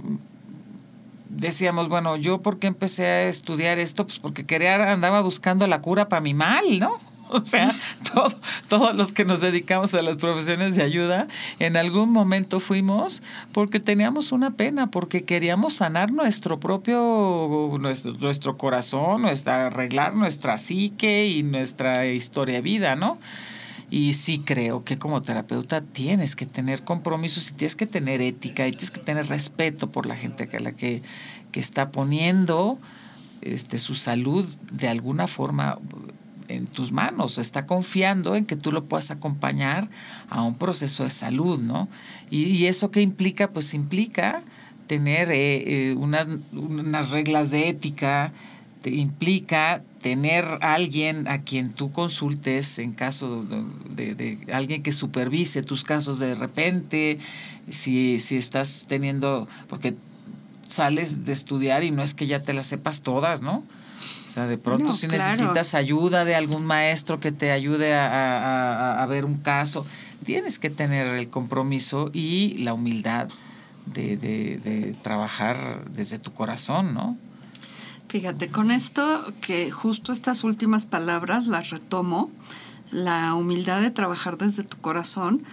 decíamos, 1.30 1.90
bueno, 1.90 2.18
yo 2.18 2.42
por 2.42 2.60
qué 2.60 2.68
empecé 2.68 3.06
a 3.06 3.28
estudiar 3.28 3.80
esto, 3.80 4.06
pues 4.06 4.20
porque 4.20 4.46
quería, 4.46 4.92
andaba 4.92 5.22
buscando 5.22 5.68
la 5.68 5.82
cura 5.82 6.10
para 6.10 6.22
mi 6.22 6.34
mal, 6.34 6.80
¿no? 6.80 7.11
O 7.42 7.46
sea, 7.46 7.74
todo, 8.14 8.34
todos 8.68 8.96
los 8.96 9.14
que 9.14 9.24
nos 9.24 9.40
dedicamos 9.40 9.94
a 9.94 10.02
las 10.02 10.18
profesiones 10.18 10.76
de 10.76 10.84
ayuda, 10.84 11.28
en 11.60 11.78
algún 11.78 12.12
momento 12.12 12.60
fuimos 12.60 13.24
porque 13.54 13.80
teníamos 13.80 14.34
una 14.34 14.52
pena, 14.52 14.88
porque 14.88 15.24
queríamos 15.24 15.76
sanar 15.76 16.12
nuestro 16.12 16.60
propio, 16.60 17.78
nuestro 17.80 18.58
corazón, 18.58 19.22
nuestra, 19.22 19.68
arreglar 19.68 20.14
nuestra 20.14 20.58
psique 20.58 21.26
y 21.26 21.44
nuestra 21.44 22.06
historia 22.06 22.56
de 22.56 22.62
vida, 22.62 22.96
¿no? 22.96 23.18
Y 23.90 24.14
sí 24.14 24.40
creo 24.40 24.84
que 24.84 24.98
como 24.98 25.22
terapeuta 25.22 25.82
tienes 25.82 26.36
que 26.36 26.46
tener 26.46 26.84
compromisos 26.84 27.52
y 27.52 27.54
tienes 27.54 27.76
que 27.76 27.88
tener 27.88 28.22
ética 28.22 28.68
y 28.68 28.72
tienes 28.72 28.92
que 28.92 29.02
tener 29.02 29.28
respeto 29.28 29.90
por 29.90 30.06
la 30.06 30.16
gente 30.18 30.48
que 30.48 30.60
la 30.60 30.74
que, 30.74 31.02
que 31.52 31.60
está 31.60 31.92
poniendo 31.92 32.78
este, 33.42 33.80
su 33.80 33.96
salud 33.96 34.48
de 34.72 34.88
alguna 34.88 35.28
forma 35.28 35.80
en 36.56 36.68
tus 36.68 36.92
manos, 36.92 37.38
está 37.38 37.66
confiando 37.66 38.36
en 38.36 38.46
que 38.46 38.56
tú 38.56 38.72
lo 38.72 38.86
puedas 38.86 39.12
acompañar 39.12 39.90
a 40.30 40.42
un 40.42 40.56
proceso 40.56 41.04
de 41.04 41.10
salud, 41.10 41.60
¿no? 41.60 41.88
Y, 42.30 42.66
eso 42.66 42.92
qué 42.92 43.02
implica, 43.02 43.52
pues 43.52 43.74
implica 43.74 44.44
tener 44.88 45.32
eh, 45.32 45.90
eh, 45.90 45.96
unas, 45.96 46.28
unas 46.52 47.10
reglas 47.10 47.52
de 47.52 47.70
ética, 47.70 48.34
te 48.82 48.90
implica 48.90 49.84
tener 50.02 50.46
alguien 50.62 51.28
a 51.28 51.42
quien 51.42 51.72
tú 51.72 51.92
consultes 51.92 52.80
en 52.80 52.94
caso 52.94 53.46
de, 53.46 54.38
alguien 54.52 54.82
que 54.82 54.92
supervise 54.92 55.62
tus 55.62 55.84
casos 55.84 56.20
de 56.20 56.34
repente, 56.36 57.20
si, 57.70 58.20
si 58.20 58.38
estás 58.38 58.86
teniendo, 58.88 59.48
porque 59.68 59.96
sales 60.68 61.24
de 61.24 61.34
estudiar 61.34 61.84
y 61.84 61.92
no 61.92 62.02
es 62.02 62.14
que 62.14 62.26
ya 62.26 62.42
te 62.42 62.54
las 62.54 62.66
sepas 62.66 63.02
todas, 63.02 63.42
¿no? 63.42 63.64
O 64.32 64.34
sea, 64.34 64.48
de 64.48 64.58
pronto 64.58 64.94
si 64.94 65.08
necesitas 65.08 65.76
ayuda 65.76 66.24
de 66.24 66.36
algún 66.36 66.66
maestro 66.66 67.20
que 67.20 67.34
te 67.34 67.52
ayude 67.52 67.94
a, 67.94 69.04
a, 69.04 69.06
ver 69.06 69.26
un 69.26 69.36
caso, 69.36 69.86
tienes 70.24 70.58
que 70.58 70.70
tener 70.70 71.06
el 71.08 71.30
compromiso 71.30 72.10
y 72.14 72.56
la 72.60 72.74
humildad 72.74 73.28
de, 73.88 74.16
de, 74.16 74.56
de 74.58 74.94
trabajar 75.02 75.84
desde 75.92 76.18
tu 76.18 76.32
corazón, 76.32 76.94
¿no? 76.94 77.18
Fíjate, 78.08 78.48
con 78.48 78.72
esto 78.72 79.34
que 79.42 79.70
justo 79.70 80.14
estas 80.14 80.46
últimas 80.46 80.86
palabras 80.86 81.48
las 81.48 81.70
retomo, 81.70 82.32
la 82.90 83.36
humildad 83.36 83.82
de 83.82 83.92
trabajar 83.92 84.38
desde 84.38 84.64
tu 84.64 84.78
corazón, 84.78 85.44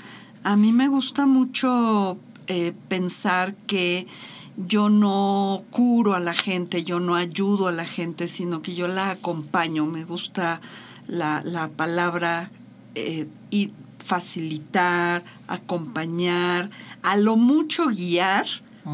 a 0.45 0.57
mí 0.57 0.70
me 0.70 0.87
gusta 0.87 1.26
mucho 1.26 2.16
eh, 2.47 2.72
pensar 2.87 3.57
que 3.66 4.07
yo 4.67 4.89
no 4.89 5.65
curo 5.71 6.15
a 6.15 6.21
la 6.21 6.35
gente, 6.35 6.83
yo 6.83 6.99
no 6.99 7.15
ayudo 7.15 7.69
a 7.69 7.73
la 7.73 7.87
gente, 7.87 8.27
sino 8.27 8.61
que 8.61 8.75
yo 8.75 8.89
la 8.89 9.11
acompaño. 9.11 9.87
Me 9.87 10.05
gusta 10.05 10.61
la, 11.07 11.43
la 11.45 11.69
palabra 11.69 12.51
eh, 12.97 13.29
y 13.51 13.71
facilitar, 14.05 15.25
acompañar, 15.47 16.71
a 17.03 17.17
lo 17.17 17.37
mucho 17.37 17.87
guiar, 17.89 18.47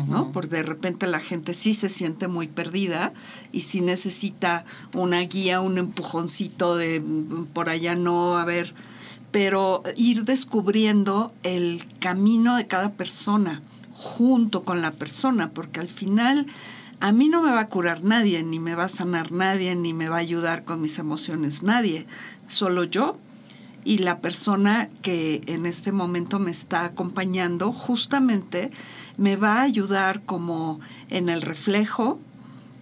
¿no? 0.09 0.33
Porque 0.33 0.57
de 0.57 0.63
repente 0.65 1.07
la 1.07 1.21
gente 1.21 1.55
sí 1.55 1.73
se 1.73 1.89
siente 1.89 2.27
muy 2.27 2.49
perdida 2.49 3.13
y 3.53 3.61
sí 3.61 3.81
necesita 3.81 4.65
una 4.93 5.21
guía, 5.21 5.61
un 5.61 5.79
empujoncito 5.79 6.75
de 6.75 7.01
por 7.53 7.69
allá 7.69 7.95
no, 7.95 8.37
a 8.37 8.45
ver, 8.45 8.75
pero 9.31 9.85
ir 9.97 10.25
descubriendo 10.25 11.33
el 11.45 11.87
camino 12.01 12.57
de 12.57 12.67
cada 12.67 12.91
persona 12.91 13.63
junto 13.95 14.65
con 14.65 14.83
la 14.83 14.91
persona, 14.93 15.51
porque 15.51 15.81
al 15.81 15.89
final 15.89 16.47
a 17.01 17.13
mí 17.13 17.29
no 17.29 17.43
me 17.43 17.51
va 17.51 17.61
a 17.61 17.69
curar 17.69 18.03
nadie, 18.03 18.43
ni 18.43 18.59
me 18.59 18.75
va 18.75 18.85
a 18.85 18.89
sanar 18.89 19.33
nadie, 19.33 19.75
ni 19.75 19.95
me 19.95 20.09
va 20.09 20.17
a 20.17 20.21
ayudar 20.21 20.65
con 20.65 20.81
mis 20.81 20.99
emociones 20.99 21.63
nadie, 21.63 22.07
solo 22.47 22.85
yo 22.85 23.19
y 23.85 23.99
la 23.99 24.21
persona 24.21 24.89
que 25.03 25.43
en 25.47 25.67
este 25.67 25.93
momento 25.93 26.39
me 26.39 26.51
está 26.51 26.87
acompañando 26.87 27.71
justamente 27.71 28.71
me 29.19 29.37
va 29.37 29.59
a 29.59 29.63
ayudar 29.63 30.23
como 30.23 30.81
en 31.11 31.29
el 31.29 31.43
reflejo, 31.43 32.19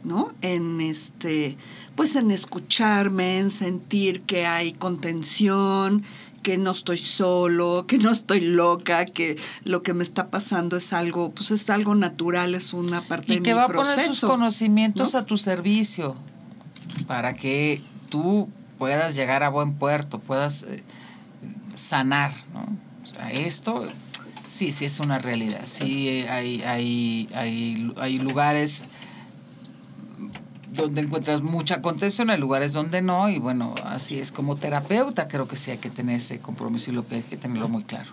¿no? 0.04 0.32
En 0.40 0.80
este, 0.80 1.56
pues 1.96 2.16
en 2.16 2.30
escucharme, 2.30 3.40
en 3.40 3.50
sentir 3.50 4.22
que 4.22 4.46
hay 4.46 4.72
contención, 4.72 6.04
que 6.43 6.59
no 6.59 6.72
estoy 6.72 6.99
solo, 6.99 7.86
que 7.86 7.99
no 7.99 8.11
estoy 8.11 8.40
loca, 8.40 9.05
que 9.07 9.36
lo 9.64 9.82
que 9.82 9.95
me 9.95 10.03
está 10.03 10.28
pasando 10.28 10.76
es 10.76 10.93
algo, 10.93 11.30
pues 11.30 11.51
es 11.51 11.70
algo 11.70 11.95
natural, 11.95 12.55
es 12.55 12.72
una 12.72 13.01
parte 13.01 13.34
de 13.34 13.40
mi 13.40 13.45
proceso. 13.45 13.51
Y 13.51 13.53
que 13.53 13.55
va 13.55 13.64
a 13.64 13.68
poner 13.68 14.01
sus 14.09 14.20
conocimientos 14.20 15.14
a 15.14 15.24
tu 15.24 15.36
servicio 15.36 16.16
para 17.07 17.34
que 17.34 17.82
tú 18.09 18.49
puedas 18.78 19.14
llegar 19.14 19.43
a 19.43 19.49
buen 19.49 19.74
puerto, 19.74 20.18
puedas 20.18 20.64
eh, 20.64 20.82
sanar, 21.74 22.32
¿no? 22.53 22.66
O 23.03 23.14
sea, 23.14 23.30
esto 23.30 23.86
Sí, 24.53 24.70
sí 24.70 24.84
es 24.84 25.01
una 25.01 25.18
realidad. 25.18 25.62
Sí 25.64 26.26
hay, 26.28 26.61
hay, 26.61 27.26
hay, 27.34 27.88
hay 27.97 28.18
lugares 28.18 28.84
donde 30.72 31.02
encuentras 31.02 31.42
mucha 31.42 31.82
contención, 31.82 32.30
hay 32.30 32.38
lugares 32.38 32.72
donde 32.72 33.02
no, 33.02 33.28
y 33.28 33.38
bueno, 33.38 33.74
así 33.84 34.18
es 34.18 34.32
como 34.32 34.56
terapeuta, 34.56 35.28
creo 35.28 35.46
que 35.46 35.56
sí 35.56 35.70
hay 35.70 35.78
que 35.78 35.90
tener 35.90 36.16
ese 36.16 36.38
compromiso 36.38 36.90
y 36.90 36.94
lo 36.94 37.06
que 37.06 37.16
hay 37.16 37.22
que 37.22 37.36
tenerlo 37.36 37.68
muy 37.68 37.84
claro. 37.84 38.10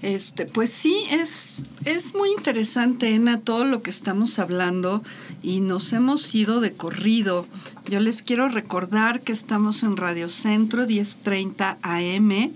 Este, 0.00 0.46
pues 0.46 0.70
sí, 0.70 0.96
es, 1.10 1.64
es 1.84 2.14
muy 2.14 2.30
interesante, 2.30 3.14
Ena, 3.14 3.38
todo 3.38 3.64
lo 3.64 3.82
que 3.82 3.90
estamos 3.90 4.38
hablando 4.38 5.02
y 5.42 5.60
nos 5.60 5.92
hemos 5.92 6.32
ido 6.34 6.60
de 6.60 6.72
corrido. 6.72 7.46
Yo 7.88 7.98
les 7.98 8.22
quiero 8.22 8.48
recordar 8.48 9.22
que 9.22 9.32
estamos 9.32 9.82
en 9.82 9.96
Radio 9.96 10.28
Centro 10.28 10.86
1030 10.86 11.78
AM 11.82 12.52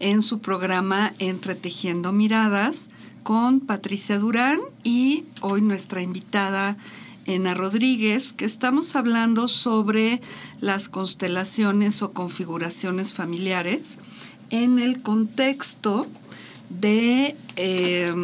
en 0.00 0.20
su 0.20 0.40
programa 0.40 1.14
Entretejiendo 1.18 2.12
Miradas 2.12 2.90
con 3.22 3.60
Patricia 3.60 4.18
Durán 4.18 4.60
y 4.82 5.24
hoy 5.40 5.62
nuestra 5.62 6.02
invitada 6.02 6.76
Ena 7.26 7.54
Rodríguez, 7.54 8.32
que 8.32 8.44
estamos 8.44 8.96
hablando 8.96 9.48
sobre 9.48 10.20
las 10.60 10.88
constelaciones 10.88 12.02
o 12.02 12.12
configuraciones 12.12 13.14
familiares 13.14 13.98
en 14.50 14.78
el 14.78 15.00
contexto 15.00 16.06
de 16.68 17.36
eh, 17.56 18.14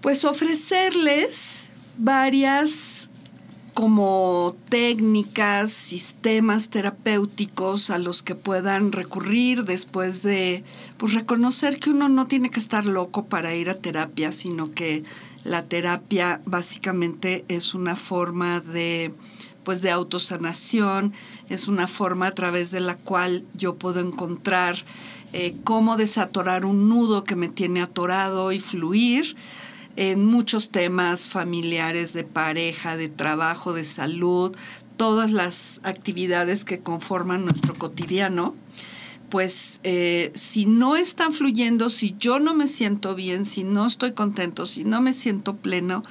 pues 0.00 0.24
ofrecerles 0.24 1.70
varias 1.98 3.10
como 3.74 4.56
técnicas, 4.68 5.72
sistemas 5.72 6.70
terapéuticos 6.70 7.90
a 7.90 7.98
los 7.98 8.22
que 8.22 8.36
puedan 8.36 8.92
recurrir 8.92 9.64
después 9.64 10.22
de 10.22 10.64
pues, 10.96 11.12
reconocer 11.12 11.80
que 11.80 11.90
uno 11.90 12.08
no 12.08 12.26
tiene 12.26 12.50
que 12.50 12.60
estar 12.60 12.86
loco 12.86 13.26
para 13.26 13.54
ir 13.54 13.68
a 13.68 13.74
terapia, 13.74 14.30
sino 14.30 14.70
que 14.70 15.02
la 15.42 15.64
terapia 15.64 16.40
básicamente 16.46 17.44
es 17.48 17.74
una 17.74 17.96
forma 17.96 18.60
de 18.60 19.12
pues 19.64 19.80
de 19.80 19.90
autosanación, 19.90 21.14
es 21.48 21.68
una 21.68 21.88
forma 21.88 22.26
a 22.26 22.34
través 22.34 22.70
de 22.70 22.80
la 22.80 22.96
cual 22.96 23.46
yo 23.54 23.76
puedo 23.76 24.00
encontrar 24.00 24.76
eh, 25.32 25.56
cómo 25.64 25.96
desatorar 25.96 26.66
un 26.66 26.88
nudo 26.88 27.24
que 27.24 27.34
me 27.34 27.48
tiene 27.48 27.80
atorado 27.80 28.52
y 28.52 28.60
fluir 28.60 29.36
en 29.96 30.24
muchos 30.24 30.70
temas 30.70 31.28
familiares, 31.28 32.12
de 32.12 32.24
pareja, 32.24 32.96
de 32.96 33.08
trabajo, 33.08 33.72
de 33.72 33.84
salud, 33.84 34.56
todas 34.96 35.30
las 35.30 35.80
actividades 35.82 36.64
que 36.64 36.80
conforman 36.80 37.44
nuestro 37.44 37.74
cotidiano, 37.74 38.54
pues 39.30 39.80
eh, 39.82 40.30
si 40.34 40.66
no 40.66 40.96
están 40.96 41.32
fluyendo, 41.32 41.88
si 41.88 42.14
yo 42.18 42.38
no 42.38 42.54
me 42.54 42.68
siento 42.68 43.14
bien, 43.14 43.44
si 43.44 43.64
no 43.64 43.86
estoy 43.86 44.12
contento, 44.12 44.66
si 44.66 44.84
no 44.84 45.00
me 45.00 45.12
siento 45.12 45.56
pleno, 45.56 46.02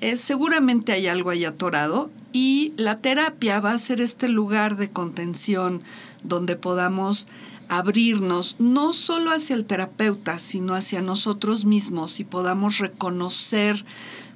eh, 0.00 0.16
seguramente 0.16 0.92
hay 0.92 1.08
algo 1.08 1.30
ahí 1.30 1.44
atorado 1.44 2.10
y 2.32 2.72
la 2.76 2.98
terapia 2.98 3.58
va 3.58 3.72
a 3.72 3.78
ser 3.78 4.00
este 4.00 4.28
lugar 4.28 4.76
de 4.76 4.90
contención 4.90 5.82
donde 6.22 6.54
podamos 6.54 7.26
abrirnos 7.68 8.56
no 8.58 8.92
solo 8.92 9.30
hacia 9.30 9.54
el 9.54 9.64
terapeuta, 9.64 10.38
sino 10.38 10.74
hacia 10.74 11.02
nosotros 11.02 11.64
mismos 11.64 12.20
y 12.20 12.24
podamos 12.24 12.78
reconocer 12.78 13.84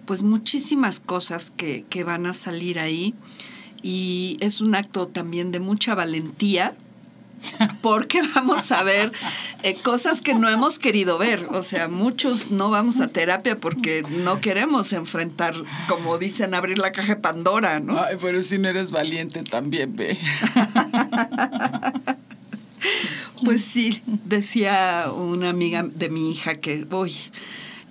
pues 0.07 0.23
muchísimas 0.23 1.01
cosas 1.01 1.53
que, 1.57 1.85
que 1.89 2.05
van 2.05 2.27
a 2.27 2.35
salir 2.35 2.79
ahí. 2.79 3.15
Y 3.83 4.37
es 4.41 4.61
un 4.61 4.75
acto 4.75 5.09
también 5.09 5.51
de 5.51 5.59
mucha 5.59 5.95
valentía, 5.95 6.75
porque 7.83 8.23
vamos 8.35 8.71
a 8.73 8.83
ver 8.83 9.13
eh, 9.63 9.75
cosas 9.83 10.23
que 10.23 10.35
no 10.35 10.49
hemos 10.49 10.79
querido 10.79 11.19
ver. 11.19 11.47
O 11.51 11.63
sea, 11.63 11.89
muchos 11.89 12.51
no 12.51 12.71
vamos 12.71 13.01
a 13.01 13.09
terapia 13.09 13.59
porque 13.59 14.03
no 14.03 14.41
queremos 14.41 14.93
enfrentar, 14.93 15.55
como 15.89 16.19
dicen, 16.19 16.55
abrir 16.55 16.79
la 16.79 16.93
caja 16.93 17.15
de 17.15 17.21
Pandora, 17.21 17.81
¿no? 17.81 18.01
Ay, 18.01 18.17
pero 18.21 18.43
si 18.43 18.59
no 18.59 18.69
eres 18.69 18.91
valiente 18.91 19.43
también, 19.43 19.97
ve. 19.97 20.19
Pues 23.45 23.65
sí, 23.65 24.03
decía 24.25 25.11
una 25.15 25.51
amiga 25.51 25.83
de 25.83 26.09
mi 26.09 26.31
hija 26.31 26.55
que, 26.55 26.87
uy, 26.91 27.13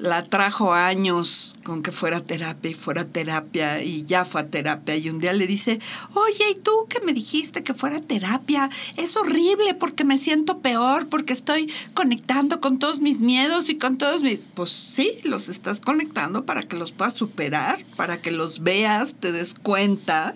la 0.02 0.24
trajo 0.24 0.74
años 0.74 1.56
con 1.64 1.84
que 1.84 1.92
fuera 1.92 2.22
terapia 2.22 2.72
y 2.72 2.74
fuera 2.74 3.06
terapia 3.06 3.84
y 3.84 4.04
ya 4.06 4.26
fue 4.26 4.42
a 4.42 4.48
terapia 4.48 4.96
y 4.96 5.10
un 5.10 5.20
día 5.20 5.34
le 5.34 5.46
dice, 5.46 5.80
oye, 6.14 6.52
¿y 6.52 6.60
tú 6.60 6.72
que 6.90 7.02
me 7.02 7.14
dijiste 7.14 7.64
que 7.64 7.74
fuera 7.74 8.02
terapia? 8.02 8.70
Es 8.98 9.16
horrible 9.18 9.76
porque 9.76 10.04
me 10.04 10.18
siento 10.18 10.60
peor, 10.60 11.08
porque 11.08 11.34
estoy 11.34 11.72
conectando 11.94 12.62
con 12.62 12.80
todos 12.80 13.00
mis 13.00 13.20
miedos 13.20 13.70
y 13.70 13.78
con 13.78 13.98
todos 13.98 14.22
mis... 14.22 14.48
Pues 14.48 14.72
sí, 14.72 15.12
los 15.26 15.50
estás 15.50 15.82
conectando 15.82 16.46
para 16.46 16.64
que 16.64 16.78
los 16.78 16.92
puedas 16.92 17.14
superar, 17.14 17.84
para 17.96 18.22
que 18.22 18.32
los 18.32 18.64
veas, 18.64 19.16
te 19.16 19.32
des 19.32 19.54
cuenta 19.54 20.36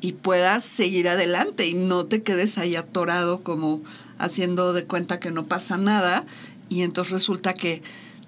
y 0.00 0.12
puedas 0.12 0.64
seguir 0.64 1.08
adelante 1.08 1.66
y 1.66 1.74
no 1.74 2.04
te 2.04 2.22
quedes 2.22 2.58
ahí 2.58 2.76
atorado 2.76 3.42
como 3.42 3.82
haciendo 4.18 4.72
de 4.72 4.84
cuenta 4.84 5.20
que 5.20 5.30
no 5.30 5.44
pasa 5.44 5.76
nada 5.76 6.24
y 6.68 6.82
entonces 6.82 7.12
resulta 7.12 7.54
que 7.54 7.82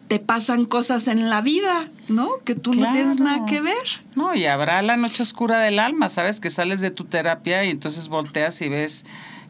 te 0.09 0.19
pasan 0.19 0.65
cosas 0.65 1.07
en 1.07 1.29
la 1.29 1.43
vida, 1.43 1.89
¿no? 2.09 2.31
Que 2.45 2.55
tú 2.55 2.73
no 2.73 2.91
tienes 2.93 3.21
nada 3.21 3.45
que 3.45 3.61
ver. 3.61 3.75
No, 4.15 4.35
y 4.35 4.47
habrá 4.47 4.81
la 4.81 4.97
noche 4.97 5.23
oscura 5.23 5.59
del 5.61 5.79
alma, 5.79 6.09
¿sabes? 6.09 6.41
Que 6.41 6.49
sales 6.49 6.81
de 6.81 6.91
tu 6.91 7.05
terapia 7.05 7.65
y 7.65 7.71
entonces 7.71 8.09
volteas 8.09 8.61
y 8.63 8.71
ves 8.71 9.05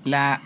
la 0.04 0.42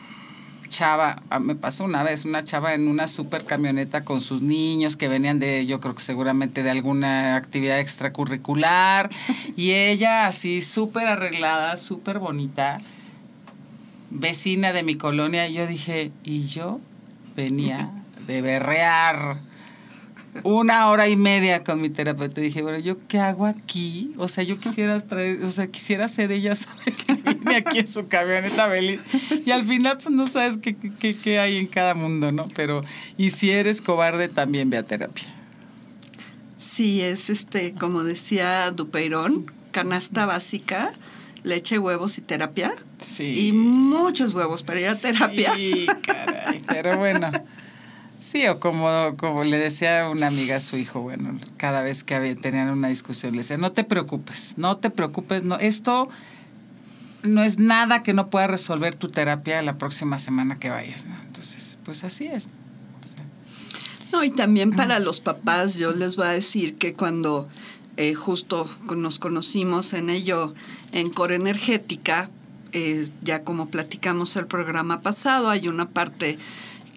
chava, 0.73 1.23
ah, 1.31 1.39
me 1.39 1.55
pasó 1.55 1.85
una 1.85 2.03
vez, 2.03 2.25
una 2.25 2.45
chava 2.45 2.75
en 2.75 2.89
una 2.89 3.07
super 3.07 3.45
camioneta 3.45 4.05
con 4.05 4.21
sus 4.21 4.43
niños 4.43 4.97
que 4.97 5.07
venían 5.07 5.39
de, 5.39 5.67
yo 5.67 5.81
creo 5.81 5.95
que 5.95 6.01
seguramente 6.01 6.63
de 6.63 6.71
alguna 6.71 7.37
actividad 7.37 7.79
extracurricular, 7.79 9.11
y 9.57 9.73
ella 9.73 10.27
así 10.27 10.63
súper 10.63 11.07
arreglada, 11.07 11.77
súper 11.77 12.19
bonita, 12.19 12.81
vecina 14.13 14.73
de 14.73 14.83
mi 14.83 14.97
colonia, 14.97 15.49
yo 15.49 15.67
dije, 15.67 16.13
y 16.25 16.43
yo 16.43 16.81
venía 17.35 17.91
de 18.27 18.43
berrear 18.43 19.41
una 20.45 20.89
hora 20.89 21.09
y 21.09 21.17
media 21.17 21.63
con 21.63 21.81
mi 21.81 21.91
terapeuta. 21.91 22.41
Dije, 22.41 22.63
bueno, 22.63 22.79
¿yo 22.79 22.97
qué 23.07 23.19
hago 23.19 23.47
aquí? 23.47 24.13
O 24.17 24.29
sea, 24.29 24.45
yo 24.45 24.59
quisiera 24.59 24.99
traer, 25.01 25.45
o 25.45 25.51
sea, 25.51 25.67
quisiera 25.67 26.09
ser 26.09 26.33
ella, 26.33 26.55
¿sabes? 26.57 27.05
Que 27.05 27.15
viene 27.15 27.57
aquí 27.57 27.79
en 27.79 27.87
su 27.87 28.07
camioneta 28.09 28.69
feliz. 28.69 29.01
Y 29.45 29.51
al 29.51 29.65
final, 29.65 29.99
pues 30.03 30.15
no 30.15 30.27
sabes 30.27 30.59
qué, 30.59 30.75
qué, 30.77 31.17
qué, 31.17 31.39
hay 31.39 31.59
en 31.59 31.67
cada 31.67 31.95
mundo, 31.95 32.31
¿no? 32.31 32.49
Pero, 32.55 32.83
y 33.17 33.31
si 33.31 33.51
eres 33.51 33.83
cobarde, 33.83 34.29
también 34.29 34.71
ve 34.71 34.79
a 34.79 34.83
terapia. 34.83 35.35
Sí, 36.57 37.03
es 37.03 37.29
este, 37.29 37.75
como 37.75 38.03
decía 38.05 38.71
Dupeirón, 38.71 39.47
canasta 39.73 40.27
básica, 40.27 40.93
leche, 41.43 41.79
huevos 41.79 42.19
y 42.19 42.23
terapia. 42.23 42.73
Sí. 43.03 43.49
Y 43.49 43.53
muchos 43.53 44.35
huevos 44.35 44.63
para 44.63 44.81
ir 44.81 44.89
a 44.89 44.97
terapia. 44.97 45.55
Sí, 45.55 45.87
caray. 46.07 46.63
Pero 46.67 46.99
bueno. 46.99 47.31
Sí, 48.23 48.47
o 48.47 48.61
como, 48.61 49.17
como 49.17 49.43
le 49.43 49.59
decía 49.59 50.09
una 50.09 50.29
amiga 50.29 50.57
a 50.57 50.61
su 50.61 50.77
hijo, 50.77 51.01
bueno, 51.01 51.35
cada 51.57 51.83
vez 51.83 52.05
que 52.05 52.15
había, 52.15 52.37
tenían 52.37 52.71
una 52.71 52.87
discusión, 52.87 53.33
le 53.33 53.39
decía, 53.39 53.57
no 53.57 53.73
te 53.73 53.83
preocupes, 53.83 54.55
no 54.59 54.77
te 54.77 54.91
preocupes, 54.91 55.43
no, 55.43 55.57
esto 55.57 56.09
no 57.25 57.43
es 57.43 57.59
nada 57.59 58.05
que 58.05 58.13
no 58.13 58.31
pueda 58.31 58.47
resolver 58.47 58.95
tu 58.95 59.09
terapia 59.09 59.61
la 59.63 59.77
próxima 59.77 60.21
semana 60.21 60.61
que 60.61 60.71
vayas, 60.71 61.07
¿no? 61.07 61.17
Entonces, 61.27 61.79
pues 61.85 62.05
así 62.05 62.27
es. 62.27 62.49
No, 64.13 64.23
y 64.23 64.31
también 64.31 64.71
para 64.71 65.01
los 65.01 65.21
papás, 65.21 65.77
yo 65.77 65.93
les 65.93 66.17
voy 66.17 66.27
a 66.27 66.31
decir 66.31 66.77
que 66.77 66.95
cuando 66.95 67.49
eh, 67.97 68.15
justo 68.15 68.69
nos 68.95 69.19
conocimos 69.19 69.95
en 69.95 70.11
ello, 70.11 70.55
en 70.93 71.11
Core 71.11 71.37
Energética, 71.37 72.31
eh, 72.73 73.09
ya 73.23 73.45
como 73.45 73.69
platicamos 73.69 74.37
el 74.37 74.47
programa 74.47 75.01
pasado, 75.01 75.51
hay 75.51 75.69
una 75.69 75.89
parte 75.89 76.39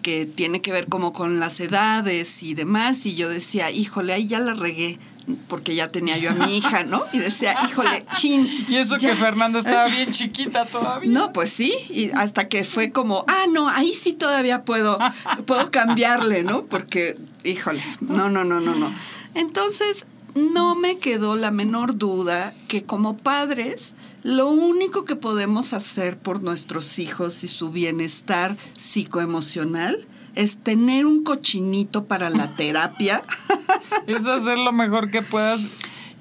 que 0.06 0.24
tiene 0.24 0.62
que 0.62 0.70
ver 0.70 0.86
como 0.86 1.12
con 1.12 1.40
las 1.40 1.58
edades 1.58 2.44
y 2.44 2.54
demás, 2.54 3.04
y 3.06 3.16
yo 3.16 3.28
decía, 3.28 3.72
híjole, 3.72 4.12
ahí 4.12 4.28
ya 4.28 4.38
la 4.38 4.54
regué, 4.54 5.00
porque 5.48 5.74
ya 5.74 5.90
tenía 5.90 6.16
yo 6.16 6.30
a 6.30 6.34
mi 6.34 6.56
hija, 6.56 6.84
¿no? 6.84 7.02
Y 7.12 7.18
decía, 7.18 7.56
híjole, 7.68 8.06
chin. 8.14 8.48
Y 8.68 8.76
eso 8.76 8.98
que 8.98 9.12
Fernanda 9.16 9.58
estaba 9.58 9.88
bien 9.88 10.12
chiquita 10.12 10.64
todavía. 10.64 11.10
No, 11.10 11.32
pues 11.32 11.50
sí, 11.50 11.74
y 11.90 12.10
hasta 12.14 12.46
que 12.46 12.64
fue 12.64 12.92
como, 12.92 13.24
ah, 13.26 13.46
no, 13.50 13.68
ahí 13.68 13.94
sí 13.94 14.12
todavía 14.12 14.64
puedo, 14.64 14.96
puedo 15.44 15.72
cambiarle, 15.72 16.44
¿no? 16.44 16.66
Porque, 16.66 17.16
híjole, 17.42 17.82
no, 18.00 18.30
no, 18.30 18.44
no, 18.44 18.60
no, 18.60 18.76
no. 18.76 18.94
Entonces, 19.34 20.06
no 20.36 20.74
me 20.74 20.98
quedó 20.98 21.36
la 21.36 21.50
menor 21.50 21.96
duda 21.96 22.54
que 22.68 22.84
como 22.84 23.16
padres 23.16 23.94
lo 24.22 24.48
único 24.48 25.04
que 25.04 25.16
podemos 25.16 25.72
hacer 25.72 26.18
por 26.18 26.42
nuestros 26.42 26.98
hijos 26.98 27.44
y 27.44 27.48
su 27.48 27.70
bienestar 27.70 28.56
psicoemocional 28.76 30.06
es 30.34 30.58
tener 30.58 31.06
un 31.06 31.24
cochinito 31.24 32.04
para 32.04 32.30
la 32.30 32.54
terapia. 32.54 33.22
es 34.06 34.26
hacer 34.26 34.58
lo 34.58 34.72
mejor 34.72 35.10
que 35.10 35.22
puedas 35.22 35.70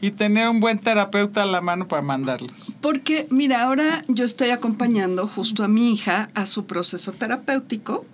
y 0.02 0.12
tener 0.12 0.50
un 0.50 0.60
buen 0.60 0.80
terapeuta 0.80 1.44
a 1.44 1.46
la 1.46 1.62
mano 1.62 1.88
para 1.88 2.02
mandarlos. 2.02 2.76
Porque, 2.82 3.28
mira, 3.30 3.64
ahora 3.64 4.04
yo 4.08 4.24
estoy 4.26 4.52
acompañando 4.52 5.28
justo 5.28 5.64
a 5.64 5.68
mi 5.68 5.92
hija 5.92 6.30
a 6.36 6.46
su 6.46 6.66
proceso 6.66 7.12
terapéutico 7.12 8.06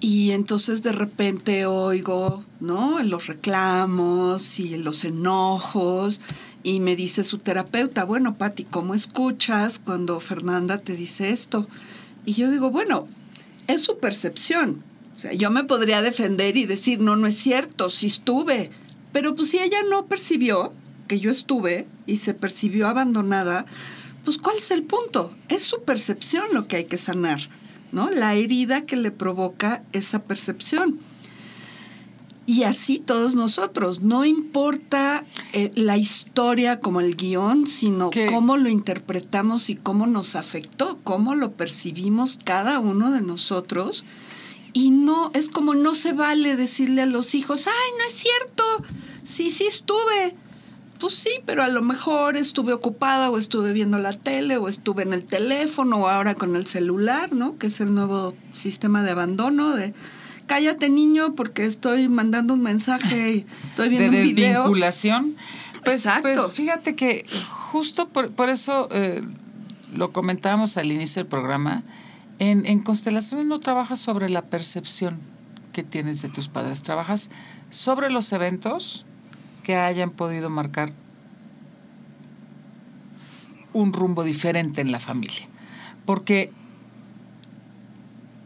y 0.00 0.30
entonces 0.30 0.82
de 0.82 0.92
repente 0.92 1.66
oigo, 1.66 2.42
¿no? 2.58 3.02
Los 3.02 3.26
reclamos 3.26 4.58
y 4.58 4.76
los 4.78 5.04
enojos 5.04 6.22
y 6.62 6.80
me 6.80 6.96
dice 6.96 7.22
su 7.22 7.38
terapeuta, 7.38 8.04
bueno, 8.04 8.34
Patti, 8.34 8.64
¿cómo 8.64 8.94
escuchas 8.94 9.78
cuando 9.78 10.18
Fernanda 10.20 10.78
te 10.78 10.96
dice 10.96 11.30
esto? 11.30 11.68
Y 12.24 12.34
yo 12.34 12.50
digo, 12.50 12.70
bueno, 12.70 13.08
es 13.66 13.82
su 13.82 13.98
percepción. 13.98 14.82
O 15.16 15.18
sea, 15.18 15.32
yo 15.34 15.50
me 15.50 15.64
podría 15.64 16.02
defender 16.02 16.56
y 16.56 16.64
decir, 16.64 17.00
no, 17.00 17.16
no 17.16 17.26
es 17.26 17.36
cierto, 17.36 17.90
sí 17.90 18.06
estuve. 18.06 18.70
Pero 19.12 19.34
pues 19.34 19.50
si 19.50 19.58
ella 19.58 19.78
no 19.90 20.06
percibió 20.06 20.72
que 21.08 21.20
yo 21.20 21.30
estuve 21.30 21.86
y 22.06 22.18
se 22.18 22.34
percibió 22.34 22.88
abandonada, 22.88 23.66
pues 24.24 24.38
¿cuál 24.38 24.56
es 24.56 24.70
el 24.70 24.82
punto? 24.82 25.34
Es 25.48 25.62
su 25.62 25.82
percepción 25.82 26.44
lo 26.52 26.66
que 26.66 26.76
hay 26.76 26.84
que 26.84 26.96
sanar, 26.96 27.48
¿no? 27.92 28.10
La 28.10 28.34
herida 28.34 28.86
que 28.86 28.96
le 28.96 29.10
provoca 29.10 29.82
esa 29.92 30.22
percepción. 30.22 30.98
Y 32.46 32.64
así 32.64 32.98
todos 32.98 33.36
nosotros, 33.36 34.02
no 34.02 34.24
importa 34.24 35.24
eh, 35.52 35.70
la 35.76 35.96
historia 35.96 36.80
como 36.80 37.00
el 37.00 37.14
guion, 37.14 37.68
sino 37.68 38.10
cómo 38.28 38.56
lo 38.56 38.68
interpretamos 38.68 39.70
y 39.70 39.76
cómo 39.76 40.08
nos 40.08 40.34
afectó, 40.34 40.98
cómo 41.04 41.36
lo 41.36 41.52
percibimos 41.52 42.40
cada 42.42 42.80
uno 42.80 43.12
de 43.12 43.20
nosotros. 43.20 44.04
Y 44.72 44.90
no, 44.90 45.30
es 45.34 45.48
como 45.48 45.74
no 45.74 45.94
se 45.94 46.12
vale 46.12 46.56
decirle 46.56 47.02
a 47.02 47.06
los 47.06 47.36
hijos, 47.36 47.68
ay, 47.68 47.90
no 47.98 48.04
es 48.08 48.14
cierto, 48.14 48.64
sí, 49.22 49.52
sí 49.52 49.66
estuve. 49.66 50.34
Pues 51.00 51.14
sí, 51.14 51.30
pero 51.46 51.62
a 51.62 51.68
lo 51.68 51.80
mejor 51.80 52.36
estuve 52.36 52.74
ocupada 52.74 53.30
o 53.30 53.38
estuve 53.38 53.72
viendo 53.72 53.98
la 53.98 54.12
tele 54.12 54.58
o 54.58 54.68
estuve 54.68 55.02
en 55.02 55.14
el 55.14 55.24
teléfono 55.24 55.96
o 55.96 56.08
ahora 56.08 56.34
con 56.34 56.54
el 56.56 56.66
celular, 56.66 57.32
¿no? 57.32 57.56
Que 57.56 57.68
es 57.68 57.80
el 57.80 57.94
nuevo 57.94 58.34
sistema 58.52 59.02
de 59.02 59.12
abandono 59.12 59.74
de 59.74 59.94
cállate 60.46 60.90
niño 60.90 61.34
porque 61.34 61.64
estoy 61.64 62.08
mandando 62.08 62.52
un 62.52 62.62
mensaje 62.62 63.32
y 63.32 63.46
estoy 63.70 63.88
viendo 63.88 64.12
de 64.12 64.22
un 64.22 64.34
video. 64.34 64.52
desvinculación. 64.60 65.36
Pues, 65.84 66.06
pues, 66.20 66.38
fíjate 66.52 66.94
que 66.94 67.24
justo 67.48 68.08
por, 68.08 68.50
eso 68.50 68.88
eh, 68.90 69.22
lo 69.96 70.12
comentábamos 70.12 70.76
al 70.76 70.92
inicio 70.92 71.22
del 71.22 71.28
programa, 71.28 71.82
en, 72.38 72.66
en 72.66 72.82
constelaciones 72.82 73.46
no 73.46 73.58
trabajas 73.58 74.00
sobre 74.00 74.28
la 74.28 74.42
percepción 74.42 75.18
que 75.72 75.82
tienes 75.82 76.20
de 76.20 76.28
tus 76.28 76.48
padres, 76.48 76.82
trabajas 76.82 77.30
sobre 77.70 78.10
los 78.10 78.32
eventos 78.32 79.06
que 79.62 79.76
hayan 79.76 80.10
podido 80.10 80.50
marcar 80.50 80.92
un 83.72 83.92
rumbo 83.92 84.24
diferente 84.24 84.80
en 84.80 84.92
la 84.92 84.98
familia. 84.98 85.46
Porque, 86.06 86.50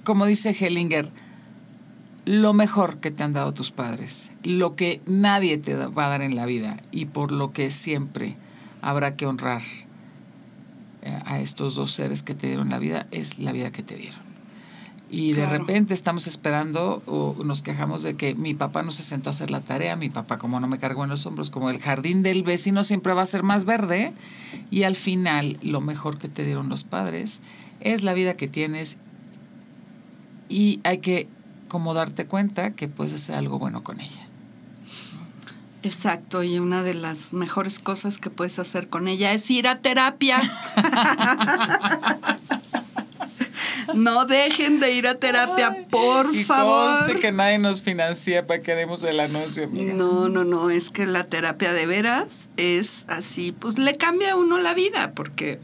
como 0.05 0.27
dice 0.27 0.51
Hellinger, 0.51 1.11
lo 2.25 2.53
mejor 2.55 2.99
que 2.99 3.11
te 3.11 3.23
han 3.23 3.33
dado 3.33 3.53
tus 3.53 3.71
padres, 3.71 4.33
lo 4.43 4.77
que 4.77 5.01
nadie 5.07 5.59
te 5.59 5.77
va 5.77 6.07
a 6.07 6.09
dar 6.09 6.23
en 6.23 6.37
la 6.37 6.47
vida 6.47 6.79
y 6.91 7.07
por 7.07 7.33
lo 7.33 7.53
que 7.53 7.71
siempre 7.71 8.37
habrá 8.81 9.15
que 9.15 9.27
honrar 9.27 9.63
eh, 11.03 11.19
a 11.27 11.41
estos 11.41 11.75
dos 11.75 11.93
seres 11.93 12.23
que 12.23 12.35
te 12.35 12.47
dieron 12.47 12.71
la 12.71 12.79
vida, 12.79 13.07
es 13.11 13.39
la 13.39 13.53
vida 13.53 13.71
que 13.71 13.83
te 13.83 13.97
dieron. 13.97 14.34
Y 15.11 15.33
de 15.33 15.47
repente 15.47 15.95
estamos 15.95 16.27
esperando 16.27 17.03
o 17.07 17.37
nos 17.45 17.63
quejamos 17.63 18.03
de 18.03 18.17
que 18.17 18.35
mi 18.35 18.55
papá 18.55 18.83
no 18.83 18.91
se 18.91 19.03
sentó 19.03 19.31
a 19.31 19.33
hacer 19.33 19.51
la 19.51 19.61
tarea, 19.61 19.95
mi 19.95 20.09
papá 20.09 20.39
como 20.39 20.59
no 20.59 20.67
me 20.67 20.79
cargó 20.79 21.05
en 21.05 21.11
los 21.11 21.25
hombros, 21.27 21.51
como 21.51 21.71
el 21.71 21.79
jardín 21.79 22.23
del 22.23 22.43
vecino 22.43 22.83
siempre 22.83 23.15
va 23.15 23.23
a 23.23 23.27
ser 23.27 23.43
más 23.43 23.65
verde. 23.65 24.13
Y 24.71 24.83
al 24.83 24.97
final 24.97 25.59
lo 25.63 25.81
mejor 25.81 26.19
que 26.19 26.29
te 26.29 26.45
dieron 26.45 26.69
los 26.69 26.85
padres 26.85 27.43
es 27.81 28.03
la 28.03 28.13
vida 28.13 28.37
que 28.37 28.49
tienes 28.49 28.99
y 30.49 30.81
hay 30.85 30.99
que 30.99 31.29
como 31.69 31.95
darte 31.95 32.27
cuenta 32.27 32.71
que 32.73 32.89
puedes 32.89 33.15
hacer 33.15 33.37
algo 33.37 33.59
bueno 33.59 33.83
con 33.83 34.01
ella. 34.01 34.29
Exacto, 35.83 36.43
y 36.43 36.59
una 36.59 36.83
de 36.83 36.95
las 36.95 37.35
mejores 37.35 37.79
cosas 37.79 38.19
que 38.19 38.31
puedes 38.31 38.59
hacer 38.59 38.89
con 38.89 39.07
ella 39.07 39.33
es 39.33 39.51
ir 39.51 39.69
a 39.69 39.81
terapia. 39.81 40.41
no 43.95 44.25
dejen 44.27 44.81
de 44.81 44.93
ir 44.93 45.07
a 45.07 45.15
terapia, 45.15 45.77
por 45.91 46.35
y 46.35 46.45
favor. 46.45 47.19
que 47.21 47.33
nadie 47.33 47.59
nos 47.59 47.83
financia 47.83 48.47
para 48.47 48.61
que 48.63 48.75
demos 48.75 49.05
el 49.05 49.21
anuncio. 49.21 49.69
No, 49.71 50.29
no, 50.29 50.45
no, 50.45 50.71
es 50.71 50.91
que 50.91 51.07
la 51.07 51.25
terapia 51.25 51.73
de 51.73 51.87
veras 51.87 52.51
es 52.57 53.05
así, 53.09 53.53
pues 53.53 53.79
le 53.79 53.97
cambia 53.97 54.33
a 54.33 54.37
uno 54.37 54.59
la 54.59 54.75
vida, 54.75 55.13
porque 55.15 55.61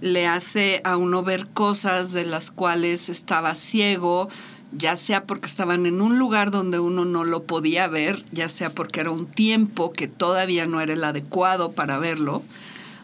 le 0.00 0.26
hace 0.26 0.80
a 0.84 0.96
uno 0.96 1.22
ver 1.22 1.46
cosas 1.48 2.12
de 2.12 2.24
las 2.24 2.50
cuales 2.50 3.08
estaba 3.08 3.54
ciego, 3.54 4.28
ya 4.72 4.96
sea 4.96 5.24
porque 5.24 5.46
estaban 5.46 5.86
en 5.86 6.00
un 6.00 6.18
lugar 6.18 6.50
donde 6.50 6.78
uno 6.78 7.04
no 7.04 7.24
lo 7.24 7.44
podía 7.44 7.88
ver, 7.88 8.22
ya 8.32 8.48
sea 8.48 8.70
porque 8.70 9.00
era 9.00 9.10
un 9.10 9.26
tiempo 9.26 9.92
que 9.92 10.08
todavía 10.08 10.66
no 10.66 10.80
era 10.80 10.92
el 10.92 11.04
adecuado 11.04 11.72
para 11.72 11.98
verlo. 11.98 12.42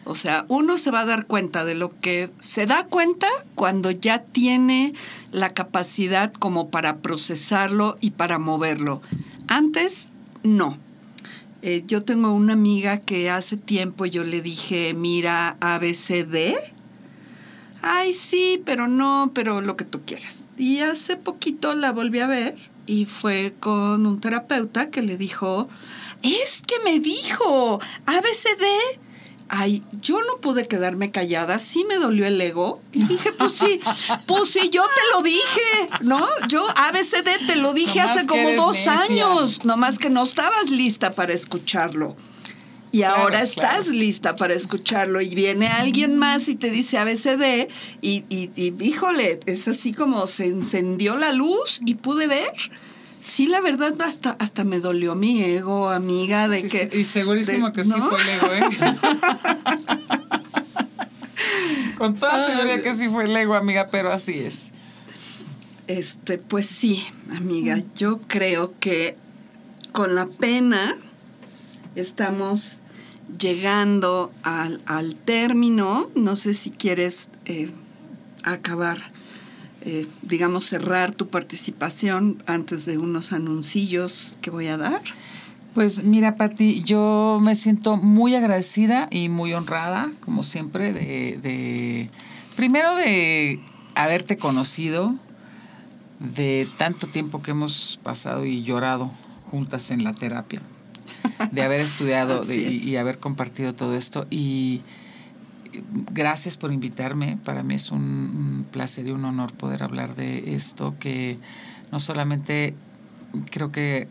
O 0.05 0.15
sea, 0.15 0.45
uno 0.49 0.77
se 0.77 0.91
va 0.91 1.01
a 1.01 1.05
dar 1.05 1.27
cuenta 1.27 1.63
de 1.65 1.75
lo 1.75 1.99
que 1.99 2.29
se 2.39 2.65
da 2.65 2.85
cuenta 2.85 3.27
cuando 3.55 3.91
ya 3.91 4.23
tiene 4.23 4.93
la 5.31 5.49
capacidad 5.49 6.31
como 6.33 6.69
para 6.69 6.97
procesarlo 6.97 7.97
y 8.01 8.11
para 8.11 8.39
moverlo. 8.39 9.01
Antes, 9.47 10.09
no. 10.43 10.77
Eh, 11.61 11.83
yo 11.87 12.03
tengo 12.03 12.33
una 12.33 12.53
amiga 12.53 12.97
que 12.97 13.29
hace 13.29 13.55
tiempo 13.55 14.05
yo 14.05 14.23
le 14.25 14.41
dije, 14.41 14.93
mira, 14.93 15.55
ABCD 15.61 16.55
ay, 17.83 18.13
sí, 18.13 18.61
pero 18.65 18.87
no, 18.87 19.31
pero 19.35 19.61
lo 19.61 19.75
que 19.77 19.85
tú 19.85 20.01
quieras. 20.03 20.47
Y 20.57 20.79
hace 20.79 21.17
poquito 21.17 21.75
la 21.75 21.91
volví 21.91 22.19
a 22.19 22.27
ver 22.27 22.55
y 22.87 23.05
fue 23.05 23.53
con 23.59 24.07
un 24.07 24.19
terapeuta 24.19 24.89
que 24.89 25.03
le 25.03 25.17
dijo, 25.17 25.67
es 26.23 26.63
que 26.65 26.79
me 26.83 26.99
dijo 26.99 27.79
ABCD. 28.07 29.02
Ay, 29.55 29.83
yo 30.01 30.19
no 30.21 30.37
pude 30.41 30.67
quedarme 30.67 31.11
callada, 31.11 31.59
sí 31.59 31.85
me 31.87 31.97
dolió 31.97 32.25
el 32.25 32.41
ego. 32.41 32.81
Y 32.91 33.05
dije, 33.05 33.31
pues 33.33 33.53
sí, 33.53 33.79
pues 34.25 34.49
sí, 34.49 34.69
yo 34.71 34.83
te 34.83 35.01
lo 35.13 35.21
dije, 35.21 35.89
¿no? 36.01 36.25
Yo 36.47 36.65
ABCD 36.75 37.45
te 37.47 37.55
lo 37.57 37.73
dije 37.73 38.01
hace 38.01 38.25
como 38.25 38.51
dos 38.53 38.87
años, 38.87 39.63
nomás 39.63 39.99
que 39.99 40.09
no 40.09 40.23
estabas 40.23 40.71
lista 40.71 41.13
para 41.13 41.33
escucharlo 41.33 42.15
y 42.93 43.01
ahora 43.01 43.41
estás 43.41 43.87
lista 43.89 44.35
para 44.35 44.53
escucharlo 44.53 45.19
y 45.19 45.33
viene 45.33 45.65
alguien 45.65 46.15
más 46.15 46.47
y 46.47 46.53
te 46.53 46.69
dice 46.69 46.99
ABCD 46.99 47.67
y, 48.01 48.23
y, 48.29 48.51
y, 48.55 48.75
híjole, 48.79 49.39
es 49.47 49.67
así 49.67 49.93
como 49.93 50.27
se 50.27 50.45
encendió 50.45 51.17
la 51.17 51.31
luz 51.31 51.81
y 51.83 51.95
pude 51.95 52.27
ver. 52.27 52.53
Sí, 53.23 53.47
la 53.47 53.61
verdad, 53.61 53.95
hasta, 54.01 54.31
hasta 54.31 54.65
me 54.65 54.81
dolió 54.81 55.15
mi 55.15 55.41
ego, 55.41 55.89
amiga, 55.89 56.49
de 56.49 56.67
que... 56.67 56.89
y 56.91 57.05
segurísimo 57.05 57.71
que 57.71 57.85
sí 57.85 57.93
fue 57.93 58.21
el 58.21 58.29
ego, 58.29 58.53
¿eh? 58.53 58.97
Con 61.97 62.15
toda 62.15 62.45
seguridad 62.45 62.81
que 62.81 62.93
sí 62.93 63.07
fue 63.07 63.23
el 63.23 63.33
ego, 63.33 63.55
amiga, 63.55 63.87
pero 63.89 64.11
así 64.11 64.33
es. 64.39 64.73
Este, 65.87 66.37
pues 66.37 66.65
sí, 66.65 67.01
amiga, 67.33 67.81
yo 67.95 68.19
creo 68.27 68.73
que 68.81 69.15
con 69.93 70.15
la 70.15 70.25
pena 70.25 70.93
estamos 71.95 72.83
llegando 73.39 74.33
al, 74.43 75.15
término. 75.15 76.11
No 76.13 76.35
sé 76.35 76.53
si 76.53 76.71
quieres 76.71 77.29
eh, 77.45 77.71
acabar, 78.43 79.12
eh, 79.85 80.07
digamos, 80.21 80.65
cerrar 80.65 81.11
tu 81.11 81.27
participación 81.27 82.41
antes 82.45 82.85
de 82.85 82.97
unos 82.97 83.33
anuncillos 83.33 84.37
que 84.41 84.49
voy 84.49 84.67
a 84.67 84.77
dar. 84.77 85.01
Pues 85.73 86.03
mira, 86.03 86.35
Pati, 86.35 86.83
yo 86.83 87.39
me 87.41 87.55
siento 87.55 87.97
muy 87.97 88.35
agradecida 88.35 89.07
y 89.11 89.29
muy 89.29 89.53
honrada, 89.53 90.11
como 90.19 90.43
siempre, 90.43 90.93
de, 90.93 91.39
de 91.41 92.09
primero 92.55 92.95
de 92.95 93.59
haberte 93.95 94.37
conocido, 94.37 95.15
de 96.19 96.69
tanto 96.77 97.07
tiempo 97.07 97.41
que 97.41 97.51
hemos 97.51 97.99
pasado 98.03 98.45
y 98.45 98.63
llorado 98.63 99.11
juntas 99.43 99.91
en 99.91 100.03
la 100.03 100.13
terapia 100.13 100.61
de 101.51 101.61
haber 101.61 101.79
estudiado 101.79 102.43
y, 102.53 102.95
haber 102.95 103.19
compartido 103.19 103.73
todo 103.73 103.95
esto. 103.95 104.27
Y 104.29 104.81
gracias 106.11 106.57
por 106.57 106.71
invitarme. 106.71 107.37
Para 107.43 107.63
mí 107.63 107.75
es 107.75 107.91
un, 107.91 108.65
placer 108.71 109.07
y 109.07 109.11
un 109.11 109.25
honor 109.25 109.53
poder 109.53 109.83
hablar 109.83 110.15
de 110.15 110.55
esto 110.55 110.95
que 110.99 111.37
no 111.91 111.99
solamente 111.99 112.73
creo 113.51 113.71
que 113.71 114.07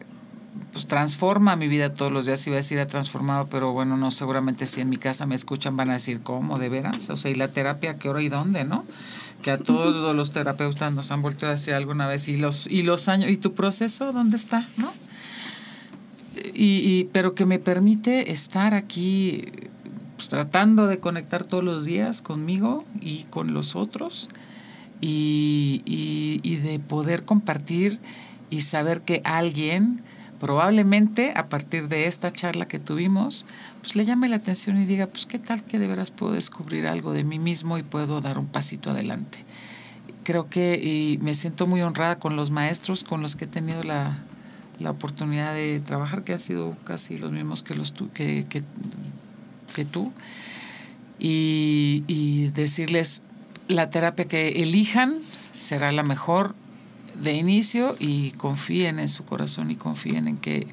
pues 0.71 0.87
transforma 0.87 1.57
mi 1.57 1.67
vida 1.67 1.95
todos 1.95 2.13
los 2.13 2.27
días, 2.27 2.47
iba 2.47 2.55
a 2.55 2.59
decir 2.59 2.79
ha 2.79 2.87
transformado, 2.87 3.47
pero 3.47 3.73
bueno, 3.73 3.97
no, 3.97 4.11
seguramente 4.11 4.67
si 4.67 4.81
en 4.81 4.91
mi 4.91 4.99
casa 4.99 5.27
me 5.27 5.35
escuchan 5.35 5.77
van 5.77 5.91
a 5.91 5.95
decir, 5.95 6.21
¿cómo? 6.23 6.59
¿De 6.59 6.69
veras? 6.69 7.09
O 7.11 7.17
sea, 7.17 7.31
¿y 7.31 7.35
la 7.35 7.49
terapia 7.49 7.99
qué 7.99 8.09
hora 8.09 8.23
y 8.23 8.29
dónde, 8.29 8.65
no? 8.65 8.85
Que 9.43 9.51
a 9.51 9.59
todos 9.59 10.15
los 10.15 10.31
terapeutas 10.31 10.93
nos 10.93 11.11
han 11.11 11.23
vuelto 11.23 11.47
a 11.47 11.51
decir 11.51 11.75
alguna 11.75 12.07
vez, 12.07 12.29
¿y 12.29 12.37
los, 12.37 12.67
y 12.67 12.83
los 12.83 13.09
años, 13.09 13.31
y 13.31 13.39
tu 13.39 13.55
proceso 13.55 14.13
dónde 14.13 14.37
está, 14.37 14.69
no? 14.77 14.93
y, 16.55 17.05
pero 17.13 17.35
que 17.35 17.47
me 17.47 17.59
permite 17.59 18.31
estar 18.33 18.75
aquí 18.75 19.45
pues, 20.23 20.29
tratando 20.29 20.87
de 20.87 21.01
conectar 21.01 21.45
todos 21.45 21.65
los 21.65 21.85
días 21.85 22.23
conmigo 22.23 22.85
y 23.01 23.25
con 23.25 23.55
los 23.55 23.75
otros 23.75 24.29
y, 25.01 26.59
de 26.63 26.79
poder 26.79 27.25
compartir 27.25 27.99
y 28.49 28.61
saber 28.61 29.01
que 29.01 29.21
alguien 29.25 30.01
probablemente 30.39 31.33
a 31.35 31.49
partir 31.49 31.89
de 31.89 32.07
esta 32.07 32.31
charla 32.31 32.69
que 32.69 32.79
tuvimos, 32.79 33.47
pues 33.81 33.97
le 33.97 34.05
llame 34.05 34.29
la 34.29 34.37
atención 34.37 34.81
y 34.81 34.87
diga, 34.87 35.09
pues 35.09 35.27
qué 35.27 35.41
tal 35.41 35.65
que 35.65 35.81
de 35.81 35.89
veras 35.89 36.13
puedo 36.13 36.35
descubrir 36.35 36.87
algo 36.87 37.13
de 37.13 37.25
mí 37.25 37.41
mismo 37.41 37.77
y 37.77 37.83
puedo 37.83 38.21
dar 38.21 38.39
un 38.39 38.47
pasito 38.47 38.91
adelante. 38.91 39.39
Creo 40.23 40.49
que 40.49 40.77
y 40.77 41.19
me 41.21 41.35
siento 41.35 41.67
muy 41.67 41.83
honrada 41.83 42.21
con 42.21 42.37
los 42.37 42.51
maestros 42.51 43.03
con 43.03 43.23
los 43.23 43.35
que 43.35 43.47
he 43.47 43.49
tenido 43.49 43.83
la, 43.83 44.19
la 44.79 44.91
oportunidad 44.93 45.53
de 45.53 45.81
trabajar, 45.81 46.23
que 46.23 46.33
ha 46.33 46.39
sido 46.39 46.77
casi 46.85 47.19
los 47.19 47.33
mismos 47.33 47.65
que, 47.65 47.75
los 47.75 47.93
que, 48.15 48.47
tú, 49.85 50.13
y, 51.19 52.51
decirles 52.55 53.23
la 53.69 53.91
terapia 53.91 54.25
que 54.27 54.63
elijan 54.63 55.19
será 55.57 55.93
la 55.93 56.03
mejor 56.03 56.55
de 57.21 57.35
inicio 57.35 57.97
y 57.99 58.33
confíen 58.33 58.99
en 58.99 59.09
su 59.09 59.25
corazón 59.25 59.71
y 59.71 59.77
confíen 59.77 60.27
en 60.27 60.37
que 60.37 60.67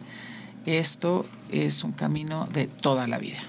esto 0.66 1.26
es 1.52 1.84
un 1.84 1.92
camino 1.92 2.48
de 2.52 2.68
toda 2.68 3.08
la 3.08 3.20
vida. 3.20 3.40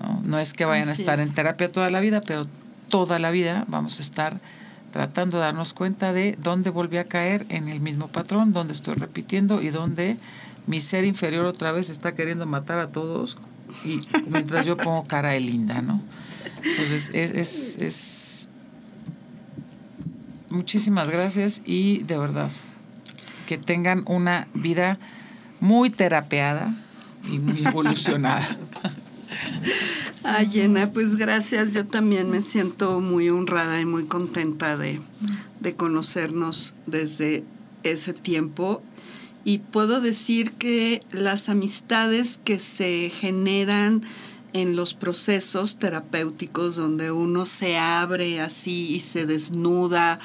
No, 0.00 0.20
no 0.24 0.38
es 0.38 0.52
que 0.52 0.64
vayan 0.64 0.88
a 0.88 0.92
estar 0.92 1.20
en 1.20 1.32
terapia 1.32 1.70
toda 1.70 1.88
la 1.90 2.00
vida, 2.00 2.20
pero 2.20 2.44
toda 2.88 3.18
la 3.18 3.30
vida 3.30 3.64
vamos 3.68 4.00
a 4.00 4.02
estar 4.02 4.40
tratando 4.94 5.38
de 5.38 5.44
darnos 5.44 5.72
cuenta 5.72 6.12
de 6.12 6.36
dónde 6.40 6.70
volví 6.70 6.98
a 6.98 7.04
caer 7.04 7.46
en 7.48 7.68
el 7.68 7.80
mismo 7.80 8.08
patrón, 8.08 8.52
dónde 8.52 8.72
estoy 8.72 8.94
repitiendo 8.94 9.62
y 9.62 9.70
dónde 9.70 10.16
mi 10.66 10.80
ser 10.80 11.04
inferior 11.04 11.46
otra 11.46 11.72
vez 11.72 11.90
está 11.90 12.14
queriendo 12.14 12.46
matar 12.46 12.78
a 12.78 12.92
todos 12.92 13.36
y 13.84 14.00
mientras 14.28 14.66
yo 14.66 14.76
pongo 14.76 15.04
cara 15.04 15.30
de 15.30 15.40
linda, 15.40 15.82
¿no? 15.82 16.00
Entonces, 16.62 17.10
es, 17.14 17.32
es, 17.32 17.78
es 17.78 18.48
muchísimas 20.50 21.10
gracias 21.10 21.60
y 21.64 22.02
de 22.04 22.18
verdad 22.18 22.50
que 23.46 23.58
tengan 23.58 24.04
una 24.06 24.48
vida 24.54 24.98
muy 25.60 25.90
terapeada 25.90 26.74
y 27.30 27.38
muy 27.38 27.66
evolucionada. 27.66 28.56
Ay, 30.22 30.46
Llena, 30.46 30.90
pues 30.90 31.16
gracias. 31.16 31.74
Yo 31.74 31.86
también 31.86 32.30
me 32.30 32.40
siento 32.40 33.00
muy 33.00 33.28
honrada 33.28 33.80
y 33.80 33.84
muy 33.84 34.06
contenta 34.06 34.76
de, 34.76 35.00
conocernos 35.76 36.74
desde 36.86 37.44
ese 37.82 38.12
tiempo. 38.12 38.82
Y 39.44 39.58
puedo 39.58 40.00
decir 40.00 40.52
que 40.52 41.02
las 41.12 41.48
amistades 41.48 42.40
que 42.42 42.58
se 42.58 43.10
generan 43.10 44.02
en 44.54 44.76
los 44.76 44.94
procesos 44.94 45.76
terapéuticos 45.76 46.76
donde 46.76 47.10
uno 47.10 47.44
se 47.44 47.76
abre 47.76 48.40
así 48.40 48.86
y 48.94 49.00
se 49.00 49.26
desnuda, 49.26 50.18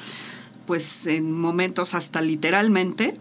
pues 0.66 1.06
en 1.06 1.32
momentos 1.32 1.94
hasta 1.94 2.22
literalmente, 2.22 3.18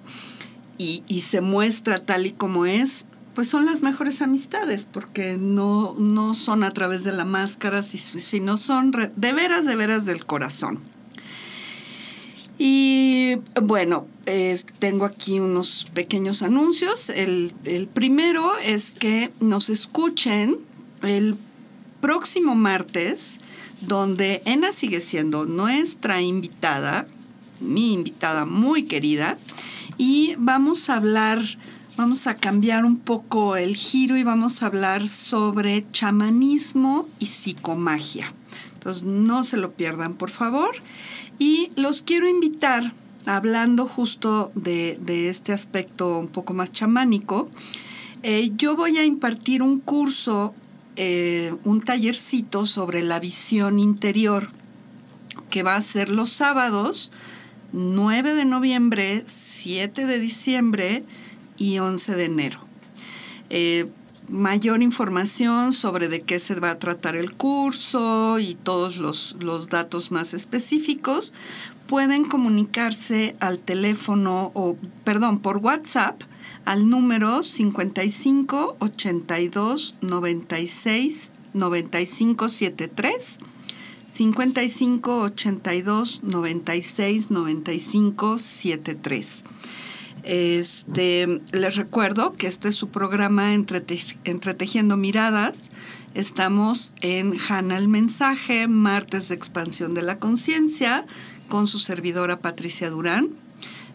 y, 0.77 1.03
y 1.07 1.21
se 1.21 1.41
muestra 1.41 1.99
tal 1.99 2.27
y 2.27 2.31
como 2.31 2.65
es, 2.65 3.07
pues 3.33 3.47
son 3.47 3.65
las 3.65 3.81
mejores 3.81 4.21
amistades, 4.21 4.87
porque 4.91 5.37
no, 5.37 5.95
no 5.97 6.33
son 6.33 6.63
a 6.63 6.71
través 6.71 7.03
de 7.03 7.11
la 7.11 7.25
máscara, 7.25 7.83
sino 7.83 8.57
son 8.57 8.91
de 8.91 9.33
veras, 9.33 9.65
de 9.65 9.75
veras 9.75 10.05
del 10.05 10.25
corazón. 10.25 10.79
Y 12.59 13.37
bueno, 13.61 14.05
tengo 14.77 15.05
aquí 15.05 15.39
unos 15.39 15.87
pequeños 15.93 16.43
anuncios. 16.43 17.09
El, 17.09 17.53
el 17.63 17.87
primero 17.87 18.51
es 18.63 18.91
que 18.91 19.31
nos 19.39 19.69
escuchen 19.69 20.57
el 21.01 21.37
próximo 22.01 22.53
martes, 22.53 23.37
donde 23.81 24.43
Ena 24.45 24.73
sigue 24.73 24.99
siendo 24.99 25.45
nuestra 25.45 26.21
invitada 26.21 27.07
mi 27.59 27.93
invitada 27.93 28.45
muy 28.45 28.83
querida 28.83 29.37
y 29.97 30.35
vamos 30.37 30.89
a 30.89 30.95
hablar, 30.95 31.39
vamos 31.97 32.27
a 32.27 32.37
cambiar 32.37 32.85
un 32.85 32.97
poco 32.97 33.55
el 33.55 33.75
giro 33.75 34.17
y 34.17 34.23
vamos 34.23 34.63
a 34.63 34.67
hablar 34.67 35.07
sobre 35.07 35.85
chamanismo 35.91 37.07
y 37.19 37.27
psicomagia. 37.27 38.33
Entonces 38.73 39.03
no 39.03 39.43
se 39.43 39.57
lo 39.57 39.73
pierdan, 39.73 40.13
por 40.13 40.29
favor. 40.29 40.75
Y 41.39 41.71
los 41.77 42.01
quiero 42.01 42.27
invitar, 42.27 42.93
hablando 43.25 43.87
justo 43.87 44.51
de, 44.55 45.29
este 45.29 45.53
aspecto 45.53 46.19
un 46.19 46.27
poco 46.27 46.53
más 46.53 46.69
chamánico, 46.69 47.49
eh, 48.23 48.51
yo 48.57 48.75
voy 48.75 48.97
a 48.97 49.05
impartir 49.05 49.63
un 49.63 49.79
curso, 49.79 50.53
eh, 50.97 51.55
un 51.63 51.81
tallercito 51.81 52.65
sobre 52.65 53.01
la 53.01 53.21
visión 53.21 53.79
interior, 53.79 54.49
que 55.49 55.63
va 55.63 55.75
a 55.75 55.81
ser 55.81 56.09
los 56.09 56.29
sábados 56.29 57.11
9 57.71 58.33
de 58.33 58.45
noviembre, 58.45 59.23
7 59.25 60.05
de 60.05 60.19
diciembre 60.19 61.03
y 61.57 61.79
11 61.79 62.15
de 62.15 62.25
enero. 62.25 62.59
Eh, 63.49 63.89
mayor 64.29 64.81
información 64.81 65.73
sobre 65.73 66.07
de 66.07 66.21
qué 66.21 66.39
se 66.39 66.55
va 66.55 66.71
a 66.71 66.79
tratar 66.79 67.15
el 67.15 67.35
curso 67.35 68.39
y 68.39 68.55
todos 68.55 68.97
los, 68.97 69.35
los 69.39 69.69
datos 69.69 70.11
más 70.11 70.33
específicos, 70.33 71.33
pueden 71.87 72.25
comunicarse 72.25 73.35
al 73.39 73.59
teléfono 73.59 74.51
o, 74.53 74.77
perdón, 75.03 75.39
por 75.39 75.57
WhatsApp 75.57 76.21
al 76.65 76.89
número 76.89 77.41
55 77.41 78.77
82 78.79 79.95
96 80.01 81.31
95 81.53 82.49
73 82.49 83.39
55 84.11 85.21
82 85.21 86.23
96 86.23 87.31
95 87.31 88.37
73. 88.37 89.43
Este, 90.23 91.41
les 91.51 91.75
recuerdo 91.75 92.33
que 92.33 92.47
este 92.47 92.67
es 92.69 92.75
su 92.75 92.89
programa 92.89 93.53
Entretejiendo 93.53 94.97
Miradas. 94.97 95.71
Estamos 96.13 96.95
en 97.01 97.37
Hanna 97.47 97.77
el 97.77 97.87
Mensaje, 97.87 98.67
martes 98.67 99.29
de 99.29 99.35
expansión 99.35 99.93
de 99.93 100.01
la 100.01 100.17
conciencia, 100.17 101.05
con 101.47 101.67
su 101.67 101.79
servidora 101.79 102.39
Patricia 102.39 102.89
Durán. 102.89 103.29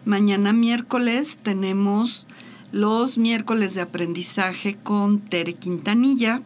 Mañana 0.04 0.52
miércoles 0.52 1.38
tenemos 1.42 2.26
los 2.72 3.18
miércoles 3.18 3.74
de 3.74 3.82
aprendizaje 3.82 4.76
con 4.82 5.20
Tere 5.20 5.54
Quintanilla. 5.54 6.42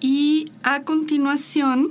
Y 0.00 0.46
a 0.62 0.82
continuación 0.82 1.90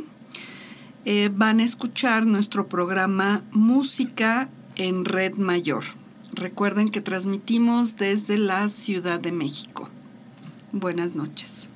eh, 1.05 1.29
van 1.33 1.59
a 1.59 1.63
escuchar 1.63 2.25
nuestro 2.25 2.67
programa 2.67 3.43
Música 3.51 4.49
en 4.75 5.05
Red 5.05 5.37
Mayor. 5.37 6.00
Recuerden 6.33 6.89
que 6.89 7.01
transmitimos 7.01 7.97
desde 7.97 8.37
la 8.37 8.69
Ciudad 8.69 9.19
de 9.19 9.31
México. 9.31 9.89
Buenas 10.71 11.15
noches. 11.15 11.70